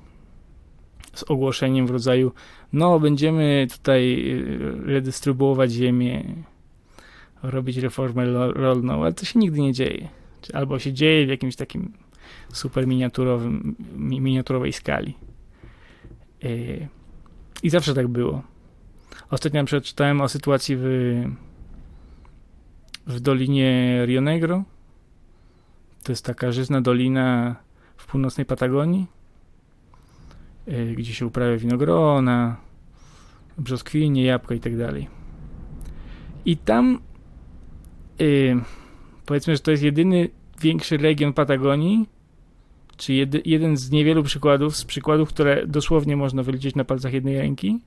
z 1.13 1.24
ogłoszeniem 1.24 1.88
w 1.88 1.91
rodzaju 1.91 2.32
no 2.74 2.99
będziemy 2.99 3.67
tutaj 3.72 4.30
y, 4.32 4.72
redystrybuować 4.86 5.72
ziemię, 5.72 6.24
robić 7.43 7.78
reformę 7.78 8.26
rolną, 8.53 9.01
ale 9.03 9.13
to 9.13 9.26
się 9.26 9.39
nigdy 9.39 9.61
nie 9.61 9.74
dzieje. 9.74 10.09
Albo 10.53 10.80
się 10.80 10.93
dzieje 10.93 11.26
w 11.26 11.30
jakimś 11.30 11.55
takim 11.55 11.93
super 12.53 12.88
miniaturowym, 12.88 13.76
miniaturowej 13.97 14.74
skali. 14.74 15.13
Y, 16.43 16.88
I 17.63 17.69
zawsze 17.69 17.93
tak 17.93 18.07
było. 18.07 18.41
Ostatnio 19.30 19.65
przeczytałem 19.65 20.22
o 20.22 20.30
sytuacji 20.30 20.76
w, 20.80 20.84
w 23.07 23.19
Dolinie 23.19 24.01
Rio 24.05 24.22
Negro. 24.22 24.63
To 26.03 26.11
jest 26.11 26.26
taka 26.26 26.51
żyzna 26.51 26.82
dolina 26.82 27.55
w 27.97 28.05
północnej 28.05 28.45
Patagonii 28.45 29.07
gdzie 30.95 31.14
się 31.14 31.26
uprawia 31.26 31.57
winogrona, 31.57 32.57
brzoskwinie, 33.57 34.24
jabłka 34.24 34.55
i 34.55 34.59
tak 34.59 34.78
dalej. 34.78 35.07
I 36.45 36.57
tam 36.57 36.99
yy, 38.20 38.62
powiedzmy, 39.26 39.55
że 39.55 39.59
to 39.59 39.72
jest 39.72 39.84
jedyny 39.84 40.30
większy 40.62 40.97
region 40.97 41.34
Patagonii, 41.34 42.05
czy 42.97 43.14
jedy, 43.14 43.41
jeden 43.45 43.78
z 43.78 43.91
niewielu 43.91 44.24
przykładów, 44.24 44.76
z 44.78 44.86
przykładów, 44.86 45.30
które 45.30 45.68
dosłownie 45.68 46.18
można 46.18 46.43
wyliczyć 46.43 46.76
na 46.76 46.84
palcach 46.84 47.14
jednej 47.14 47.38
ręki. 47.38 47.80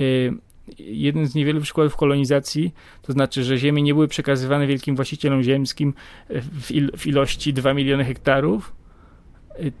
Y, 0.00 0.32
jeden 0.78 1.26
z 1.26 1.34
niewielu 1.34 1.60
przykładów 1.60 1.96
kolonizacji, 1.96 2.74
to 3.02 3.12
znaczy, 3.12 3.44
że 3.44 3.58
ziemie 3.58 3.82
nie 3.82 3.94
były 3.94 4.08
przekazywane 4.08 4.66
wielkim 4.66 4.96
właścicielom 4.96 5.42
ziemskim 5.42 5.94
w, 6.30 6.70
il, 6.70 6.90
w 6.96 7.06
ilości 7.06 7.52
2 7.52 7.74
miliony 7.74 8.04
hektarów, 8.04 8.72
y, 8.72 8.83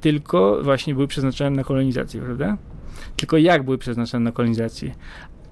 tylko 0.00 0.62
właśnie 0.62 0.94
były 0.94 1.06
przeznaczone 1.06 1.50
na 1.50 1.64
kolonizację, 1.64 2.20
prawda? 2.20 2.58
Tylko 3.16 3.36
jak 3.36 3.62
były 3.62 3.78
przeznaczone 3.78 4.24
na 4.24 4.32
kolonizację? 4.32 4.94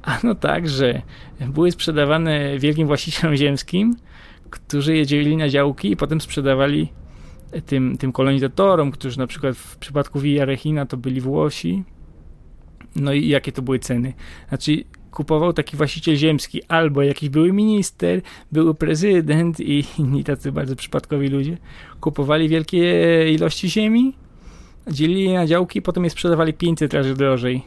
Ano 0.03 0.35
tak, 0.35 0.69
że 0.69 1.03
były 1.49 1.73
sprzedawane 1.73 2.59
wielkim 2.59 2.87
właścicielom 2.87 3.37
ziemskim, 3.37 3.97
którzy 4.51 4.97
je 4.97 5.07
dzielili 5.07 5.37
na 5.37 5.49
działki 5.49 5.93
i 5.93 5.97
potem 5.97 6.21
sprzedawali 6.21 6.89
tym, 7.67 7.97
tym 7.97 8.13
kolonizatorom, 8.13 8.91
którzy 8.91 9.19
na 9.19 9.27
przykład 9.27 9.57
w 9.57 9.77
przypadku 9.77 10.21
Villa 10.21 10.45
Regina 10.45 10.87
to 10.87 10.97
byli 10.97 11.21
Włosi. 11.21 11.85
No 12.97 13.13
i 13.13 13.29
jakie 13.29 13.53
to 13.53 13.63
były 13.63 13.79
ceny? 13.79 14.13
Znaczy 14.49 14.85
kupował 15.13 15.53
taki 15.53 15.77
właściciel 15.77 16.17
ziemski 16.17 16.63
albo 16.69 17.03
jakiś 17.03 17.29
były 17.29 17.53
minister, 17.53 18.21
były 18.53 18.75
prezydent 18.75 19.61
i 19.61 19.85
inni 19.99 20.25
tacy 20.25 20.53
bardzo 20.53 20.77
przypadkowi 20.77 21.29
ludzie. 21.29 21.59
Kupowali 22.01 22.49
wielkie 22.49 23.33
ilości 23.33 23.71
ziemi, 23.71 24.15
dzielili 24.91 25.25
je 25.25 25.35
na 25.35 25.47
działki, 25.47 25.83
potem 25.83 26.05
je 26.05 26.11
sprzedawali 26.11 26.55
500 26.55 26.95
razy 26.95 27.15
drożej. 27.15 27.63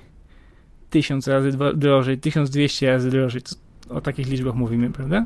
1000 0.90 1.28
razy 1.28 1.52
drożej, 1.76 2.18
1200 2.18 2.88
razy 2.88 3.10
drożej. 3.10 3.42
O 3.90 4.02
takich 4.02 4.28
liczbach 4.28 4.56
mówimy, 4.56 4.90
prawda? 4.92 5.26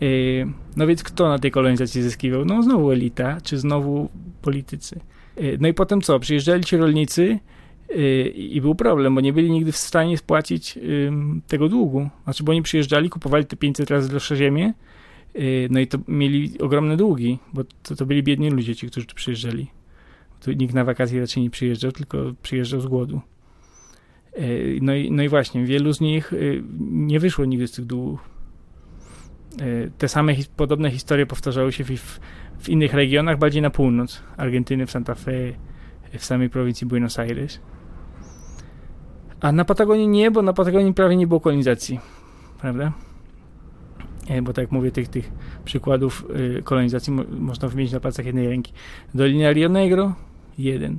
Yy, 0.00 0.46
no 0.76 0.86
więc 0.86 1.02
kto 1.02 1.28
na 1.28 1.38
tej 1.38 1.50
kolonizacji 1.50 2.02
zyskiwał? 2.02 2.44
No 2.44 2.62
znowu 2.62 2.90
elita, 2.90 3.40
czy 3.40 3.58
znowu 3.58 4.08
politycy. 4.42 5.00
Yy, 5.36 5.58
no 5.60 5.68
i 5.68 5.74
potem 5.74 6.00
co? 6.00 6.18
Przyjeżdżali 6.18 6.64
ci 6.64 6.76
rolnicy 6.76 7.38
i 8.34 8.60
był 8.60 8.74
problem, 8.74 9.14
bo 9.14 9.20
nie 9.20 9.32
byli 9.32 9.50
nigdy 9.50 9.72
w 9.72 9.76
stanie 9.76 10.18
spłacić 10.18 10.78
tego 11.46 11.68
długu. 11.68 12.10
Znaczy, 12.24 12.44
bo 12.44 12.52
oni 12.52 12.62
przyjeżdżali, 12.62 13.10
kupowali 13.10 13.46
te 13.46 13.56
500 13.56 13.90
razy 13.90 14.08
droższe 14.08 14.36
ziemię, 14.36 14.72
no 15.70 15.80
i 15.80 15.86
to 15.86 15.98
mieli 16.08 16.58
ogromne 16.58 16.96
długi, 16.96 17.38
bo 17.52 17.64
to, 17.82 17.96
to 17.96 18.06
byli 18.06 18.22
biedni 18.22 18.50
ludzie, 18.50 18.76
ci, 18.76 18.86
którzy 18.86 19.06
tu 19.06 19.14
przyjeżdżali. 19.14 19.66
Tu 20.40 20.52
nikt 20.52 20.74
na 20.74 20.84
wakacje 20.84 21.20
raczej 21.20 21.42
nie 21.42 21.50
przyjeżdżał, 21.50 21.92
tylko 21.92 22.18
przyjeżdżał 22.42 22.80
z 22.80 22.86
głodu. 22.86 23.20
No 24.80 24.94
i, 24.94 25.10
no 25.10 25.22
i 25.22 25.28
właśnie, 25.28 25.64
wielu 25.64 25.92
z 25.92 26.00
nich 26.00 26.32
nie 26.80 27.20
wyszło 27.20 27.44
nigdy 27.44 27.66
z 27.66 27.72
tych 27.72 27.84
długów. 27.84 28.20
Te 29.98 30.08
same 30.08 30.34
podobne 30.56 30.90
historie 30.90 31.26
powtarzały 31.26 31.72
się 31.72 31.84
w, 31.84 32.20
w, 32.58 32.68
innych 32.68 32.94
regionach, 32.94 33.38
bardziej 33.38 33.62
na 33.62 33.70
północ. 33.70 34.22
Argentyny, 34.36 34.86
w 34.86 34.90
Santa 34.90 35.14
Fe, 35.14 35.32
w 36.18 36.24
samej 36.24 36.50
prowincji 36.50 36.86
Buenos 36.86 37.18
Aires. 37.18 37.60
A 39.40 39.52
na 39.52 39.64
Patagonii 39.64 40.08
nie, 40.08 40.30
bo 40.30 40.42
na 40.42 40.52
Patagonii 40.52 40.94
prawie 40.94 41.16
nie 41.16 41.26
było 41.26 41.40
kolonizacji. 41.40 42.00
Prawda? 42.60 42.92
E, 44.28 44.42
bo 44.42 44.52
tak 44.52 44.62
jak 44.62 44.72
mówię, 44.72 44.90
tych, 44.90 45.08
tych 45.08 45.30
przykładów 45.64 46.26
e, 46.58 46.62
kolonizacji 46.62 47.12
mo 47.12 47.22
można 47.30 47.68
wymienić 47.68 47.92
na 47.92 48.00
palcach 48.00 48.26
jednej 48.26 48.48
ręki. 48.48 48.72
Dolina 49.14 49.52
Rio 49.52 49.68
Negro, 49.68 50.14
jeden. 50.58 50.98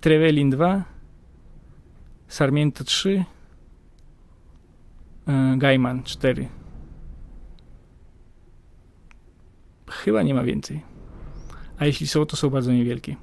Trevelin 0.00 0.50
2, 0.50 0.84
Sarmiento 2.28 2.84
3, 2.84 3.24
Gaiman 5.56 6.02
4. 6.02 6.48
Chyba 9.90 10.22
nie 10.22 10.34
ma 10.34 10.42
więcej. 10.44 10.80
A 11.78 11.86
jeśli 11.86 12.06
są, 12.06 12.26
to 12.26 12.36
są 12.36 12.50
bardzo 12.50 12.72
niewielkie. 12.72 13.16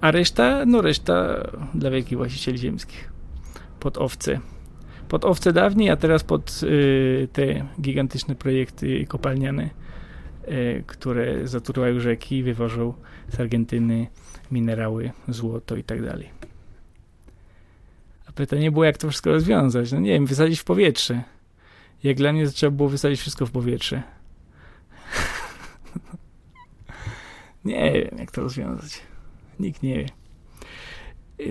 A 0.00 0.10
reszta, 0.10 0.64
no 0.66 0.82
reszta 0.82 1.46
dla 1.74 1.90
wielkich 1.90 2.18
właścicieli 2.18 2.58
ziemskich. 2.58 3.12
Pod 3.80 3.98
owce. 3.98 4.40
Pod 5.08 5.24
owce 5.24 5.52
dawniej, 5.52 5.90
a 5.90 5.96
teraz 5.96 6.24
pod 6.24 6.60
y, 6.62 7.28
te 7.32 7.66
gigantyczne 7.80 8.34
projekty 8.34 9.06
kopalniane, 9.06 9.70
y, 10.48 10.84
które 10.86 11.46
zatruwają 11.46 12.00
rzeki, 12.00 12.42
wywożą 12.42 12.94
z 13.28 13.40
Argentyny 13.40 14.06
minerały, 14.50 15.10
złoto 15.28 15.76
i 15.76 15.84
tak 15.84 16.02
dalej. 16.02 16.30
A 18.26 18.32
pytanie 18.32 18.70
było, 18.70 18.84
jak 18.84 18.98
to 18.98 19.08
wszystko 19.08 19.30
rozwiązać? 19.30 19.92
No 19.92 20.00
nie 20.00 20.10
wiem, 20.10 20.26
wysadzić 20.26 20.60
w 20.60 20.64
powietrze. 20.64 21.22
Jak 22.02 22.16
dla 22.16 22.32
mnie, 22.32 22.46
trzeba 22.46 22.70
było 22.70 22.88
wysadzić 22.88 23.20
wszystko 23.20 23.46
w 23.46 23.50
powietrze. 23.50 24.02
Nie 27.64 27.92
wiem, 27.92 28.18
jak 28.18 28.30
to 28.30 28.40
rozwiązać. 28.40 29.09
Nikt 29.60 29.82
nie 29.82 29.94
wie. 29.94 30.06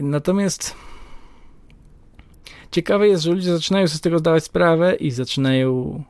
Natomiast 0.01 0.75
ciekawe 2.71 3.07
jest, 3.07 3.23
że 3.23 3.31
ludzie 3.31 3.53
zaczynają 3.53 3.87
sobie 3.87 3.97
z 3.97 4.01
tego 4.01 4.19
zdawać 4.19 4.43
sprawę 4.43 4.95
i 4.95 5.11
zaczynają 5.11 6.03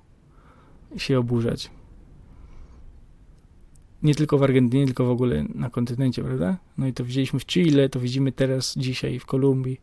się 0.98 1.20
oburzać. 1.20 1.72
Nie 4.04 4.16
tylko 4.16 4.38
w 4.38 4.44
Argentynie, 4.44 4.86
tylko 4.86 5.06
w 5.06 5.10
ogóle 5.10 5.46
na 5.56 5.70
kontynencie, 5.70 6.24
prawda? 6.24 6.58
No 6.78 6.88
i 6.88 6.94
to 6.94 7.06
widzieliśmy 7.06 7.40
w 7.40 7.46
Chile, 7.46 7.90
to 7.90 8.00
widzimy 8.00 8.32
teraz, 8.32 8.76
dzisiaj 8.78 9.20
w 9.20 9.26
Kolumbii. 9.26 9.82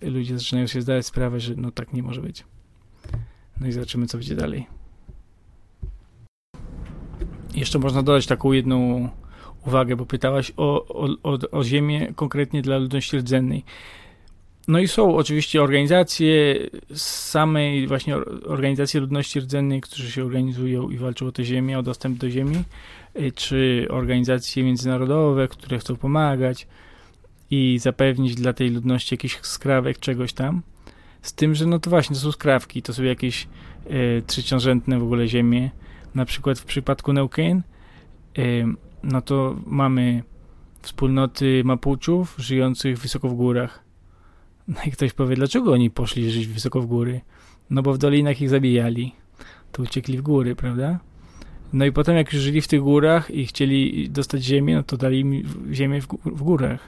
Ludzie 0.00 0.38
zaczynają 0.38 0.66
się 0.66 0.82
zdawać 0.82 1.06
sprawę, 1.06 1.40
że 1.40 1.54
no 1.56 1.70
tak 1.70 1.92
nie 1.92 2.02
może 2.02 2.20
być. 2.20 2.44
No 3.60 3.66
i 3.66 3.72
zobaczymy, 3.72 4.06
co 4.06 4.18
będzie 4.18 4.36
dalej. 4.36 4.66
Jeszcze 7.54 7.78
można 7.78 8.02
dodać 8.02 8.26
taką 8.26 8.52
jedną 8.52 9.08
uwagę, 9.66 9.96
bo 9.96 10.06
pytałaś 10.06 10.52
o, 10.56 10.86
o, 10.86 11.08
o, 11.22 11.38
o 11.50 11.64
ziemię 11.64 12.12
konkretnie 12.16 12.62
dla 12.62 12.78
ludności 12.78 13.16
rdzennej. 13.16 13.64
No 14.68 14.78
i 14.78 14.88
są 14.88 15.16
oczywiście 15.16 15.62
organizacje 15.62 16.56
samej 16.94 17.86
właśnie 17.86 18.16
organizacje 18.46 19.00
ludności 19.00 19.40
rdzennej, 19.40 19.80
którzy 19.80 20.12
się 20.12 20.24
organizują 20.24 20.90
i 20.90 20.96
walczą 20.96 21.26
o 21.26 21.32
tę 21.32 21.44
ziemię, 21.44 21.78
o 21.78 21.82
dostęp 21.82 22.18
do 22.18 22.30
ziemi, 22.30 22.62
y, 23.20 23.32
czy 23.32 23.86
organizacje 23.90 24.64
międzynarodowe, 24.64 25.48
które 25.48 25.78
chcą 25.78 25.96
pomagać 25.96 26.66
i 27.50 27.78
zapewnić 27.78 28.34
dla 28.34 28.52
tej 28.52 28.70
ludności 28.70 29.14
jakiś 29.14 29.38
skrawek, 29.42 29.98
czegoś 29.98 30.32
tam. 30.32 30.62
Z 31.22 31.32
tym, 31.32 31.54
że 31.54 31.66
no 31.66 31.78
to 31.78 31.90
właśnie, 31.90 32.16
to 32.16 32.22
są 32.22 32.32
skrawki, 32.32 32.82
to 32.82 32.94
są 32.94 33.02
jakieś 33.02 33.48
y, 33.90 34.22
w 34.98 35.02
ogóle 35.02 35.28
ziemie. 35.28 35.70
Na 36.14 36.24
przykład 36.24 36.58
w 36.58 36.64
przypadku 36.64 37.12
Neuquén 37.12 37.60
y, 38.38 38.64
no 39.02 39.22
to 39.22 39.56
mamy 39.66 40.22
wspólnoty 40.82 41.62
Mapuczów 41.64 42.34
żyjących 42.38 42.98
wysoko 42.98 43.28
w 43.28 43.34
górach. 43.34 43.84
No 44.68 44.76
i 44.86 44.90
ktoś 44.90 45.12
powie, 45.12 45.36
dlaczego 45.36 45.72
oni 45.72 45.90
poszli 45.90 46.30
żyć 46.30 46.46
wysoko 46.46 46.80
w 46.80 46.86
góry? 46.86 47.20
No 47.70 47.82
bo 47.82 47.92
w 47.92 47.98
dolinach 47.98 48.40
ich 48.40 48.48
zabijali. 48.48 49.12
To 49.72 49.82
uciekli 49.82 50.18
w 50.18 50.22
góry, 50.22 50.56
prawda? 50.56 50.98
No 51.72 51.84
i 51.84 51.92
potem 51.92 52.16
jak 52.16 52.32
już 52.32 52.42
żyli 52.42 52.60
w 52.60 52.68
tych 52.68 52.80
górach 52.80 53.30
i 53.30 53.46
chcieli 53.46 54.10
dostać 54.10 54.42
ziemię, 54.42 54.74
no 54.74 54.82
to 54.82 54.96
dali 54.96 55.20
im 55.20 55.42
ziemię 55.72 56.00
w, 56.00 56.06
w 56.24 56.42
górach. 56.42 56.80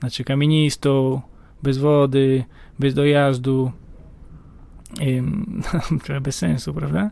Znaczy 0.00 0.24
kamienistą, 0.24 1.20
bez 1.62 1.78
wody, 1.78 2.44
bez 2.78 2.94
dojazdu. 2.94 3.72
Trochę 6.04 6.20
bez 6.20 6.36
sensu, 6.36 6.74
prawda? 6.74 7.10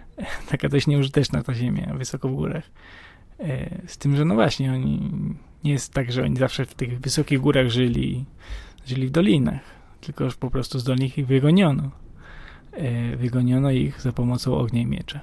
Taka 0.50 0.68
dość 0.68 0.86
nieużyteczna 0.86 1.42
ta 1.42 1.54
ziemia, 1.54 1.94
wysoko 1.94 2.28
w 2.28 2.34
górach. 2.34 2.70
E, 3.40 3.82
z 3.86 3.98
tym, 3.98 4.16
że 4.16 4.24
no 4.24 4.34
właśnie, 4.34 4.72
oni 4.72 5.10
nie 5.64 5.72
jest 5.72 5.92
tak, 5.92 6.12
że 6.12 6.22
oni 6.22 6.36
zawsze 6.36 6.66
w 6.66 6.74
tych 6.74 7.00
wysokich 7.00 7.40
górach 7.40 7.70
żyli, 7.70 8.24
żyli 8.86 9.06
w 9.06 9.10
dolinach, 9.10 9.60
tylko 10.00 10.24
już 10.24 10.36
po 10.36 10.50
prostu 10.50 10.78
z 10.78 10.84
dolnych 10.84 11.18
ich 11.18 11.26
wygoniono. 11.26 11.90
E, 12.72 13.16
wygoniono 13.16 13.70
ich 13.70 14.00
za 14.00 14.12
pomocą 14.12 14.54
ognia 14.54 14.80
i 14.80 14.86
miecza. 14.86 15.20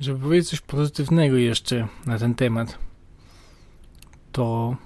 Żeby 0.00 0.18
powiedzieć 0.18 0.50
coś 0.50 0.60
pozytywnego 0.60 1.36
jeszcze 1.36 1.88
na 2.06 2.18
ten 2.18 2.34
temat, 2.34 2.78
to 4.32 4.76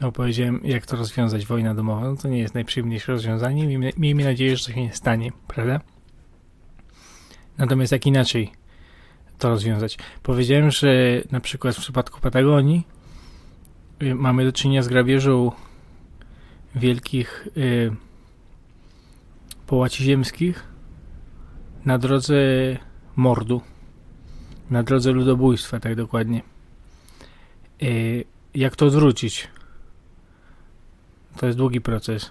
opowiedziałem, 0.00 0.60
jak 0.64 0.86
to 0.86 0.96
rozwiązać 0.96 1.46
wojna 1.46 1.74
domowa. 1.74 2.10
No 2.10 2.16
to 2.16 2.28
nie 2.28 2.38
jest 2.38 2.54
najprzyjemniejsze 2.54 3.12
rozwiązanie. 3.12 3.78
Miejmy 3.96 4.24
nadzieję, 4.24 4.56
że 4.56 4.64
to 4.64 4.72
się 4.72 4.82
nie 4.82 4.92
stanie, 4.92 5.32
prawda? 5.48 5.80
Natomiast 7.58 7.92
jak 7.92 8.06
inaczej 8.06 8.52
to 9.38 9.48
rozwiązać. 9.48 9.98
Powiedziałem, 10.22 10.70
że 10.70 10.88
na 11.30 11.40
przykład 11.40 11.76
w 11.76 11.80
przypadku 11.80 12.20
Patagonii 12.20 12.86
y, 14.02 14.14
mamy 14.14 14.44
do 14.44 14.52
czynienia 14.52 14.82
z 14.82 14.88
grabieżą 14.88 15.52
wielkich 16.74 17.48
y, 17.56 17.92
połaci 19.66 20.04
ziemskich 20.04 20.64
na 21.84 21.98
drodze 21.98 22.36
mordu, 23.16 23.60
na 24.70 24.82
drodze 24.82 25.12
ludobójstwa, 25.12 25.80
tak 25.80 25.94
dokładnie. 25.94 26.42
Y, 27.82 28.24
jak 28.54 28.76
to 28.76 28.86
odwrócić? 28.86 29.48
To 31.36 31.46
jest 31.46 31.58
długi 31.58 31.80
proces, 31.80 32.30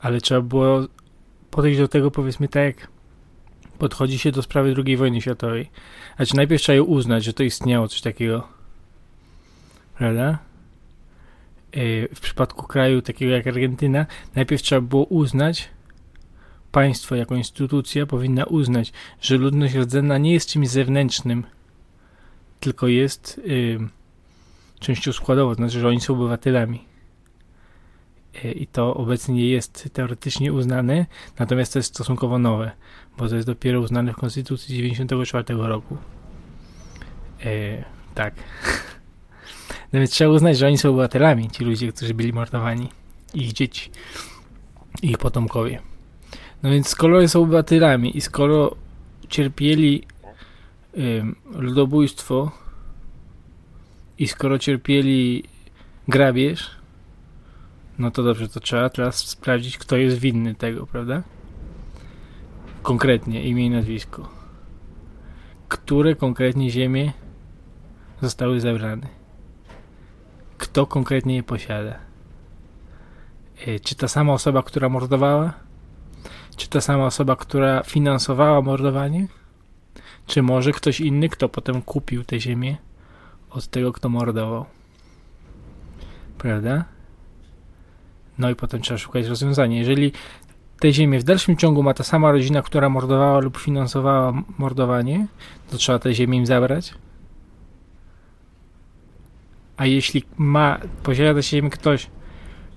ale 0.00 0.20
trzeba 0.20 0.40
było 0.40 0.86
podejść 1.50 1.78
do 1.80 1.88
tego, 1.88 2.10
powiedzmy, 2.10 2.48
tak 2.48 2.88
podchodzi 3.78 4.18
się 4.18 4.32
do 4.32 4.42
sprawy 4.42 4.74
II 4.86 4.96
wojny 4.96 5.20
światowej. 5.20 5.70
Znaczy 6.16 6.36
najpierw 6.36 6.62
trzeba 6.62 6.76
ją 6.76 6.84
uznać, 6.84 7.24
że 7.24 7.32
to 7.32 7.42
istniało 7.42 7.88
coś 7.88 8.00
takiego. 8.00 8.48
Prawda? 9.98 10.38
E, 11.72 12.14
w 12.14 12.20
przypadku 12.20 12.66
kraju 12.66 13.02
takiego 13.02 13.32
jak 13.32 13.46
Argentyna, 13.46 14.06
najpierw 14.34 14.62
trzeba 14.62 14.80
było 14.80 15.04
uznać, 15.04 15.68
państwo 16.72 17.14
jako 17.14 17.34
instytucja 17.36 18.06
powinna 18.06 18.44
uznać, 18.44 18.92
że 19.20 19.36
ludność 19.36 19.74
rdzenna 19.74 20.18
nie 20.18 20.32
jest 20.32 20.48
czymś 20.48 20.68
zewnętrznym, 20.68 21.44
tylko 22.60 22.88
jest 22.88 23.38
y, 23.38 23.78
częścią 24.80 25.12
składową, 25.12 25.50
to 25.50 25.54
znaczy, 25.54 25.80
że 25.80 25.88
oni 25.88 26.00
są 26.00 26.14
obywatelami. 26.14 26.87
Y, 28.44 28.52
I 28.52 28.66
to 28.66 28.94
obecnie 28.94 29.48
jest 29.48 29.88
teoretycznie 29.92 30.52
uznane, 30.52 31.06
natomiast 31.38 31.72
to 31.72 31.78
jest 31.78 31.94
stosunkowo 31.94 32.38
nowe, 32.38 32.70
bo 33.18 33.28
to 33.28 33.34
jest 33.34 33.46
dopiero 33.46 33.80
uznane 33.80 34.12
w 34.12 34.16
Konstytucji 34.16 34.76
94 34.76 35.44
roku. 35.48 35.96
Y, 37.44 37.84
tak. 38.14 38.34
No 39.92 39.98
więc 39.98 40.10
trzeba 40.10 40.30
uznać, 40.30 40.58
że 40.58 40.66
oni 40.66 40.78
są 40.78 40.90
obywatelami, 40.90 41.50
ci 41.50 41.64
ludzie, 41.64 41.92
którzy 41.92 42.14
byli 42.14 42.32
mordowani, 42.32 42.88
ich 43.34 43.52
dzieci, 43.52 43.90
ich 45.02 45.18
potomkowie. 45.18 45.80
No 46.62 46.70
więc 46.70 46.88
skoro 46.88 47.28
są 47.28 47.42
obywatelami 47.42 48.16
i 48.16 48.20
skoro 48.20 48.76
cierpieli 49.28 50.02
y, 50.96 51.22
ludobójstwo 51.54 52.50
i 54.18 54.28
skoro 54.28 54.58
cierpieli 54.58 55.44
grabież, 56.08 56.77
no 57.98 58.10
to 58.10 58.22
dobrze, 58.22 58.48
to 58.48 58.60
trzeba 58.60 58.90
teraz 58.90 59.16
sprawdzić, 59.16 59.78
kto 59.78 59.96
jest 59.96 60.18
winny 60.18 60.54
tego, 60.54 60.86
prawda? 60.86 61.22
Konkretnie, 62.82 63.42
imię 63.42 63.66
i 63.66 63.70
nazwisko. 63.70 64.28
Które 65.68 66.14
konkretnie 66.14 66.70
ziemie 66.70 67.12
zostały 68.22 68.60
zabrane? 68.60 69.06
Kto 70.58 70.86
konkretnie 70.86 71.36
je 71.36 71.42
posiada? 71.42 71.98
Y, 73.68 73.80
czy 73.80 73.94
ta 73.94 74.08
sama 74.08 74.32
osoba, 74.32 74.62
która 74.62 74.88
mordowała? 74.88 75.52
Czy 76.56 76.68
ta 76.68 76.80
sama 76.80 77.06
osoba, 77.06 77.36
która 77.36 77.82
finansowała 77.82 78.62
mordowanie? 78.62 79.26
Czy 80.26 80.42
może 80.42 80.72
ktoś 80.72 81.00
inny, 81.00 81.28
kto 81.28 81.48
potem 81.48 81.82
kupił 81.82 82.24
tę 82.24 82.40
ziemię 82.40 82.76
od 83.50 83.66
tego, 83.66 83.92
kto 83.92 84.08
mordował? 84.08 84.64
Prawda? 86.38 86.84
No 88.38 88.50
i 88.50 88.54
potem 88.54 88.80
trzeba 88.80 88.98
szukać 88.98 89.26
rozwiązania. 89.26 89.78
Jeżeli 89.78 90.12
tę 90.80 90.92
ziemię 90.92 91.18
w 91.18 91.24
dalszym 91.24 91.56
ciągu 91.56 91.82
ma 91.82 91.94
ta 91.94 92.04
sama 92.04 92.32
rodzina, 92.32 92.62
która 92.62 92.88
mordowała 92.88 93.38
lub 93.38 93.56
finansowała 93.56 94.42
mordowanie, 94.58 95.26
to 95.70 95.76
trzeba 95.76 95.98
tę 95.98 96.14
ziemię 96.14 96.38
im 96.38 96.46
zabrać. 96.46 96.94
A 99.76 99.86
jeśli 99.86 100.22
ma, 100.36 100.78
posiada 101.02 101.34
tę 101.34 101.42
ziemię 101.42 101.70
ktoś, 101.70 102.10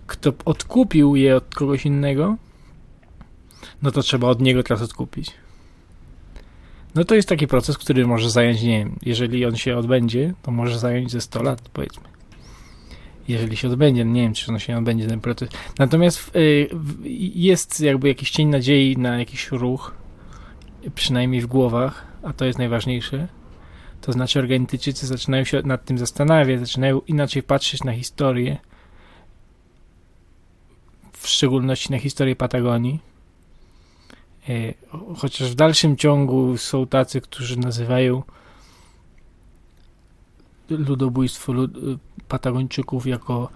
kto 0.08 0.34
odkupił 0.46 1.16
je 1.16 1.36
od 1.36 1.56
kogoś 1.56 1.86
innego, 1.86 2.38
no 3.82 3.92
to 3.92 4.02
trzeba 4.02 4.28
od 4.28 4.42
niego 4.42 4.64
teraz 4.64 4.82
odkupić. 4.82 5.32
No 6.96 7.04
to 7.06 7.16
jest 7.16 7.30
taki 7.30 7.48
proces, 7.48 7.78
który 7.78 8.08
może 8.08 8.30
zająć, 8.30 8.62
nie 8.62 8.80
wiem, 8.80 8.96
jeżeli 9.02 9.46
on 9.46 9.56
się 9.56 9.78
odbędzie, 9.78 10.34
to 10.42 10.52
może 10.52 10.80
zająć 10.80 11.12
ze 11.12 11.22
100 11.22 11.44
lat, 11.44 11.70
powiedzmy. 11.70 12.11
Jeżeli 13.32 13.58
się 13.58 13.68
odbędzie, 13.68 14.06
nie 14.06 14.22
wiem, 14.22 14.34
czy 14.34 14.52
on 14.52 14.60
się 14.60 14.78
odbędzie, 14.78 15.08
ten 15.08 15.22
proces. 15.22 15.50
Natomiast 15.80 16.36
y, 16.36 16.70
jest 17.36 17.80
jakby 17.80 18.08
jakiś 18.08 18.32
cień 18.32 18.48
nadziei 18.48 18.98
na 18.98 19.20
jakiś 19.20 19.52
ruch, 19.52 19.94
przynajmniej 20.96 21.42
w 21.42 21.48
głowach, 21.48 22.06
a 22.24 22.34
to 22.34 22.46
jest 22.46 22.60
najważniejsze. 22.60 23.28
To 24.02 24.12
znaczy 24.12 24.40
Argentyńczycy 24.40 25.08
zaczynają 25.08 25.44
się 25.44 25.62
nad 25.66 25.86
tym 25.86 25.98
zastanawiać, 25.98 26.60
zaczynają 26.60 27.02
inaczej 27.08 27.44
patrzeć 27.44 27.84
na 27.84 27.94
historię, 27.94 28.58
w 31.14 31.28
szczególności 31.28 31.92
na 31.92 32.00
historię 32.00 32.36
Patagonii 32.36 33.12
E, 34.50 34.74
chociaż 35.18 35.52
w 35.52 35.56
dalszym 35.56 35.98
ciągu 35.98 36.58
są 36.58 36.88
tacy, 36.88 37.22
którzy 37.22 37.60
nazywają 37.60 38.24
ludobójstwo 40.72 41.54
lud 41.54 41.72
Patagończyków 42.28 43.08
jako 43.08 43.50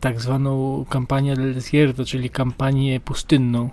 tak 0.00 0.20
zwaną 0.20 0.84
kampanię 0.88 1.36
del 1.36 1.54
desierto, 1.54 2.04
czyli 2.04 2.30
kampanię 2.30 3.00
pustynną. 3.00 3.70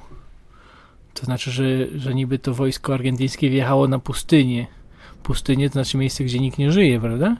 To 1.13 1.25
znaczy, 1.25 1.51
że, 1.51 1.63
że 1.99 2.15
niby 2.15 2.39
to 2.39 2.53
wojsko 2.53 2.93
argentyńskie 2.93 3.49
wjechało 3.49 3.87
na 3.87 3.99
pustynię. 3.99 4.67
Pustynię 5.23 5.69
to 5.69 5.73
znaczy 5.73 5.97
miejsce, 5.97 6.23
gdzie 6.23 6.39
nikt 6.39 6.57
nie 6.57 6.71
żyje, 6.71 6.99
prawda? 6.99 7.37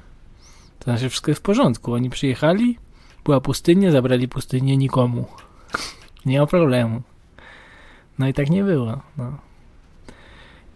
To 0.80 0.84
znaczy 0.84 1.10
wszystko 1.10 1.32
jest 1.32 1.42
w 1.42 1.44
porządku. 1.44 1.94
Oni 1.94 2.10
przyjechali, 2.10 2.78
była 3.24 3.42
pustynia, 3.42 3.92
zabrali 3.92 4.28
pustynię 4.28 4.78
nikomu. 4.78 5.26
Nie 6.26 6.40
ma 6.40 6.46
problemu. 6.46 7.02
No 8.20 8.28
i 8.28 8.34
tak 8.34 8.50
nie 8.50 8.64
było. 8.64 9.02
No. 9.18 9.51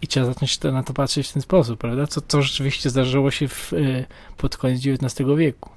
I 0.05 0.07
trzeba 0.07 0.25
zacząć 0.25 0.57
to, 0.57 0.71
na 0.71 0.83
to 0.83 0.93
patrzeć 0.93 1.27
w 1.27 1.33
ten 1.33 1.41
sposób, 1.41 1.79
prawda? 1.79 2.07
Co, 2.07 2.21
co 2.27 2.41
rzeczywiście 2.41 2.89
zdarzyło 2.89 3.31
się 3.31 3.47
w, 3.47 3.73
y, 3.73 4.05
pod 4.37 4.57
koniec 4.57 4.81
XIX 4.85 5.29
wieku. 5.37 5.69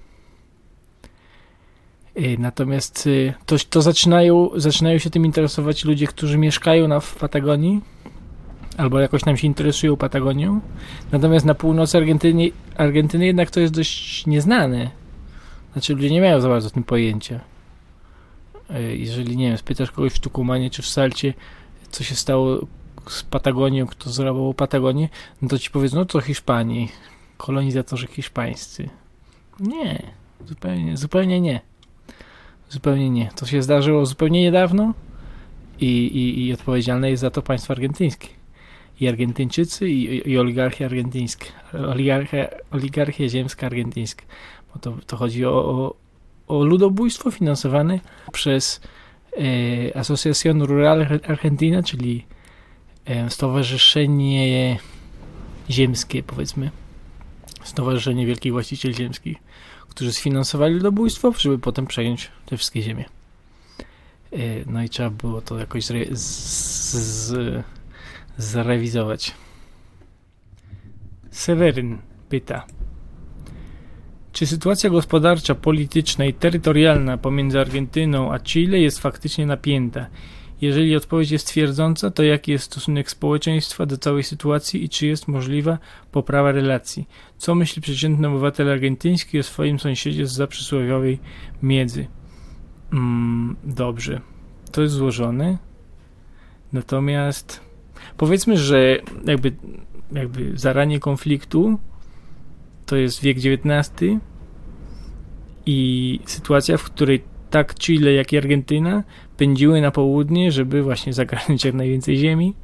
Y, 2.18 2.36
natomiast 2.38 3.06
y, 3.06 3.34
to, 3.46 3.56
to 3.70 3.82
zaczynają, 3.82 4.50
zaczynają 4.56 4.98
się 4.98 5.10
tym 5.10 5.26
interesować 5.26 5.84
ludzie, 5.84 6.06
którzy 6.06 6.38
mieszkają 6.38 6.88
na, 6.88 7.00
w 7.00 7.14
Patagonii 7.14 7.80
albo 8.76 9.00
jakoś 9.00 9.24
nam 9.24 9.36
się 9.36 9.46
interesują 9.46 9.96
Patagonią. 9.96 10.60
Natomiast 11.12 11.46
na 11.46 11.54
północy 11.54 11.98
Argentyny, 11.98 12.50
Argentyny 12.76 13.26
jednak 13.26 13.50
to 13.50 13.60
jest 13.60 13.74
dość 13.74 14.26
nieznane. 14.26 14.90
Znaczy 15.72 15.94
ludzie 15.94 16.10
nie 16.10 16.20
mają 16.20 16.40
za 16.40 16.48
bardzo 16.48 16.70
tym 16.70 16.84
pojęcia. 16.84 17.40
Jeżeli, 18.92 19.36
nie 19.36 19.48
wiem, 19.48 19.58
spytasz 19.58 19.90
kogoś 19.90 20.12
w 20.12 20.18
Tukumanie 20.18 20.70
czy 20.70 20.82
w 20.82 20.86
Salcie, 20.86 21.34
co 21.90 22.04
się 22.04 22.14
stało 22.14 22.66
z 23.08 23.22
Patagonią, 23.22 23.86
kto 23.86 24.10
zrabował 24.10 24.54
Patagonię, 24.54 25.08
no 25.42 25.48
to 25.48 25.58
ci 25.58 25.70
powiedzą, 25.70 25.96
no 25.96 26.04
to 26.04 26.20
Hiszpanii, 26.20 26.88
kolonizatorzy 27.36 28.06
hiszpańscy. 28.06 28.88
Nie, 29.60 30.02
zupełnie, 30.46 30.96
zupełnie 30.96 31.40
nie. 31.40 31.60
Zupełnie 32.68 33.10
nie. 33.10 33.30
To 33.36 33.46
się 33.46 33.62
zdarzyło 33.62 34.06
zupełnie 34.06 34.42
niedawno 34.42 34.94
i, 35.80 35.86
i, 35.86 36.46
i 36.46 36.52
odpowiedzialne 36.52 37.10
jest 37.10 37.20
za 37.20 37.30
to 37.30 37.42
państwo 37.42 37.72
argentyńskie. 37.72 38.28
I 39.00 39.08
Argentyńczycy, 39.08 39.88
i, 39.90 40.30
i 40.30 40.38
oligarchia 40.38 40.86
argentyńska. 40.86 41.46
Oligarchia, 41.72 42.48
oligarchia 42.70 43.28
ziemska 43.28 43.66
argentyńska. 43.66 44.24
Bo 44.74 44.80
to, 44.80 44.94
to 45.06 45.16
chodzi 45.16 45.44
o, 45.44 45.50
o, 45.50 45.94
o 46.48 46.64
ludobójstwo 46.64 47.30
finansowane 47.30 48.00
przez 48.32 48.80
e, 49.36 49.98
Asociación 49.98 50.62
Rural 50.62 51.06
Argentina, 51.28 51.82
czyli 51.82 52.24
Stowarzyszenie 53.28 54.78
Ziemskie, 55.70 56.22
powiedzmy. 56.22 56.70
Stowarzyszenie 57.64 58.26
Wielkich 58.26 58.52
Właścicieli 58.52 58.94
Ziemskich, 58.94 59.38
którzy 59.88 60.12
sfinansowali 60.12 60.74
ludobójstwo, 60.74 61.32
żeby 61.38 61.58
potem 61.58 61.86
przejąć 61.86 62.30
te 62.46 62.56
wszystkie 62.56 62.82
ziemie. 62.82 63.04
E, 64.32 64.38
no 64.66 64.82
i 64.82 64.88
trzeba 64.88 65.10
było 65.10 65.40
to 65.40 65.58
jakoś 65.58 65.84
zrewizować. 68.38 69.34
Seweryn 71.30 71.98
pyta. 72.28 72.66
Czy 74.32 74.46
sytuacja 74.46 74.90
gospodarcza, 74.90 75.54
polityczna 75.54 76.24
i 76.24 76.34
terytorialna 76.34 77.18
pomiędzy 77.18 77.60
Argentyną 77.60 78.32
a 78.32 78.40
Chile 78.40 78.80
jest 78.80 78.98
faktycznie 78.98 79.46
napięta? 79.46 80.06
Jeżeli 80.60 80.96
odpowiedź 80.96 81.30
jest 81.30 81.46
twierdząca, 81.46 82.10
to 82.10 82.22
jaki 82.22 82.52
jest 82.52 82.64
stosunek 82.64 83.10
społeczeństwa 83.10 83.86
do 83.86 83.98
całej 83.98 84.22
sytuacji 84.22 84.84
i 84.84 84.88
czy 84.88 85.06
jest 85.06 85.28
możliwa 85.28 85.78
poprawa 86.12 86.52
relacji? 86.52 87.08
Co 87.36 87.54
myśli 87.54 87.82
przeciętny 87.82 88.28
obywatel 88.28 88.70
argentyński 88.70 89.38
o 89.38 89.42
swoim 89.42 89.78
sąsiedzie 89.78 90.26
z 90.26 90.32
zaprzysłowiowej 90.32 91.18
miedzy? 91.62 92.06
Mm, 92.92 93.56
dobrze, 93.64 94.20
to 94.72 94.82
jest 94.82 94.94
złożone. 94.94 95.58
Natomiast 96.72 97.60
powiedzmy, 98.16 98.56
że 98.56 98.96
jakby, 99.24 99.52
jakby 100.12 100.52
zaranie 100.54 101.00
konfliktu 101.00 101.78
to 102.86 102.96
jest 102.96 103.22
wiek 103.22 103.36
XIX 103.36 104.20
i 105.66 106.20
sytuacja, 106.26 106.76
w 106.76 106.84
której 106.84 107.22
tak 107.50 107.74
Chile, 107.74 108.12
jak 108.12 108.32
i 108.32 108.38
Argentyna 108.38 109.04
pędziły 109.38 109.80
na 109.80 109.90
południe, 109.90 110.52
żeby 110.52 110.82
właśnie 110.82 111.12
zagarnąć 111.12 111.64
jak 111.64 111.74
najwięcej 111.74 112.16
ziemi. 112.16 112.54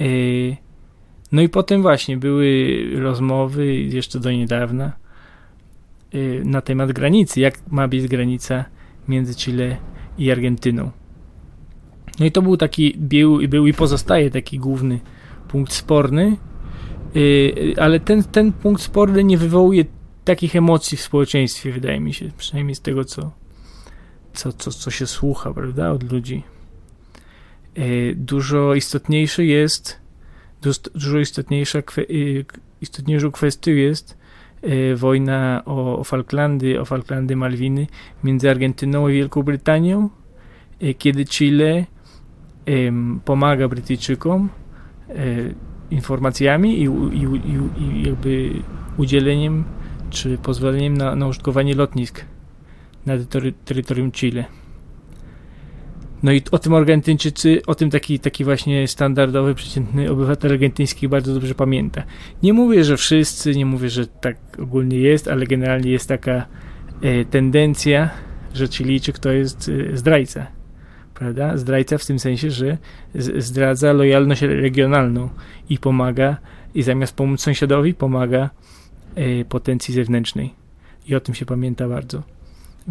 E, 0.00 0.04
no 1.32 1.42
i 1.42 1.48
potem 1.48 1.82
właśnie 1.82 2.16
były 2.16 2.78
rozmowy, 3.00 3.76
jeszcze 3.76 4.20
do 4.20 4.32
niedawna, 4.32 4.92
e, 6.12 6.18
na 6.44 6.60
temat 6.60 6.92
granicy, 6.92 7.40
jak 7.40 7.70
ma 7.70 7.88
być 7.88 8.06
granica 8.06 8.64
między 9.08 9.34
Chile 9.34 9.76
i 10.18 10.30
Argentyną. 10.30 10.90
No 12.20 12.26
i 12.26 12.32
to 12.32 12.42
był 12.42 12.56
taki, 12.56 12.94
był, 12.98 13.48
był 13.48 13.66
i 13.66 13.72
pozostaje 13.72 14.30
taki 14.30 14.58
główny 14.58 15.00
punkt 15.48 15.72
sporny, 15.72 16.36
y, 17.16 17.74
ale 17.78 18.00
ten, 18.00 18.24
ten 18.24 18.52
punkt 18.52 18.82
sporny 18.82 19.24
nie 19.24 19.38
wywołuje 19.38 19.84
takich 20.24 20.56
emocji 20.56 20.98
w 20.98 21.00
społeczeństwie, 21.00 21.72
wydaje 21.72 22.00
mi 22.00 22.14
się, 22.14 22.30
przynajmniej 22.38 22.74
z 22.74 22.80
tego, 22.80 23.04
co, 23.04 23.30
co, 24.32 24.52
co, 24.52 24.70
co 24.70 24.90
się 24.90 25.06
słucha, 25.06 25.54
prawda, 25.54 25.90
od 25.90 26.12
ludzi. 26.12 26.42
Y, 27.78 28.14
dużo 28.16 28.74
istotniejszy 28.74 29.44
jest, 29.44 30.00
dużo 30.94 31.18
istotniejsza, 31.18 31.78
istotniejszą 32.80 33.30
kwestią 33.30 33.70
jest 33.70 34.20
wojna 34.96 35.62
o, 35.66 35.98
o 35.98 36.04
Falklandy, 36.04 36.80
o 36.80 36.84
Falklandy 36.84 37.36
Malwiny 37.36 37.86
między 38.24 38.50
Argentyną 38.50 39.08
i 39.08 39.12
Wielką 39.12 39.42
Brytanią, 39.42 40.10
kiedy 40.98 41.24
Chile 41.24 41.86
pomaga 43.24 43.68
Brytyjczykom 43.68 44.48
e, 45.08 45.14
informacjami 45.90 46.78
i, 46.78 46.84
i, 46.84 47.22
i, 47.78 48.06
jakby 48.06 48.50
udzieleniem 48.96 49.64
czy 50.10 50.38
pozwoleniem 50.38 50.96
na, 50.96 51.16
na 51.16 51.26
użytkowanie 51.26 51.74
lotnisk 51.74 52.24
na 53.06 53.14
terytorium 53.64 54.12
Chile. 54.12 54.44
No 56.22 56.32
i 56.32 56.42
o 56.50 56.58
tym 56.58 56.74
Argentyńczycy, 56.74 57.62
o 57.66 57.74
tym 57.74 57.90
taki, 57.90 58.18
taki 58.18 58.44
właśnie 58.44 58.88
standardowy, 58.88 59.54
przeciętny 59.54 60.10
obywatel 60.10 60.52
argentyński 60.52 61.08
bardzo 61.08 61.34
dobrze 61.34 61.54
pamięta. 61.54 62.02
Nie 62.42 62.52
mówię, 62.52 62.84
że 62.84 62.96
wszyscy, 62.96 63.56
nie 63.56 63.66
mówię, 63.66 63.90
że 63.90 64.06
tak 64.06 64.36
ogólnie 64.58 64.98
jest, 64.98 65.28
ale 65.28 65.46
generalnie 65.46 65.90
jest 65.90 66.08
taka 66.08 66.46
e, 67.02 67.24
tendencja, 67.24 68.10
że 68.54 68.68
Chilijczyk 68.68 69.18
to 69.18 69.32
jest 69.32 69.70
e, 69.92 69.96
zdrajca 69.96 70.60
prawda? 71.20 71.56
Zdrajca 71.56 71.98
w 71.98 72.06
tym 72.06 72.18
sensie, 72.18 72.50
że 72.50 72.78
zdradza 73.38 73.92
lojalność 73.92 74.42
regionalną 74.42 75.28
i 75.70 75.78
pomaga, 75.78 76.36
i 76.74 76.82
zamiast 76.82 77.16
pomóc 77.16 77.40
sąsiadowi, 77.40 77.94
pomaga 77.94 78.50
y, 79.18 79.44
potencji 79.48 79.94
zewnętrznej. 79.94 80.54
I 81.06 81.14
o 81.14 81.20
tym 81.20 81.34
się 81.34 81.46
pamięta 81.46 81.88
bardzo. 81.88 82.22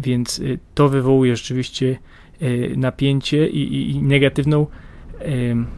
Więc 0.02 0.38
y, 0.38 0.58
to 0.74 0.88
wywołuje 0.88 1.36
rzeczywiście 1.36 1.98
y, 2.42 2.74
napięcie 2.76 3.48
i, 3.48 3.74
i, 3.74 3.90
i 3.90 4.02
negatywną, 4.02 4.66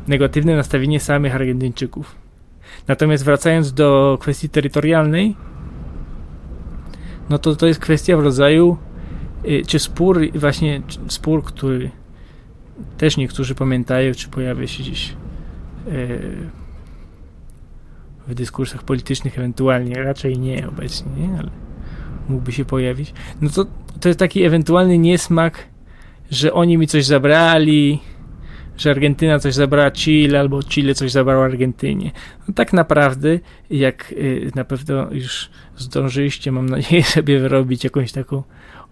negatywne 0.09 0.57
nastawienie 0.57 1.01
samych 1.01 1.35
Argentyńczyków. 1.35 2.15
Natomiast 2.89 3.25
wracając 3.25 3.73
do 3.73 4.19
kwestii 4.21 4.49
terytorialnej, 4.49 5.37
no 7.31 7.39
to 7.39 7.57
to 7.57 7.67
jest 7.67 7.81
kwestia 7.81 8.17
w 8.17 8.21
rodzaju, 8.21 8.77
czy 9.67 9.79
spór, 9.79 10.21
właśnie 10.35 10.83
spór, 11.09 11.45
który 11.45 11.91
też 12.99 13.17
niektórzy 13.17 13.55
pamiętają, 13.55 14.15
czy 14.15 14.29
pojawia 14.29 14.67
się 14.67 14.83
gdzieś 14.83 15.11
e, 15.11 15.13
w 18.27 18.35
dyskursach 18.35 18.83
politycznych 18.83 19.39
ewentualnie, 19.39 19.95
raczej 19.95 20.39
nie 20.39 20.69
obecnie, 20.69 21.13
nie? 21.17 21.39
ale 21.39 21.51
mógłby 22.29 22.53
się 22.53 22.65
pojawić. 22.65 23.15
No 23.41 23.51
to, 23.51 23.67
to 24.03 24.09
jest 24.09 24.19
taki 24.19 24.43
ewentualny 24.43 24.99
niesmak, 24.99 25.67
że 26.31 26.53
oni 26.53 26.79
mi 26.79 26.87
coś 26.87 27.05
zabrali, 27.05 28.01
że 28.77 28.91
Argentyna 28.91 29.39
coś 29.39 29.55
zabrała 29.55 29.91
Chile, 29.91 30.41
albo 30.41 30.63
Chile 30.63 30.95
coś 30.95 31.11
zabrało 31.11 31.45
Argentynie. 31.45 32.11
No 32.49 32.55
tak 32.55 32.73
naprawdę, 32.73 33.39
jak 33.71 34.13
y, 34.13 34.51
na 34.55 34.65
pewno 34.65 35.13
już 35.13 35.51
zdążyliście, 35.77 36.53
mam 36.53 36.69
nadzieję, 36.69 37.05
sobie 37.19 37.39
wyrobić 37.39 37.85
jakąś 37.85 38.13
taką 38.13 38.43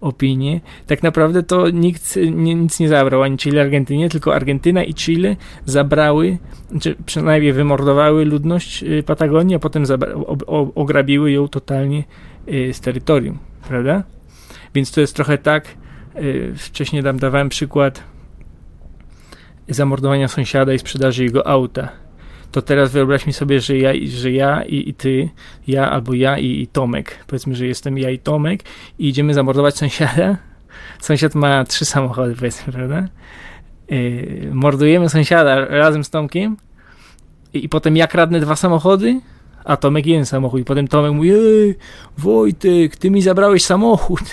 opinię, 0.01 0.61
tak 0.87 1.03
naprawdę 1.03 1.43
to 1.43 1.69
nikt 1.69 2.15
nie, 2.31 2.55
nic 2.55 2.79
nie 2.79 2.89
zabrał, 2.89 3.23
ani 3.23 3.37
Chile, 3.37 3.61
Argentynie, 3.61 4.09
tylko 4.09 4.35
Argentyna 4.35 4.83
i 4.83 4.93
Chile 4.93 5.35
zabrały, 5.65 6.37
czy 6.81 6.95
przynajmniej 7.05 7.53
wymordowały 7.53 8.25
ludność 8.25 8.83
y, 8.83 9.03
Patagonii, 9.03 9.55
a 9.55 9.59
potem 9.59 9.83
ograbiły 10.75 11.31
ją 11.31 11.47
totalnie 11.47 12.03
y, 12.47 12.73
z 12.73 12.79
terytorium, 12.79 13.37
prawda? 13.67 14.03
Więc 14.73 14.91
to 14.91 15.01
jest 15.01 15.15
trochę 15.15 15.37
tak, 15.37 15.65
wcześniej 16.57 17.03
dam, 17.03 17.19
dawałem 17.19 17.49
przykład 17.49 18.03
zamordowania 19.69 20.27
sąsiada 20.27 20.73
i 20.73 20.79
sprzedaży 20.79 21.23
jego 21.23 21.47
auta. 21.47 21.89
To 22.51 22.61
teraz 22.61 22.91
wyobraźmy 22.91 23.33
sobie, 23.33 23.61
że 23.61 23.77
ja, 23.77 23.91
że 24.07 24.31
ja 24.31 24.63
i, 24.63 24.89
i 24.89 24.93
ty, 24.93 25.29
ja 25.67 25.91
albo 25.91 26.13
ja 26.13 26.37
i, 26.37 26.61
i, 26.61 26.67
Tomek, 26.67 27.25
powiedzmy, 27.27 27.55
że 27.55 27.67
jestem 27.67 27.97
ja 27.97 28.09
i 28.09 28.19
Tomek 28.19 28.63
i 28.99 29.07
idziemy 29.07 29.33
zamordować 29.33 29.77
sąsiada. 29.77 30.37
Sąsiad 31.01 31.35
ma 31.35 31.63
trzy 31.63 31.85
samochody, 31.85 32.35
powiedzmy, 32.35 32.73
prawda? 32.73 33.07
Yy, 33.89 34.49
mordujemy 34.53 35.09
sąsiada 35.09 35.65
razem 35.65 36.03
z 36.03 36.09
Tomkiem 36.09 36.57
i, 37.53 37.65
i 37.65 37.69
potem 37.69 37.97
ja 37.97 38.07
kradnę 38.07 38.39
dwa 38.39 38.55
samochody, 38.55 39.21
a 39.65 39.77
Tomek 39.77 40.05
jeden 40.05 40.25
samochód. 40.25 40.61
I 40.61 40.65
potem 40.65 40.87
Tomek 40.87 41.13
mówi, 41.13 41.31
ej, 41.31 41.75
Wojtek, 42.17 42.95
ty 42.95 43.11
mi 43.11 43.21
zabrałeś 43.21 43.65
samochód. 43.65 44.23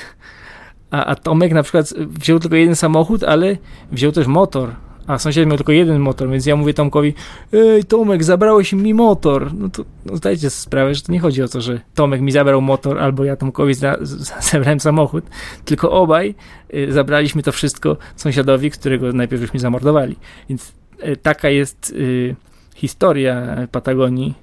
A, 0.90 1.04
a 1.04 1.14
Tomek 1.14 1.52
na 1.52 1.62
przykład 1.62 1.94
wziął 1.98 2.38
tylko 2.38 2.56
jeden 2.56 2.76
samochód, 2.76 3.24
ale 3.24 3.56
wziął 3.92 4.12
też 4.12 4.26
motor 4.26 4.70
a 5.08 5.18
sąsiad 5.18 5.46
miał 5.46 5.56
tylko 5.56 5.72
jeden 5.72 6.00
motor, 6.00 6.30
więc 6.30 6.46
ja 6.46 6.56
mówię 6.56 6.74
Tomkowi, 6.74 7.14
ej 7.52 7.84
Tomek, 7.84 8.24
zabrałeś 8.24 8.72
mi 8.72 8.94
motor. 8.94 9.54
No 9.54 9.68
to 9.68 9.84
no 10.06 10.16
zdajcie 10.16 10.50
sprawę, 10.50 10.94
że 10.94 11.02
to 11.02 11.12
nie 11.12 11.20
chodzi 11.20 11.42
o 11.42 11.48
to, 11.48 11.60
że 11.60 11.80
Tomek 11.94 12.20
mi 12.20 12.32
zabrał 12.32 12.60
motor, 12.60 12.98
albo 12.98 13.24
ja 13.24 13.36
Tomkowi 13.36 13.74
za, 13.74 13.96
za, 14.00 14.40
zabrałem 14.52 14.80
samochód, 14.80 15.24
tylko 15.64 15.90
obaj 15.90 16.34
y, 16.74 16.92
zabraliśmy 16.92 17.42
to 17.42 17.52
wszystko 17.52 17.96
sąsiadowi, 18.16 18.70
którego 18.70 19.12
najpierw 19.12 19.42
żeśmy 19.42 19.60
zamordowali. 19.60 20.16
Więc 20.48 20.72
y, 21.08 21.16
taka 21.16 21.48
jest 21.48 21.90
y, 21.90 22.36
historia 22.74 23.56
Patagonii. 23.72 24.34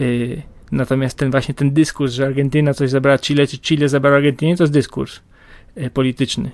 Y, 0.00 0.42
natomiast 0.72 1.18
ten 1.18 1.30
właśnie 1.30 1.54
ten 1.54 1.72
dyskurs, 1.72 2.12
że 2.12 2.26
Argentyna 2.26 2.74
coś 2.74 2.90
zabrała 2.90 3.18
Chile, 3.18 3.46
czy 3.46 3.58
Chile 3.58 3.88
zabrała 3.88 4.16
Argentynie, 4.16 4.56
to 4.56 4.62
jest 4.62 4.72
dyskurs 4.72 5.20
polityczny 5.94 6.50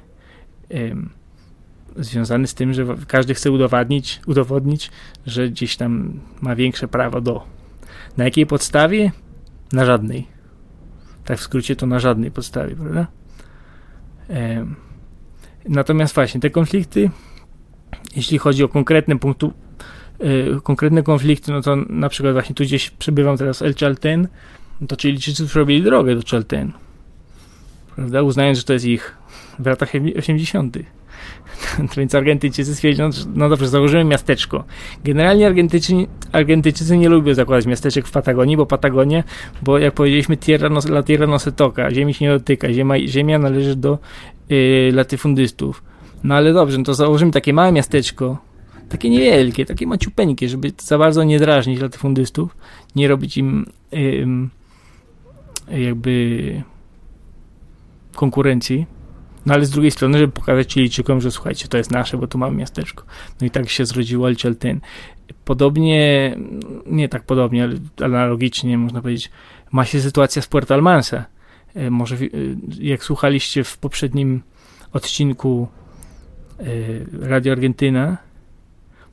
związany 1.96 2.46
z 2.46 2.54
tym, 2.54 2.74
że 2.74 2.86
każdy 3.06 3.34
chce 3.34 3.50
udowodnić, 3.50 4.20
udowodnić, 4.26 4.90
że 5.26 5.48
gdzieś 5.48 5.76
tam 5.76 6.20
ma 6.40 6.56
większe 6.56 6.88
prawo 6.88 7.20
do. 7.20 7.44
Na 8.16 8.24
jakiej 8.24 8.46
podstawie? 8.46 9.12
Na 9.72 9.84
żadnej. 9.84 10.26
Tak 11.24 11.38
w 11.38 11.42
skrócie 11.42 11.76
to 11.76 11.86
na 11.86 12.00
żadnej 12.00 12.30
podstawie, 12.30 12.76
prawda? 12.76 13.06
E, 14.30 14.66
natomiast 15.68 16.14
właśnie 16.14 16.40
te 16.40 16.50
konflikty, 16.50 17.10
jeśli 18.16 18.38
chodzi 18.38 18.64
o 18.64 18.68
konkretne 18.68 19.18
punkty, 19.18 19.46
e, 20.18 20.60
konkretne 20.60 21.02
konflikty, 21.02 21.52
no 21.52 21.62
to 21.62 21.76
na 21.76 22.08
przykład 22.08 22.32
właśnie 22.32 22.54
tu 22.54 22.64
gdzieś 22.64 22.90
przebywam 22.90 23.36
teraz 23.36 23.62
El 23.62 23.74
Chalten, 23.74 24.28
no 24.80 24.86
to 24.86 24.96
Chilijczycy 24.96 25.46
zrobili 25.46 25.82
drogę 25.82 26.14
do 26.14 26.22
Chalten, 26.30 26.72
prawda? 27.98 28.22
Uznając, 28.22 28.58
że 28.58 28.64
to 28.64 28.72
jest 28.72 28.84
ich 28.84 29.16
w 29.58 29.66
latach 29.66 29.92
80. 30.18 30.78
Więc 31.96 32.14
Argentyńczycy 32.14 32.74
stwierdzili, 32.74 33.08
no, 33.08 33.14
no 33.34 33.48
dobrze, 33.48 33.68
założymy 33.68 34.04
miasteczko. 34.04 34.64
Generalnie 35.04 35.46
Argentyńczycy, 35.46 36.06
Argentyńczycy 36.32 36.96
nie 36.96 37.08
lubią 37.08 37.34
zakładać 37.34 37.66
miasteczek 37.66 38.06
w 38.06 38.10
Patagonii, 38.10 38.56
bo 38.56 38.66
Patagonia, 38.66 39.24
bo 39.62 39.78
jak 39.78 39.94
powiedzieliśmy, 39.94 40.36
tierra 40.36 40.68
no, 40.68 40.80
la 40.88 41.02
tierra 41.02 41.26
no 41.26 41.38
se 41.38 41.52
toka, 41.52 41.90
ziemi 41.90 42.14
się 42.14 42.24
nie 42.24 42.30
dotyka, 42.30 42.72
ziemia, 42.72 43.06
ziemia 43.06 43.38
należy 43.38 43.76
do 43.76 43.98
yy, 44.48 44.92
latyfundystów. 44.92 45.82
No 46.24 46.34
ale 46.34 46.52
dobrze, 46.52 46.78
no 46.78 46.84
to 46.84 46.94
założymy 46.94 47.32
takie 47.32 47.52
małe 47.52 47.72
miasteczko, 47.72 48.38
takie 48.88 49.10
niewielkie, 49.10 49.66
takie 49.66 49.86
maciupeńkie, 49.86 50.48
żeby 50.48 50.72
za 50.78 50.98
bardzo 50.98 51.24
nie 51.24 51.38
drażnić 51.38 51.80
latyfundystów, 51.80 52.56
nie 52.96 53.08
robić 53.08 53.36
im 53.36 53.66
jakby 55.70 56.62
konkurencji 58.18 58.86
no 59.46 59.54
ale 59.54 59.66
z 59.66 59.70
drugiej 59.70 59.90
strony, 59.90 60.18
żeby 60.18 60.32
pokazać 60.32 60.72
Chilijczykom, 60.72 61.20
że 61.20 61.30
słuchajcie, 61.30 61.68
to 61.68 61.78
jest 61.78 61.90
nasze, 61.90 62.16
bo 62.16 62.26
tu 62.26 62.38
mamy 62.38 62.56
miasteczko. 62.56 63.04
No 63.40 63.46
i 63.46 63.50
tak 63.50 63.68
się 63.68 63.86
zrodziło 63.86 64.26
Alcialten. 64.26 64.80
Podobnie, 65.44 66.36
nie 66.86 67.08
tak 67.08 67.22
podobnie, 67.22 67.64
ale 67.64 67.74
analogicznie 68.04 68.78
można 68.78 69.02
powiedzieć, 69.02 69.30
ma 69.72 69.84
się 69.84 70.00
sytuacja 70.00 70.42
z 70.42 70.46
Puerto 70.46 70.74
Almansa. 70.74 71.24
E, 71.74 71.90
może 71.90 72.16
e, 72.16 72.18
jak 72.80 73.04
słuchaliście 73.04 73.64
w 73.64 73.78
poprzednim 73.78 74.42
odcinku 74.92 75.68
e, 76.58 76.64
Radio 77.20 77.52
Argentyna, 77.52 78.16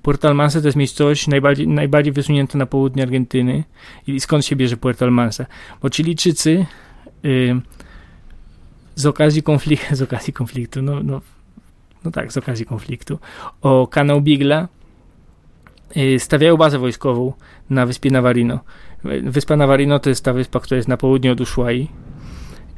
Puerto 0.01 0.27
Almansa 0.27 0.61
to 0.61 0.67
jest 0.67 0.77
miejscowość 0.77 1.27
najbardziej, 1.27 1.67
najbardziej 1.67 2.13
wysunięta 2.13 2.57
na 2.57 2.65
południe 2.65 3.03
Argentyny. 3.03 3.63
I 4.07 4.19
skąd 4.19 4.45
się 4.45 4.55
bierze 4.55 4.77
Puerto 4.77 5.05
Almansa? 5.05 5.45
Bo 5.81 5.89
Chilijczycy 5.89 6.65
z 8.95 9.05
okazji 9.05 9.43
konfliktu, 9.43 9.95
z 9.95 10.01
okazji 10.01 10.33
konfliktu, 10.33 10.81
no, 10.81 11.03
no, 11.03 11.21
no 12.05 12.11
tak, 12.11 12.31
z 12.31 12.37
okazji 12.37 12.65
konfliktu, 12.65 13.19
o 13.61 13.87
kanał 13.87 14.21
Bigla 14.21 14.67
y, 15.97 16.19
stawiają 16.19 16.57
bazę 16.57 16.79
wojskową 16.79 17.33
na 17.69 17.85
wyspie 17.85 18.11
Navarino. 18.11 18.59
Wyspa 19.23 19.55
Navarino 19.55 19.99
to 19.99 20.09
jest 20.09 20.23
ta 20.23 20.33
wyspa, 20.33 20.59
która 20.59 20.75
jest 20.75 20.87
na 20.87 20.97
południu 20.97 21.31
od 21.31 21.41
Ushuai. 21.41 21.87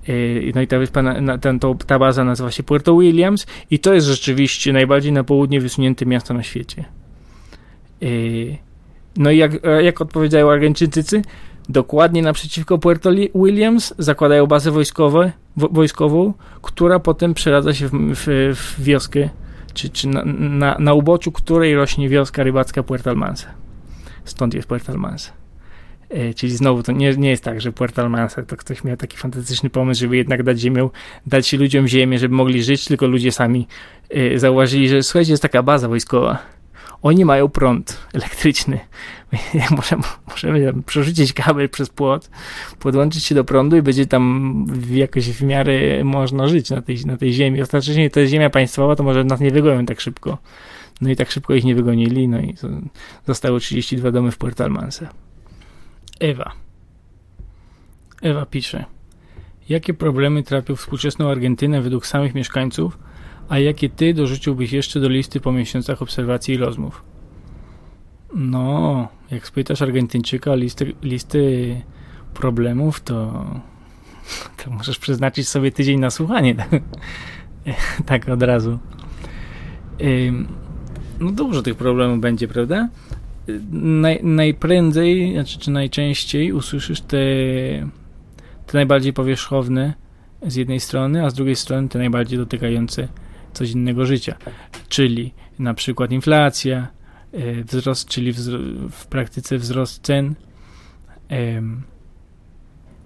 Y, 0.09 0.51
no 0.55 0.61
i 0.61 0.67
ta 0.67 0.79
wyspa, 0.79 1.03
ta, 1.41 1.53
ta 1.87 1.99
baza 1.99 2.23
nazywa 2.23 2.51
się 2.51 2.63
Puerto 2.63 2.97
Williams 2.97 3.45
i 3.71 3.79
to 3.79 3.93
jest 3.93 4.07
rzeczywiście 4.07 4.73
najbardziej 4.73 5.11
na 5.11 5.23
południe 5.23 5.61
wysunięte 5.61 6.05
miasto 6.05 6.33
na 6.33 6.43
świecie. 6.43 6.85
Y, 8.03 8.57
No 9.17 9.31
i 9.31 9.37
jak, 9.37 9.51
jak 9.81 10.01
odpowiedziają 10.01 10.51
Argentyńczycy? 10.51 11.21
Dokładnie 11.69 12.21
naprzeciwko 12.21 12.77
Puerto 12.77 13.11
Williams 13.35 13.93
zakładają 13.97 14.47
bazę 14.47 14.71
wojskowe, 14.71 15.31
wojskową, 15.57 16.33
która 16.61 16.99
potem 16.99 17.33
przeradza 17.33 17.73
się 17.73 17.87
w, 17.87 17.91
w, 17.93 18.55
w 18.55 18.83
wioskę, 18.83 19.29
czy, 19.73 19.89
czy 19.89 20.07
na, 20.07 20.25
na, 20.25 20.77
na 20.79 20.93
uboczu 20.93 21.31
której 21.31 21.75
rośnie 21.75 22.09
wioska 22.09 22.43
rybacka 22.43 22.83
Puerto 22.83 23.09
Almanza. 23.09 23.47
Stąd 24.25 24.53
jest 24.53 24.67
Puerto 24.67 24.91
Almanza. 24.91 25.29
E, 26.09 26.33
czyli 26.33 26.51
znowu 26.57 26.83
to 26.83 26.91
nie, 26.91 27.13
nie 27.15 27.29
jest 27.29 27.43
tak, 27.43 27.61
że 27.61 27.71
Puerto 27.71 28.01
Almanza 28.01 28.43
to 28.43 28.57
ktoś 28.57 28.83
miał 28.83 28.97
taki 28.97 29.17
fantastyczny 29.17 29.69
pomysł, 29.69 29.99
żeby 29.99 30.17
jednak 30.17 30.43
dać 30.43 30.59
ziemię, 30.59 30.89
dać 31.25 31.53
ludziom 31.53 31.87
ziemię, 31.87 32.19
żeby 32.19 32.35
mogli 32.35 32.63
żyć, 32.63 32.85
tylko 32.85 33.07
ludzie 33.07 33.31
sami 33.31 33.67
e, 34.09 34.39
zauważyli, 34.39 34.89
że 34.89 35.03
słuchajcie, 35.03 35.31
jest 35.31 35.43
taka 35.43 35.63
baza 35.63 35.87
wojskowa. 35.87 36.56
Oni 37.01 37.25
mają 37.25 37.49
prąd 37.49 38.07
elektryczny. 38.13 38.79
możemy, 39.77 40.03
możemy 40.27 40.83
przerzucić 40.83 41.33
kabel 41.33 41.69
przez 41.69 41.89
płot, 41.89 42.29
podłączyć 42.79 43.25
się 43.25 43.35
do 43.35 43.43
prądu 43.43 43.77
i 43.77 43.81
będzie 43.81 44.05
tam 44.05 44.65
jakoś 44.91 45.29
w 45.29 45.43
miarę 45.43 46.03
można 46.03 46.47
żyć 46.47 46.69
na 46.69 46.81
tej, 46.81 47.05
na 47.05 47.17
tej 47.17 47.33
ziemi. 47.33 47.61
Ostatecznie 47.61 48.09
to 48.09 48.19
jest 48.19 48.31
ziemia 48.31 48.49
państwowa, 48.49 48.95
to 48.95 49.03
może 49.03 49.23
nas 49.23 49.39
nie 49.39 49.51
wygonią 49.51 49.85
tak 49.85 50.01
szybko. 50.01 50.37
No 51.01 51.09
i 51.09 51.15
tak 51.15 51.31
szybko 51.31 51.55
ich 51.55 51.63
nie 51.63 51.75
wygonili, 51.75 52.27
no 52.27 52.39
i 52.39 52.55
zostało 53.27 53.59
32 53.59 54.11
domy 54.11 54.31
w 54.31 54.37
Puerto 54.37 54.63
Almanza. 54.63 55.09
Ewa. 56.19 56.51
Ewa 58.21 58.45
pisze. 58.45 58.85
Jakie 59.69 59.93
problemy 59.93 60.43
trapią 60.43 60.75
współczesną 60.75 61.31
Argentynę 61.31 61.81
według 61.81 62.07
samych 62.07 62.35
mieszkańców, 62.35 62.97
a 63.49 63.59
jakie 63.59 63.89
ty 63.89 64.13
dorzuciłbyś 64.13 64.71
jeszcze 64.71 64.99
do 64.99 65.09
listy 65.09 65.39
po 65.39 65.51
miesiącach 65.51 66.01
obserwacji 66.01 66.53
i 66.53 66.57
rozmów? 66.57 67.03
No, 68.35 69.07
jak 69.31 69.47
spytasz 69.47 69.81
Argentyńczyka 69.81 70.55
listy, 70.55 70.93
listy 71.01 71.75
problemów, 72.33 73.01
to, 73.01 73.45
to 74.63 74.71
możesz 74.71 74.99
przeznaczyć 74.99 75.49
sobie 75.49 75.71
tydzień 75.71 75.99
na 75.99 76.09
słuchanie. 76.09 76.55
Tak, 76.55 76.69
tak 78.05 78.29
od 78.29 78.43
razu. 78.43 78.79
No 81.19 81.31
dużo 81.31 81.61
tych 81.61 81.75
problemów 81.75 82.19
będzie, 82.19 82.47
prawda? 82.47 82.89
naj, 83.71 84.23
najprędzej, 84.23 85.33
znaczy, 85.33 85.59
czy 85.59 85.71
najczęściej 85.71 86.53
usłyszysz 86.53 87.01
te, 87.01 87.17
te 88.65 88.73
najbardziej 88.73 89.13
powierzchowne 89.13 89.93
z 90.41 90.55
jednej 90.55 90.79
strony, 90.79 91.25
a 91.25 91.29
z 91.29 91.33
drugiej 91.33 91.55
strony 91.55 91.89
te 91.89 91.99
najbardziej 91.99 92.39
dotykające 92.39 93.07
codziennego 93.57 94.05
życia. 94.05 94.35
Czyli 94.89 95.33
na 95.59 95.73
przykład 95.73 96.11
inflacja, 96.11 96.87
e, 97.31 97.63
wzrost, 97.63 98.07
czyli 98.07 98.33
w 98.91 99.05
praktyce 99.09 99.57
wzrost 99.57 100.03
cen, 100.03 100.35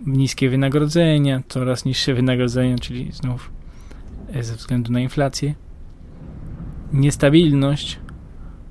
niskie 0.06 0.50
wynagrodzenia, 0.50 1.44
coraz 1.48 1.86
niższe 1.86 2.14
wynagrodzenia, 2.14 2.78
czyli 2.78 3.12
znów 3.12 3.52
e, 4.34 4.44
ze 4.44 4.56
względu 4.56 4.92
na 4.92 5.00
inflację, 5.00 5.56
niestabilność, 6.94 8.00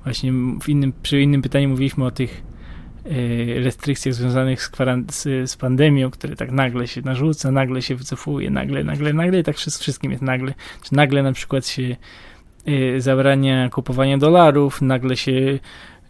Właśnie 0.05 0.33
w 0.63 0.69
innym, 0.69 0.93
przy 1.03 1.21
innym 1.21 1.43
pytaniu 1.43 1.69
mówiliśmy 1.69 2.05
o 2.05 2.11
tych 2.11 2.43
restrykcjach 3.65 4.15
związanych 4.15 4.63
z, 4.63 4.71
z, 5.11 5.51
z, 5.51 5.57
pandemią, 5.57 6.11
które 6.11 6.37
tak 6.37 6.53
nagle 6.53 6.87
się 6.87 7.03
narzuca, 7.03 7.51
nagle 7.51 7.83
się 7.83 7.95
wycofuje, 7.95 8.51
nagle, 8.51 8.85
nagle, 8.85 9.13
nagle 9.13 9.41
i 9.41 9.45
tak 9.45 9.57
wszystkim 9.57 10.11
jest 10.11 10.23
nagle. 10.23 10.55
Czy 10.83 10.95
nagle 10.95 11.23
na 11.23 11.33
przykład 11.33 11.67
się 11.67 11.97
e, 12.67 13.01
zabrania 13.01 13.69
kupowania 13.69 14.19
dolarów, 14.19 14.83
nagle 14.83 15.17
się 15.17 15.59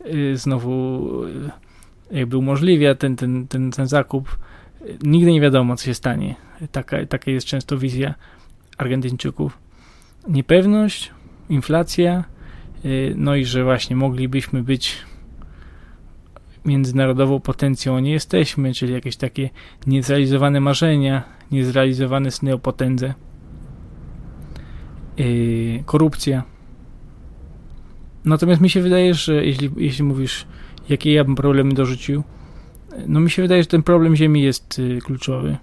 e, 0.00 0.36
znowu 0.36 1.06
jakby 2.10 2.36
umożliwia 2.36 2.94
ten, 2.94 3.16
ten, 3.16 3.48
ten, 3.48 3.70
ten 3.70 3.86
zakup. 3.86 4.38
Nigdy 5.02 5.32
nie 5.32 5.40
wiadomo, 5.40 5.76
co 5.76 5.84
się 5.84 5.94
stanie. 5.94 6.34
Taka, 6.72 7.06
taka 7.06 7.30
jest 7.30 7.46
często 7.46 7.78
wizja 7.78 8.14
Argentyńczyków. 8.78 9.58
Niepewność, 10.28 11.10
inflacja, 11.48 12.24
Y, 12.84 13.14
no 13.16 13.34
i 13.34 13.44
że 13.44 13.64
właśnie 13.64 13.96
moglibyśmy 13.96 14.62
być 14.62 14.98
międzynarodową 16.64 17.40
potencją, 17.40 17.98
nie 17.98 18.12
jesteśmy, 18.12 18.74
czyli 18.74 18.92
jakieś 18.92 19.16
takie 19.16 19.50
niezrealizowane 19.86 20.60
marzenia, 20.60 21.22
niezrealizowane 21.50 22.30
sny 22.30 22.54
o 22.54 22.58
potędze. 22.58 23.14
Yy, 25.16 25.82
korupcja. 25.86 26.42
Natomiast 28.24 28.60
mi 28.60 28.70
się 28.70 28.82
wydaje, 28.82 29.14
że 29.14 29.44
jeśli, 29.46 29.70
jeśli 29.76 30.04
mówisz, 30.04 30.46
jakie 30.88 31.12
ja 31.12 31.24
bym 31.24 31.34
problemy 31.34 31.74
dorzucił, 31.74 32.22
no 33.06 33.20
mi 33.20 33.30
się 33.30 33.42
wydaje, 33.42 33.62
że 33.62 33.68
ten 33.68 33.82
problem 33.82 34.16
Ziemi 34.16 34.42
jest 34.42 34.78
y, 34.78 34.98
kluczowy. 35.04 35.56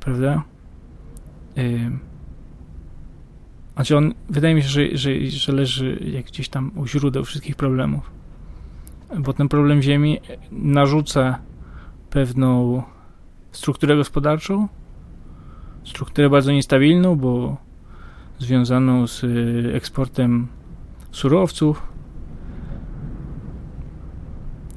Prawda? 0.00 0.42
Yy. 1.56 1.90
Znaczy 3.74 3.96
on, 3.96 4.14
wydaje 4.28 4.54
mi 4.54 4.62
się, 4.62 4.68
że, 4.68 4.96
że, 4.96 5.26
że 5.26 5.52
leży 5.52 6.10
jak 6.12 6.24
gdzieś 6.26 6.48
tam 6.48 6.70
u 6.76 6.86
źródeł 6.86 7.24
wszystkich 7.24 7.56
problemów. 7.56 8.10
Bo 9.18 9.32
ten 9.32 9.48
problem 9.48 9.82
Ziemi 9.82 10.20
narzuca 10.52 11.38
pewną 12.10 12.82
strukturę 13.52 13.96
gospodarczą, 13.96 14.68
strukturę 15.84 16.30
bardzo 16.30 16.52
niestabilną, 16.52 17.16
bo 17.16 17.56
związaną 18.38 19.06
z 19.06 19.24
y, 19.24 19.72
eksportem 19.74 20.46
surowców 21.12 21.82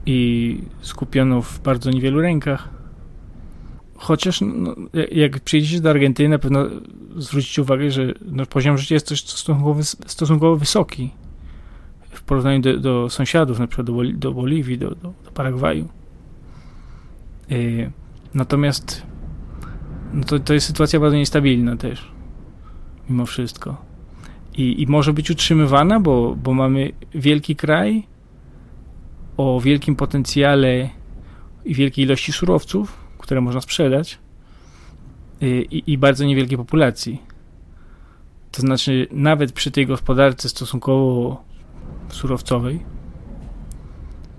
i 0.05 0.61
skupioną 0.81 1.41
w 1.41 1.59
bardzo 1.59 1.91
niewielu 1.91 2.21
rękach. 2.21 2.69
Chociaż 3.95 4.41
no, 4.41 4.75
jak 5.11 5.39
przyjedziecie 5.39 5.81
do 5.81 5.89
Argentyny, 5.89 6.29
na 6.29 6.39
pewno 6.39 6.65
zwrócić 7.17 7.59
uwagę, 7.59 7.91
że 7.91 8.13
no, 8.25 8.45
poziom 8.45 8.77
życia 8.77 8.95
jest 8.95 9.07
też 9.07 9.21
stosunkowo, 9.21 9.83
stosunkowo 9.83 10.55
wysoki 10.55 11.11
porównaniu 12.27 12.61
do, 12.61 12.79
do 12.79 13.09
sąsiadów, 13.09 13.59
na 13.59 13.67
przykład 13.67 13.87
do, 13.87 13.93
do 14.13 14.31
Boliwii, 14.31 14.77
do, 14.77 14.89
do, 14.89 15.13
do 15.25 15.31
Paragwaju. 15.33 15.87
Yy, 17.49 17.91
natomiast 18.33 19.03
no 20.13 20.23
to, 20.23 20.39
to 20.39 20.53
jest 20.53 20.67
sytuacja 20.67 20.99
bardzo 20.99 21.17
niestabilna 21.17 21.77
też, 21.77 22.11
mimo 23.09 23.25
wszystko. 23.25 23.77
I, 24.53 24.81
i 24.81 24.87
może 24.87 25.13
być 25.13 25.31
utrzymywana, 25.31 25.99
bo, 25.99 26.35
bo 26.43 26.53
mamy 26.53 26.91
wielki 27.15 27.55
kraj 27.55 28.07
o 29.37 29.61
wielkim 29.61 29.95
potencjale 29.95 30.89
i 31.65 31.73
wielkiej 31.73 32.05
ilości 32.05 32.31
surowców, 32.31 32.97
które 33.17 33.41
można 33.41 33.61
sprzedać, 33.61 34.19
i, 35.41 35.83
i 35.87 35.97
bardzo 35.97 36.25
niewielkiej 36.25 36.57
populacji. 36.57 37.21
To 38.51 38.61
znaczy, 38.61 39.07
nawet 39.11 39.51
przy 39.51 39.71
tej 39.71 39.85
gospodarce 39.85 40.49
stosunkowo 40.49 41.43
surowcowej 42.09 42.79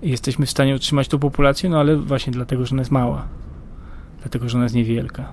jesteśmy 0.01 0.45
w 0.45 0.49
stanie 0.49 0.75
utrzymać 0.75 1.07
tą 1.07 1.19
populację, 1.19 1.69
no 1.69 1.79
ale 1.79 1.97
właśnie 1.97 2.33
dlatego, 2.33 2.65
że 2.65 2.75
ona 2.75 2.81
jest 2.81 2.91
mała. 2.91 3.27
Dlatego, 4.21 4.49
że 4.49 4.57
ona 4.57 4.65
jest 4.65 4.75
niewielka. 4.75 5.31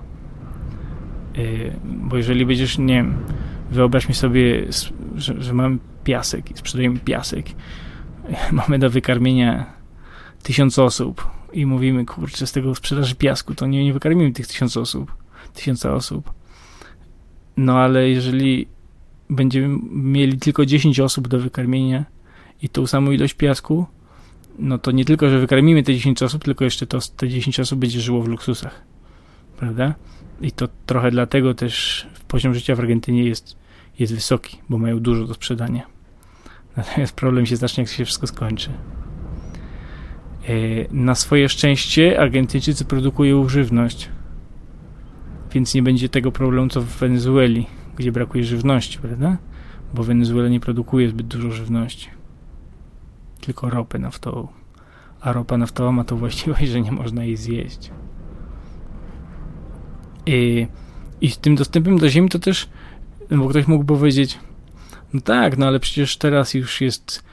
Yy, 1.37 1.73
bo 1.83 2.17
jeżeli 2.17 2.45
będziesz, 2.45 2.77
nie 2.77 2.93
wiem, 2.93 3.17
wyobraźmy 3.71 4.15
sobie, 4.15 4.65
że, 5.15 5.41
że 5.41 5.53
mamy 5.53 5.77
piasek 6.03 6.51
i 6.51 6.57
sprzedajemy 6.57 6.99
piasek. 6.99 7.45
Mamy 8.51 8.79
do 8.79 8.89
wykarmienia 8.89 9.65
tysiąc 10.43 10.79
osób 10.79 11.27
i 11.53 11.65
mówimy, 11.65 12.05
kurczę, 12.05 12.47
z 12.47 12.51
tego 12.51 12.75
sprzedaży 12.75 13.15
piasku 13.15 13.55
to 13.55 13.67
nie, 13.67 13.83
nie 13.83 13.93
wykarmimy 13.93 14.31
tych 14.31 14.47
tysiąc 14.47 14.77
osób 14.77 15.17
tysiąca 15.53 15.93
osób. 15.93 16.33
No 17.57 17.79
ale 17.79 18.09
jeżeli 18.09 18.67
będziemy 19.29 19.79
mieli 19.91 20.39
tylko 20.39 20.65
10 20.65 20.99
osób 20.99 21.27
do 21.27 21.39
wykarmienia 21.39 22.05
i 22.61 22.69
tą 22.69 22.87
samą 22.87 23.11
ilość 23.11 23.33
piasku, 23.33 23.85
no 24.59 24.77
to 24.77 24.91
nie 24.91 25.05
tylko, 25.05 25.29
że 25.29 25.39
wykarmimy 25.39 25.83
te 25.83 25.93
10 25.93 26.23
osób, 26.23 26.43
tylko 26.43 26.63
jeszcze 26.63 26.87
to, 26.87 26.99
te 27.17 27.29
10 27.29 27.59
osób 27.59 27.79
będzie 27.79 28.01
żyło 28.01 28.21
w 28.21 28.27
luksusach. 28.27 28.81
Prawda? 29.57 29.95
I 30.41 30.51
to 30.51 30.67
trochę 30.85 31.11
dlatego 31.11 31.53
też 31.53 32.07
poziom 32.27 32.53
życia 32.53 32.75
w 32.75 32.79
Argentynie 32.79 33.23
jest, 33.23 33.57
jest 33.99 34.13
wysoki, 34.13 34.57
bo 34.69 34.77
mają 34.77 34.99
dużo 34.99 35.25
do 35.25 35.33
sprzedania. 35.33 35.87
Natomiast 36.77 37.15
problem 37.15 37.45
się 37.45 37.57
zacznie, 37.57 37.83
jak 37.83 37.91
się 37.91 38.05
wszystko 38.05 38.27
skończy. 38.27 38.69
E, 38.69 40.53
na 40.91 41.15
swoje 41.15 41.49
szczęście 41.49 42.19
Argentyńczycy 42.19 42.85
produkują 42.85 43.49
żywność 43.49 44.09
więc 45.57 45.73
nie 45.73 45.83
będzie 45.83 46.09
tego 46.09 46.31
problemu 46.31 46.69
co 46.69 46.81
w 46.81 46.85
Wenezueli, 46.85 47.65
gdzie 47.95 48.11
brakuje 48.11 48.43
żywności, 48.43 48.99
prawda? 48.99 49.37
Bo 49.93 50.03
Wenezuela 50.03 50.49
nie 50.49 50.59
produkuje 50.59 51.09
zbyt 51.09 51.27
dużo 51.27 51.51
żywności, 51.51 52.09
tylko 53.47 53.69
ropę 53.69 53.99
naftową. 53.99 54.47
A 55.21 55.33
ropa 55.33 55.57
naftowa 55.57 55.91
ma 55.91 56.03
tą 56.03 56.17
właściwość, 56.17 56.67
że 56.71 56.81
nie 56.81 56.91
można 56.91 57.23
jej 57.23 57.37
zjeść. 57.37 57.91
I, 60.25 60.67
i 61.21 61.29
z 61.31 61.37
tym 61.37 61.55
dostępem 61.55 61.97
do 61.97 62.09
ziemi 62.09 62.29
to 62.29 62.39
też, 62.39 62.69
bo 63.31 63.47
ktoś 63.47 63.67
mógł 63.67 63.85
powiedzieć, 63.85 64.39
no 65.13 65.21
tak, 65.21 65.57
no 65.57 65.67
ale 65.67 65.79
przecież 65.79 66.17
teraz 66.17 66.53
już 66.53 66.81
jest 66.81 67.23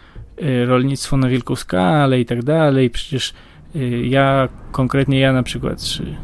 y, 0.42 0.66
rolnictwo 0.66 1.16
na 1.16 1.28
wielką 1.28 1.56
skalę 1.56 2.20
i 2.20 2.24
tak 2.24 2.42
dalej. 2.42 2.90
Przecież 2.90 3.34
y, 3.76 4.06
ja, 4.06 4.48
konkretnie 4.72 5.20
ja 5.20 5.32
na 5.32 5.42
przykład, 5.42 5.82
czy, 5.82 6.16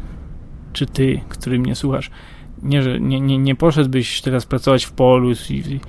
czy 0.73 0.85
ty, 0.85 1.21
który 1.29 1.59
mnie 1.59 1.75
słuchasz, 1.75 2.11
nie, 2.63 2.83
że 2.83 2.99
nie, 2.99 3.21
nie, 3.21 3.37
nie 3.37 3.55
poszedłbyś 3.55 4.21
teraz 4.21 4.45
pracować 4.45 4.85
w 4.85 4.91
polu 4.91 5.31
i, 5.31 5.79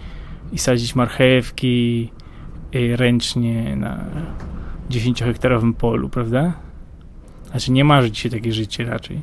i 0.53 0.59
sadzić 0.59 0.95
marchewki 0.95 2.11
ręcznie 2.97 3.77
na 3.77 4.05
10-hektarowym 4.91 5.75
polu, 5.75 6.09
prawda? 6.09 6.53
Znaczy 7.51 7.73
nie 7.73 7.85
marzy 7.85 8.15
się 8.15 8.31
takie 8.31 8.53
życie 8.53 8.85
raczej. 8.85 9.21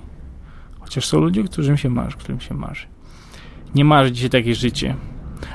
Chociaż 0.79 1.05
są 1.05 1.19
ludzie, 1.19 1.43
którym 1.43 1.77
się 1.77 1.89
marzy, 1.89 2.17
którym 2.17 2.39
się 2.39 2.53
marzy. 2.53 2.85
Nie 3.75 3.85
marzy 3.85 4.15
się 4.15 4.29
takie 4.29 4.55
życie. 4.55 4.95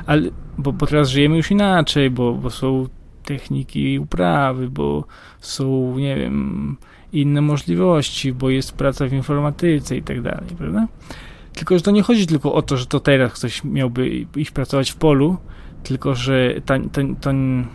Ale, 0.07 0.31
bo, 0.59 0.73
bo 0.73 0.87
teraz 0.87 1.11
żyjemy 1.11 1.37
już 1.37 1.51
inaczej, 1.51 2.11
bo, 2.11 2.35
bo 2.35 2.51
są 2.51 2.89
techniki 3.25 3.99
uprawy, 3.99 4.71
bo 4.71 5.05
są, 5.41 5.99
nie 5.99 6.17
wiem, 6.17 6.77
inne 7.13 7.41
możliwości, 7.41 8.33
bo 8.33 8.51
jest 8.51 8.73
praca 8.73 9.07
w 9.07 9.13
informatyce 9.13 9.97
i 9.97 10.03
tak 10.03 10.23
dalej, 10.23 10.51
prawda? 10.59 10.87
Tylko, 11.53 11.79
że 11.79 11.83
to 11.83 11.91
nie 11.91 12.03
chodzi 12.03 12.27
tylko 12.27 12.55
o 12.55 12.63
to, 12.63 12.77
że 12.77 12.87
to 12.87 13.01
teraz 13.01 13.33
ktoś 13.33 13.65
miałby 13.65 14.27
iść 14.37 14.51
pracować 14.51 14.91
w 14.91 14.97
polu, 14.97 15.37
tylko, 15.83 16.15
że 16.15 16.55
ten, 16.65 16.91
ten, 16.91 17.17
ten, 17.17 17.67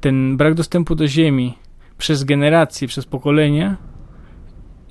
ten 0.00 0.36
brak 0.36 0.54
dostępu 0.54 0.94
do 0.94 1.08
ziemi 1.08 1.54
przez 1.98 2.24
generacje, 2.24 2.88
przez 2.88 3.06
pokolenia 3.06 3.76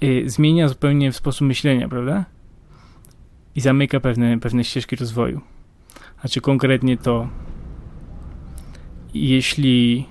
y, 0.04 0.24
zmienia 0.30 0.68
zupełnie 0.68 1.12
sposób 1.12 1.48
myślenia, 1.48 1.90
prawda? 1.90 2.26
I 3.56 3.62
zamyka 3.62 4.00
pewne, 4.00 4.40
pewne 4.40 4.64
ścieżki 4.64 4.96
rozwoju. 4.96 5.42
Znaczy 6.22 6.42
konkretnie 6.42 6.98
to, 6.98 7.30
jeśli 9.14 10.06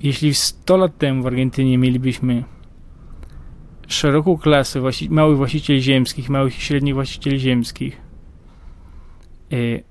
jeśli 0.00 0.34
100 0.34 0.76
lat 0.76 0.98
temu 0.98 1.22
w 1.22 1.26
Argentynie 1.26 1.78
mielibyśmy 1.78 2.44
szeroką 3.88 4.38
klasę 4.38 4.80
właści 4.80 5.10
małych 5.10 5.36
właścicieli 5.36 5.82
ziemskich, 5.82 6.30
małych 6.30 6.58
i 6.58 6.60
średnich 6.60 6.94
właścicieli 6.94 7.40
ziemskich, 7.40 8.07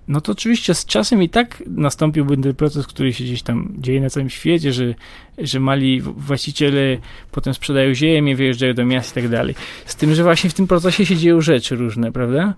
no 0.07 0.21
to 0.21 0.31
oczywiście 0.31 0.73
z 0.73 0.85
czasem 0.85 1.23
i 1.23 1.29
tak 1.29 1.63
nastąpiłby 1.67 2.37
ten 2.37 2.55
proces, 2.55 2.87
który 2.87 3.13
się 3.13 3.23
gdzieś 3.23 3.41
tam 3.41 3.73
dzieje 3.77 4.01
na 4.01 4.09
całym 4.09 4.29
świecie, 4.29 4.73
że, 4.73 4.93
że 5.37 5.59
mali 5.59 6.01
właściciele 6.01 6.97
potem 7.31 7.53
sprzedają 7.53 7.93
ziemię, 7.93 8.35
wyjeżdżają 8.35 8.73
do 8.73 8.85
miast 8.85 9.11
i 9.11 9.21
tak 9.21 9.29
dalej. 9.29 9.55
Z 9.85 9.95
tym, 9.95 10.15
że 10.15 10.23
właśnie 10.23 10.49
w 10.49 10.53
tym 10.53 10.67
procesie 10.67 11.05
się 11.05 11.15
dzieją 11.15 11.41
rzeczy 11.41 11.75
różne, 11.75 12.11
prawda? 12.11 12.53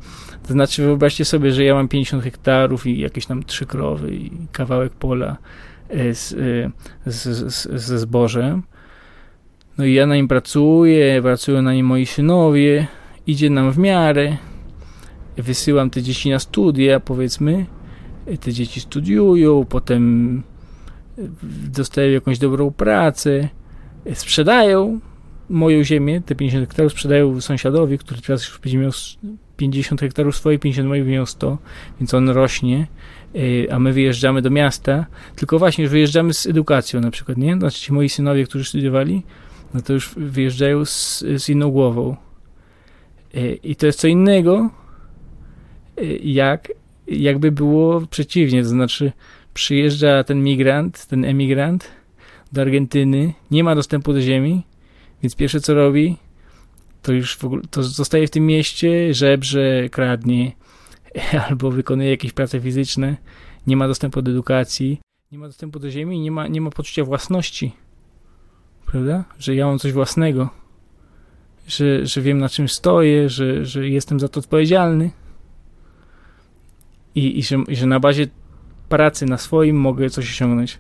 To 0.48 0.54
znaczy 0.54 0.84
wyobraźcie 0.84 1.26
sobie, 1.26 1.52
że 1.52 1.64
ja 1.64 1.74
mam 1.74 1.88
50 1.88 2.24
hektarów 2.24 2.88
i 2.88 3.00
jakieś 3.00 3.26
tam 3.26 3.44
trzy 3.44 3.66
krowy 3.66 4.16
i 4.16 4.32
kawałek 4.52 4.94
pola 4.94 5.38
e, 5.90 6.16
z, 6.16 6.34
e, 6.34 7.12
z, 7.12 7.54
z, 7.54 7.82
ze 7.82 8.00
zbożem. 8.00 8.64
No 9.78 9.86
i 9.86 9.94
ja 9.94 10.06
na 10.06 10.16
nim 10.16 10.28
pracuję, 10.28 11.22
pracują 11.22 11.62
na 11.62 11.74
nim 11.74 11.86
moi 11.86 12.06
synowie, 12.06 12.88
idzie 13.28 13.50
nam 13.50 13.72
w 13.72 13.78
miarę, 13.78 14.38
wysyłam 15.42 15.90
te 15.90 16.02
dzieci 16.02 16.30
na 16.30 16.40
studia, 16.40 17.00
powiedzmy, 17.00 17.66
te 18.40 18.54
dzieci 18.54 18.80
studiują, 18.80 19.66
potem 19.66 20.44
dostają 21.72 22.12
jakąś 22.12 22.40
dobrą 22.40 22.72
pracę, 22.72 23.50
sprzedają 24.14 25.00
moją 25.50 25.84
ziemię, 25.84 26.22
te 26.22 26.36
50 26.36 26.68
hektarów 26.68 26.92
sprzedają 26.92 27.42
sąsiadowi, 27.42 27.98
który 27.98 28.22
teraz 28.22 28.48
już 28.48 28.60
będzie 28.60 28.78
miał 28.78 28.92
50 29.58 30.02
hektarów 30.02 30.36
swoje, 30.36 30.60
50 30.60 30.88
moich 30.88 31.06
miał 31.06 31.26
100, 31.26 31.58
więc 32.00 32.14
on 32.14 32.30
rośnie, 32.30 32.88
e, 33.36 33.74
a 33.74 33.80
my 33.80 33.94
wyjeżdżamy 33.94 34.42
do 34.42 34.50
miasta, 34.50 35.06
tylko 35.36 35.60
właśnie 35.60 35.82
już 35.84 35.92
wyjeżdżamy 35.92 36.34
z 36.34 36.48
edukacją 36.48 37.02
na 37.02 37.12
przykład, 37.12 37.38
nie? 37.38 37.56
Znaczy 37.56 37.80
ci 37.80 37.94
moi 37.94 38.10
synowie, 38.10 38.46
którzy 38.46 38.66
studiowali, 38.66 39.24
no 39.74 39.82
to 39.82 39.94
już 39.94 40.10
wyjeżdżają 40.18 40.86
z, 40.86 41.24
z 41.38 41.50
inną 41.50 41.72
głową. 41.72 42.16
E, 43.34 43.54
I 43.54 43.76
to 43.76 43.86
jest 43.86 44.00
co 44.00 44.08
innego, 44.08 44.70
jak 46.24 46.72
jakby 47.08 47.52
było 47.52 48.02
przeciwnie, 48.02 48.64
to 48.64 48.70
znaczy 48.70 49.12
przyjeżdża 49.54 50.24
ten 50.24 50.44
migrant, 50.44 51.06
ten 51.06 51.26
emigrant 51.26 51.92
do 52.52 52.62
Argentyny, 52.62 53.34
nie 53.52 53.64
ma 53.64 53.76
dostępu 53.76 54.14
do 54.14 54.22
ziemi, 54.22 54.64
więc 55.24 55.36
pierwsze 55.36 55.62
co 55.62 55.74
robi, 55.74 56.18
to 57.02 57.14
już 57.14 57.36
w 57.36 57.46
ogóle, 57.46 57.62
to 57.72 57.84
zostaje 57.84 58.28
w 58.28 58.32
tym 58.32 58.46
mieście, 58.46 59.14
żebrze, 59.14 59.90
kradnie, 59.90 60.52
albo 61.50 61.72
wykonuje 61.72 62.10
jakieś 62.10 62.34
prace 62.34 62.60
fizyczne, 62.60 63.18
nie 63.68 63.78
ma 63.78 63.88
dostępu 63.88 64.22
do 64.22 64.32
edukacji, 64.32 65.00
nie 65.32 65.40
ma 65.40 65.48
dostępu 65.48 65.80
do 65.80 65.92
ziemi, 65.92 66.20
nie 66.20 66.32
ma, 66.32 66.48
nie 66.48 66.62
ma 66.62 66.70
poczucia 66.70 67.04
własności, 67.04 67.72
prawda? 68.86 69.24
Że 69.40 69.56
ja 69.56 69.66
mam 69.66 69.80
coś 69.80 69.92
własnego, 69.92 70.50
że, 71.68 72.06
że 72.06 72.22
wiem 72.22 72.38
na 72.38 72.50
czym 72.50 72.70
stoję, 72.70 73.30
że, 73.30 73.66
że 73.66 73.90
jestem 73.90 74.20
za 74.20 74.30
to 74.30 74.40
odpowiedzialny 74.40 75.12
i, 77.16 77.40
i, 77.40 77.44
że, 77.44 77.56
i 77.68 77.76
że 77.76 77.86
na 77.86 78.00
bazie 78.00 78.28
pracy 78.90 79.26
na 79.26 79.38
swoim 79.38 79.76
mogę 79.76 80.10
coś 80.10 80.30
osiągnąć, 80.30 80.80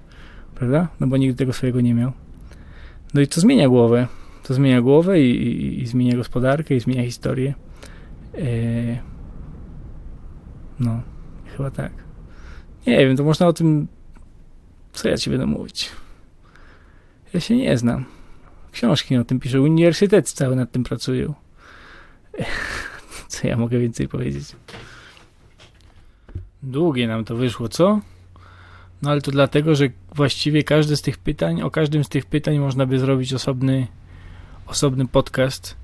prawda? 0.55 0.87
No 0.99 1.07
bo 1.07 1.17
nigdy 1.17 1.37
tego 1.37 1.53
swojego 1.53 1.81
nie 1.81 1.93
miał. 1.93 2.11
No 3.13 3.21
i 3.21 3.27
to 3.27 3.41
zmienia 3.41 3.69
głowę. 3.69 4.07
To 4.43 4.53
zmienia 4.53 4.81
głowę 4.81 5.21
i, 5.21 5.31
i, 5.31 5.81
i 5.81 5.87
zmienia 5.87 6.15
gospodarkę, 6.15 6.75
i 6.75 6.79
zmienia 6.79 7.03
historię. 7.03 7.53
Eee, 8.37 8.99
no, 10.79 11.01
chyba 11.57 11.71
tak. 11.71 11.91
Nie 12.87 12.97
wiem, 12.97 13.17
to 13.17 13.23
można 13.23 13.47
o 13.47 13.53
tym. 13.53 13.87
Co 14.93 15.09
ja 15.09 15.17
ci 15.17 15.29
będę 15.29 15.45
mówić? 15.45 15.89
Ja 17.33 17.39
się 17.39 17.57
nie 17.57 17.77
znam. 17.77 18.05
Książki 18.71 19.17
o 19.17 19.23
tym 19.23 19.39
piszę. 19.39 19.61
Uniwersytet 19.61 20.31
cały 20.31 20.55
nad 20.55 20.71
tym 20.71 20.83
pracują. 20.83 21.33
Co 23.27 23.47
ja 23.47 23.57
mogę 23.57 23.79
więcej 23.79 24.07
powiedzieć? 24.07 24.55
Długie 26.63 27.07
nam 27.07 27.25
to 27.25 27.35
wyszło, 27.35 27.69
co? 27.69 27.99
No 29.01 29.11
ale 29.11 29.21
to 29.21 29.31
dlatego, 29.31 29.75
że 29.75 29.89
właściwie 30.15 30.63
każde 30.63 30.97
z 30.97 31.01
tych 31.01 31.17
pytań, 31.17 31.61
o 31.61 31.71
każdym 31.71 32.03
z 32.03 32.09
tych 32.09 32.25
pytań 32.25 32.59
można 32.59 32.85
by 32.85 32.99
zrobić 32.99 33.33
osobny, 33.33 33.87
osobny 34.67 35.07
podcast. 35.07 35.77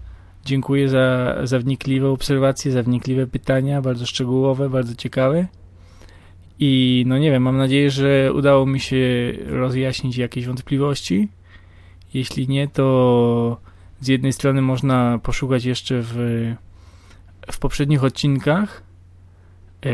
Dziękuję 0.46 0.90
za, 0.90 1.36
za 1.44 1.60
wnikliwe 1.60 2.10
obserwacje, 2.10 2.72
za 2.72 2.84
wnikliwe 2.84 3.28
pytania, 3.28 3.82
bardzo 3.82 4.06
szczegółowe, 4.06 4.70
bardzo 4.70 4.96
ciekawe. 4.96 5.48
I 6.60 7.04
no 7.08 7.18
nie 7.18 7.32
wiem, 7.32 7.44
mam 7.44 7.58
nadzieję, 7.58 7.92
że 7.92 8.34
udało 8.34 8.66
mi 8.66 8.80
się 8.80 8.98
rozjaśnić 9.46 10.18
jakieś 10.18 10.46
wątpliwości. 10.46 11.30
Jeśli 12.14 12.48
nie, 12.48 12.68
to 12.68 13.58
z 14.02 14.08
jednej 14.08 14.34
strony 14.34 14.62
można 14.62 15.20
poszukać 15.24 15.66
jeszcze 15.66 16.02
w, 16.02 16.16
w 17.52 17.60
poprzednich 17.60 18.04
odcinkach 18.04 18.85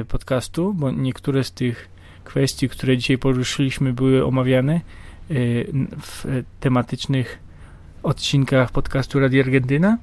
podcastu, 0.07 0.73
bo 0.73 0.91
niektóre 0.91 1.43
z 1.43 1.51
tych 1.51 1.89
kwestii, 2.23 2.69
które 2.69 2.97
dzisiaj 2.97 3.17
poruszyliśmy, 3.17 3.93
były 3.93 4.25
omawiane 4.25 4.73
e, 4.73 4.81
w 6.01 6.43
tematycznych 6.59 7.39
odcinkach 8.03 8.71
podcastu 8.71 9.19
Radio 9.19 9.43
Argentyna. 9.43 9.97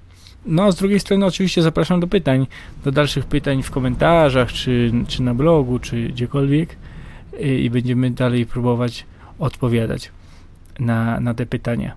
No 0.47 0.65
a 0.65 0.73
z 0.73 0.77
drugiej 0.77 1.01
strony 1.01 1.27
oczywiście 1.27 1.62
zapraszam 1.62 2.01
do 2.01 2.06
pytań, 2.06 2.47
do 2.85 2.93
dalszych 2.93 3.27
pytań 3.27 3.62
w 3.62 3.70
komentarzach, 3.70 4.52
czy, 4.52 4.93
czy 5.09 5.23
na 5.23 5.35
blogu, 5.35 5.78
czy 5.78 6.09
gdziekolwiek 6.09 6.77
e, 7.40 7.55
i 7.55 7.70
będziemy 7.70 8.10
dalej 8.10 8.47
próbować 8.47 9.06
odpowiadać 9.39 10.12
na, 10.78 11.20
na 11.20 11.35
te 11.35 11.47
pytania. 11.47 11.94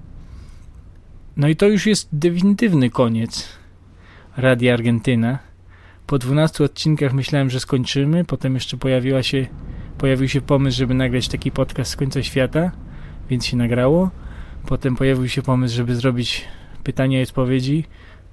No 1.38 1.48
i 1.48 1.56
to 1.56 1.68
już 1.68 1.86
jest 1.86 2.10
definitywny 2.12 2.90
koniec 2.90 3.50
Radia 4.38 4.74
Argentyna 4.74 5.40
po 6.12 6.20
12 6.20 6.64
odcinkach 6.64 7.14
myślałem, 7.14 7.50
że 7.50 7.60
skończymy, 7.60 8.26
potem 8.26 8.54
jeszcze 8.54 8.78
pojawiła 8.78 9.24
się, 9.24 9.48
pojawił 9.98 10.28
się 10.28 10.42
pomysł, 10.42 10.78
żeby 10.78 10.94
nagrać 10.94 11.28
taki 11.28 11.52
podcast 11.52 11.92
z 11.92 11.96
końca 11.96 12.24
świata, 12.24 12.72
więc 13.30 13.46
się 13.46 13.58
nagrało. 13.58 14.10
Potem 14.68 14.96
pojawił 14.96 15.30
się 15.30 15.42
pomysł, 15.42 15.76
żeby 15.76 15.96
zrobić 15.96 16.46
pytania 16.84 17.20
i 17.20 17.24
odpowiedzi, 17.24 17.86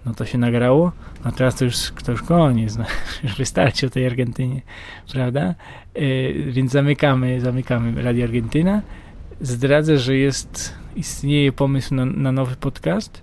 no 0.07 0.15
to 0.15 0.27
się 0.27 0.39
nagrało. 0.39 0.93
No 1.25 1.33
teraz 1.33 1.57
to 1.57 1.65
już, 1.65 1.93
to 2.05 2.13
już 2.13 2.23
koniec, 2.23 2.77
no, 2.77 2.85
już 3.25 3.37
wystarczy 3.37 3.87
o 3.87 3.91
tej 3.91 4.07
Argentynie, 4.07 4.63
prawda? 5.13 5.55
Yy, 5.95 6.53
więc 6.53 6.73
zamykamy, 6.73 7.41
zamykamy 7.41 8.03
Radio 8.03 8.25
Argentyna. 8.25 8.83
Zdradzę, 9.41 9.99
że 9.99 10.17
jest, 10.17 10.75
istnieje 10.97 11.53
pomysł 11.53 11.95
na, 11.95 12.05
na 12.05 12.33
nowy 12.33 12.57
podcast, 12.57 13.23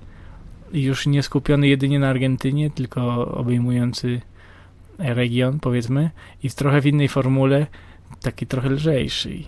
już 0.74 1.08
nie 1.08 1.24
skupiony 1.24 1.68
jedynie 1.68 2.00
na 2.00 2.10
Argentynie, 2.10 2.70
tylko 2.70 3.28
obejmujący 3.32 4.22
region, 4.98 5.60
powiedzmy, 5.60 6.12
i 6.44 6.50
w 6.50 6.56
trochę 6.56 6.82
w 6.82 6.86
innej 6.86 7.08
formule, 7.08 7.68
taki 8.22 8.48
trochę 8.48 8.70
lżejszy. 8.70 9.44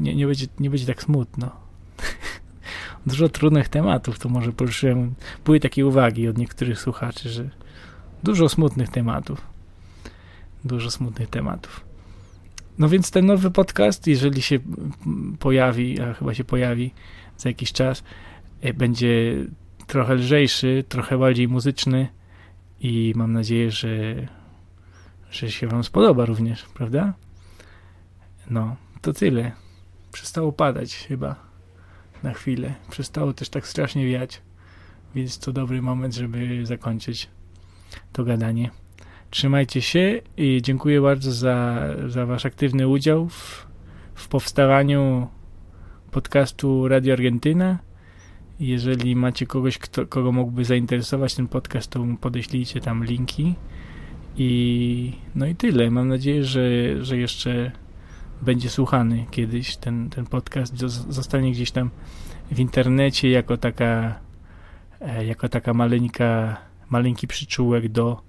Nie, 0.00 0.14
nie, 0.14 0.26
będzie, 0.26 0.46
nie 0.60 0.70
będzie 0.70 0.86
tak 0.86 1.02
smutno. 1.02 1.50
Dużo 3.06 3.28
trudnych 3.28 3.68
tematów 3.68 4.18
to 4.18 4.28
może 4.28 4.52
poruszyłem. 4.52 5.14
Były 5.44 5.60
takie 5.60 5.86
uwagi 5.86 6.28
od 6.28 6.38
niektórych 6.38 6.80
słuchaczy, 6.80 7.28
że 7.28 7.50
dużo 8.22 8.48
smutnych 8.48 8.88
tematów. 8.88 9.40
Dużo 10.64 10.90
smutnych 10.90 11.28
tematów. 11.28 11.84
No 12.78 12.88
więc 12.88 13.10
ten 13.10 13.26
nowy 13.26 13.50
podcast, 13.50 14.06
jeżeli 14.06 14.42
się 14.42 14.58
pojawi, 15.38 16.00
a 16.00 16.14
chyba 16.14 16.34
się 16.34 16.44
pojawi 16.44 16.90
za 17.36 17.48
jakiś 17.48 17.72
czas, 17.72 18.04
e, 18.60 18.74
będzie 18.74 19.34
trochę 19.86 20.14
lżejszy, 20.14 20.84
trochę 20.88 21.18
bardziej 21.18 21.48
muzyczny 21.48 22.08
i 22.80 23.12
mam 23.16 23.32
nadzieję, 23.32 23.70
że, 23.70 24.14
że 25.32 25.50
się 25.50 25.66
Wam 25.66 25.84
spodoba 25.84 26.24
również, 26.24 26.64
prawda? 26.74 27.14
No, 28.50 28.76
to 29.00 29.12
tyle. 29.12 29.52
Przestało 30.12 30.52
padać 30.52 30.96
chyba 30.96 31.36
na 32.22 32.32
chwilę. 32.32 32.74
Przestało 32.90 33.32
też 33.32 33.48
tak 33.48 33.66
strasznie 33.66 34.06
wiać, 34.06 34.42
więc 35.14 35.38
to 35.38 35.52
dobry 35.52 35.82
moment, 35.82 36.14
żeby 36.14 36.66
zakończyć 36.66 37.28
to 38.12 38.24
gadanie. 38.24 38.70
Trzymajcie 39.30 39.82
się 39.82 40.20
i 40.36 40.60
dziękuję 40.62 41.00
bardzo 41.00 41.32
za, 41.32 41.88
za 42.08 42.26
Wasz 42.26 42.46
aktywny 42.46 42.88
udział 42.88 43.28
w, 43.28 43.66
w 44.14 44.28
powstawaniu 44.28 45.28
podcastu 46.10 46.88
Radio 46.88 47.12
Argentyna. 47.12 47.78
Jeżeli 48.60 49.16
macie 49.16 49.46
kogoś, 49.46 49.78
kto, 49.78 50.06
kogo 50.06 50.32
mógłby 50.32 50.64
zainteresować 50.64 51.34
ten 51.34 51.48
podcast, 51.48 51.90
to 51.90 52.04
mu 52.04 52.16
podeślijcie 52.16 52.80
tam 52.80 53.04
linki. 53.04 53.54
I 54.36 55.12
no 55.34 55.46
i 55.46 55.54
tyle. 55.54 55.90
Mam 55.90 56.08
nadzieję, 56.08 56.44
że, 56.44 56.60
że 57.04 57.16
jeszcze 57.16 57.72
będzie 58.42 58.70
słuchany 58.70 59.26
kiedyś 59.30 59.76
ten, 59.76 60.10
ten 60.10 60.26
podcast. 60.26 60.78
Zostanie 61.08 61.52
gdzieś 61.52 61.70
tam 61.70 61.90
w 62.50 62.60
internecie 62.60 63.30
jako 63.30 63.56
taka 63.56 64.20
e, 65.00 65.26
jako 65.26 65.48
taka 65.48 65.74
maleńka, 65.74 66.56
maleńki 66.90 67.26
przyczółek 67.26 67.88
do 67.88 68.22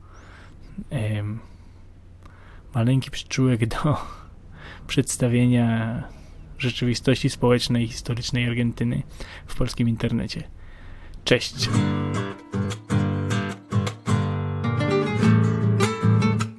maleńki 2.75 3.11
przyczółek 3.11 3.65
do 3.67 3.97
przedstawienia 4.87 6.03
rzeczywistości 6.57 7.29
społecznej 7.29 7.83
i 7.83 7.87
historycznej 7.87 8.47
Argentyny 8.47 9.03
w 9.47 9.55
polskim 9.55 9.89
internecie. 9.89 10.43
Cześć! 11.23 11.69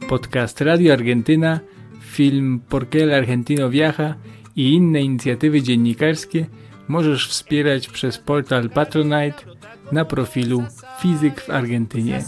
Podcast 0.09 0.61
Radio 0.61 0.93
Argentyna, 0.93 1.63
film 2.01 2.61
Por 2.61 2.89
qué 2.89 3.03
el 3.03 3.15
argentino 3.15 3.71
viaja 3.71 4.17
i 4.57 4.75
inne 4.75 5.01
inicjatywy 5.01 5.63
dziennikarskie 5.63 6.47
możesz 6.89 7.29
wspierać 7.29 7.89
przez 7.89 8.19
portal 8.19 8.71
Patronite 8.71 9.45
na 9.93 10.05
profilu 10.05 10.65
Fizyk 11.01 11.41
w 11.41 11.51
Argentynie. 11.51 12.23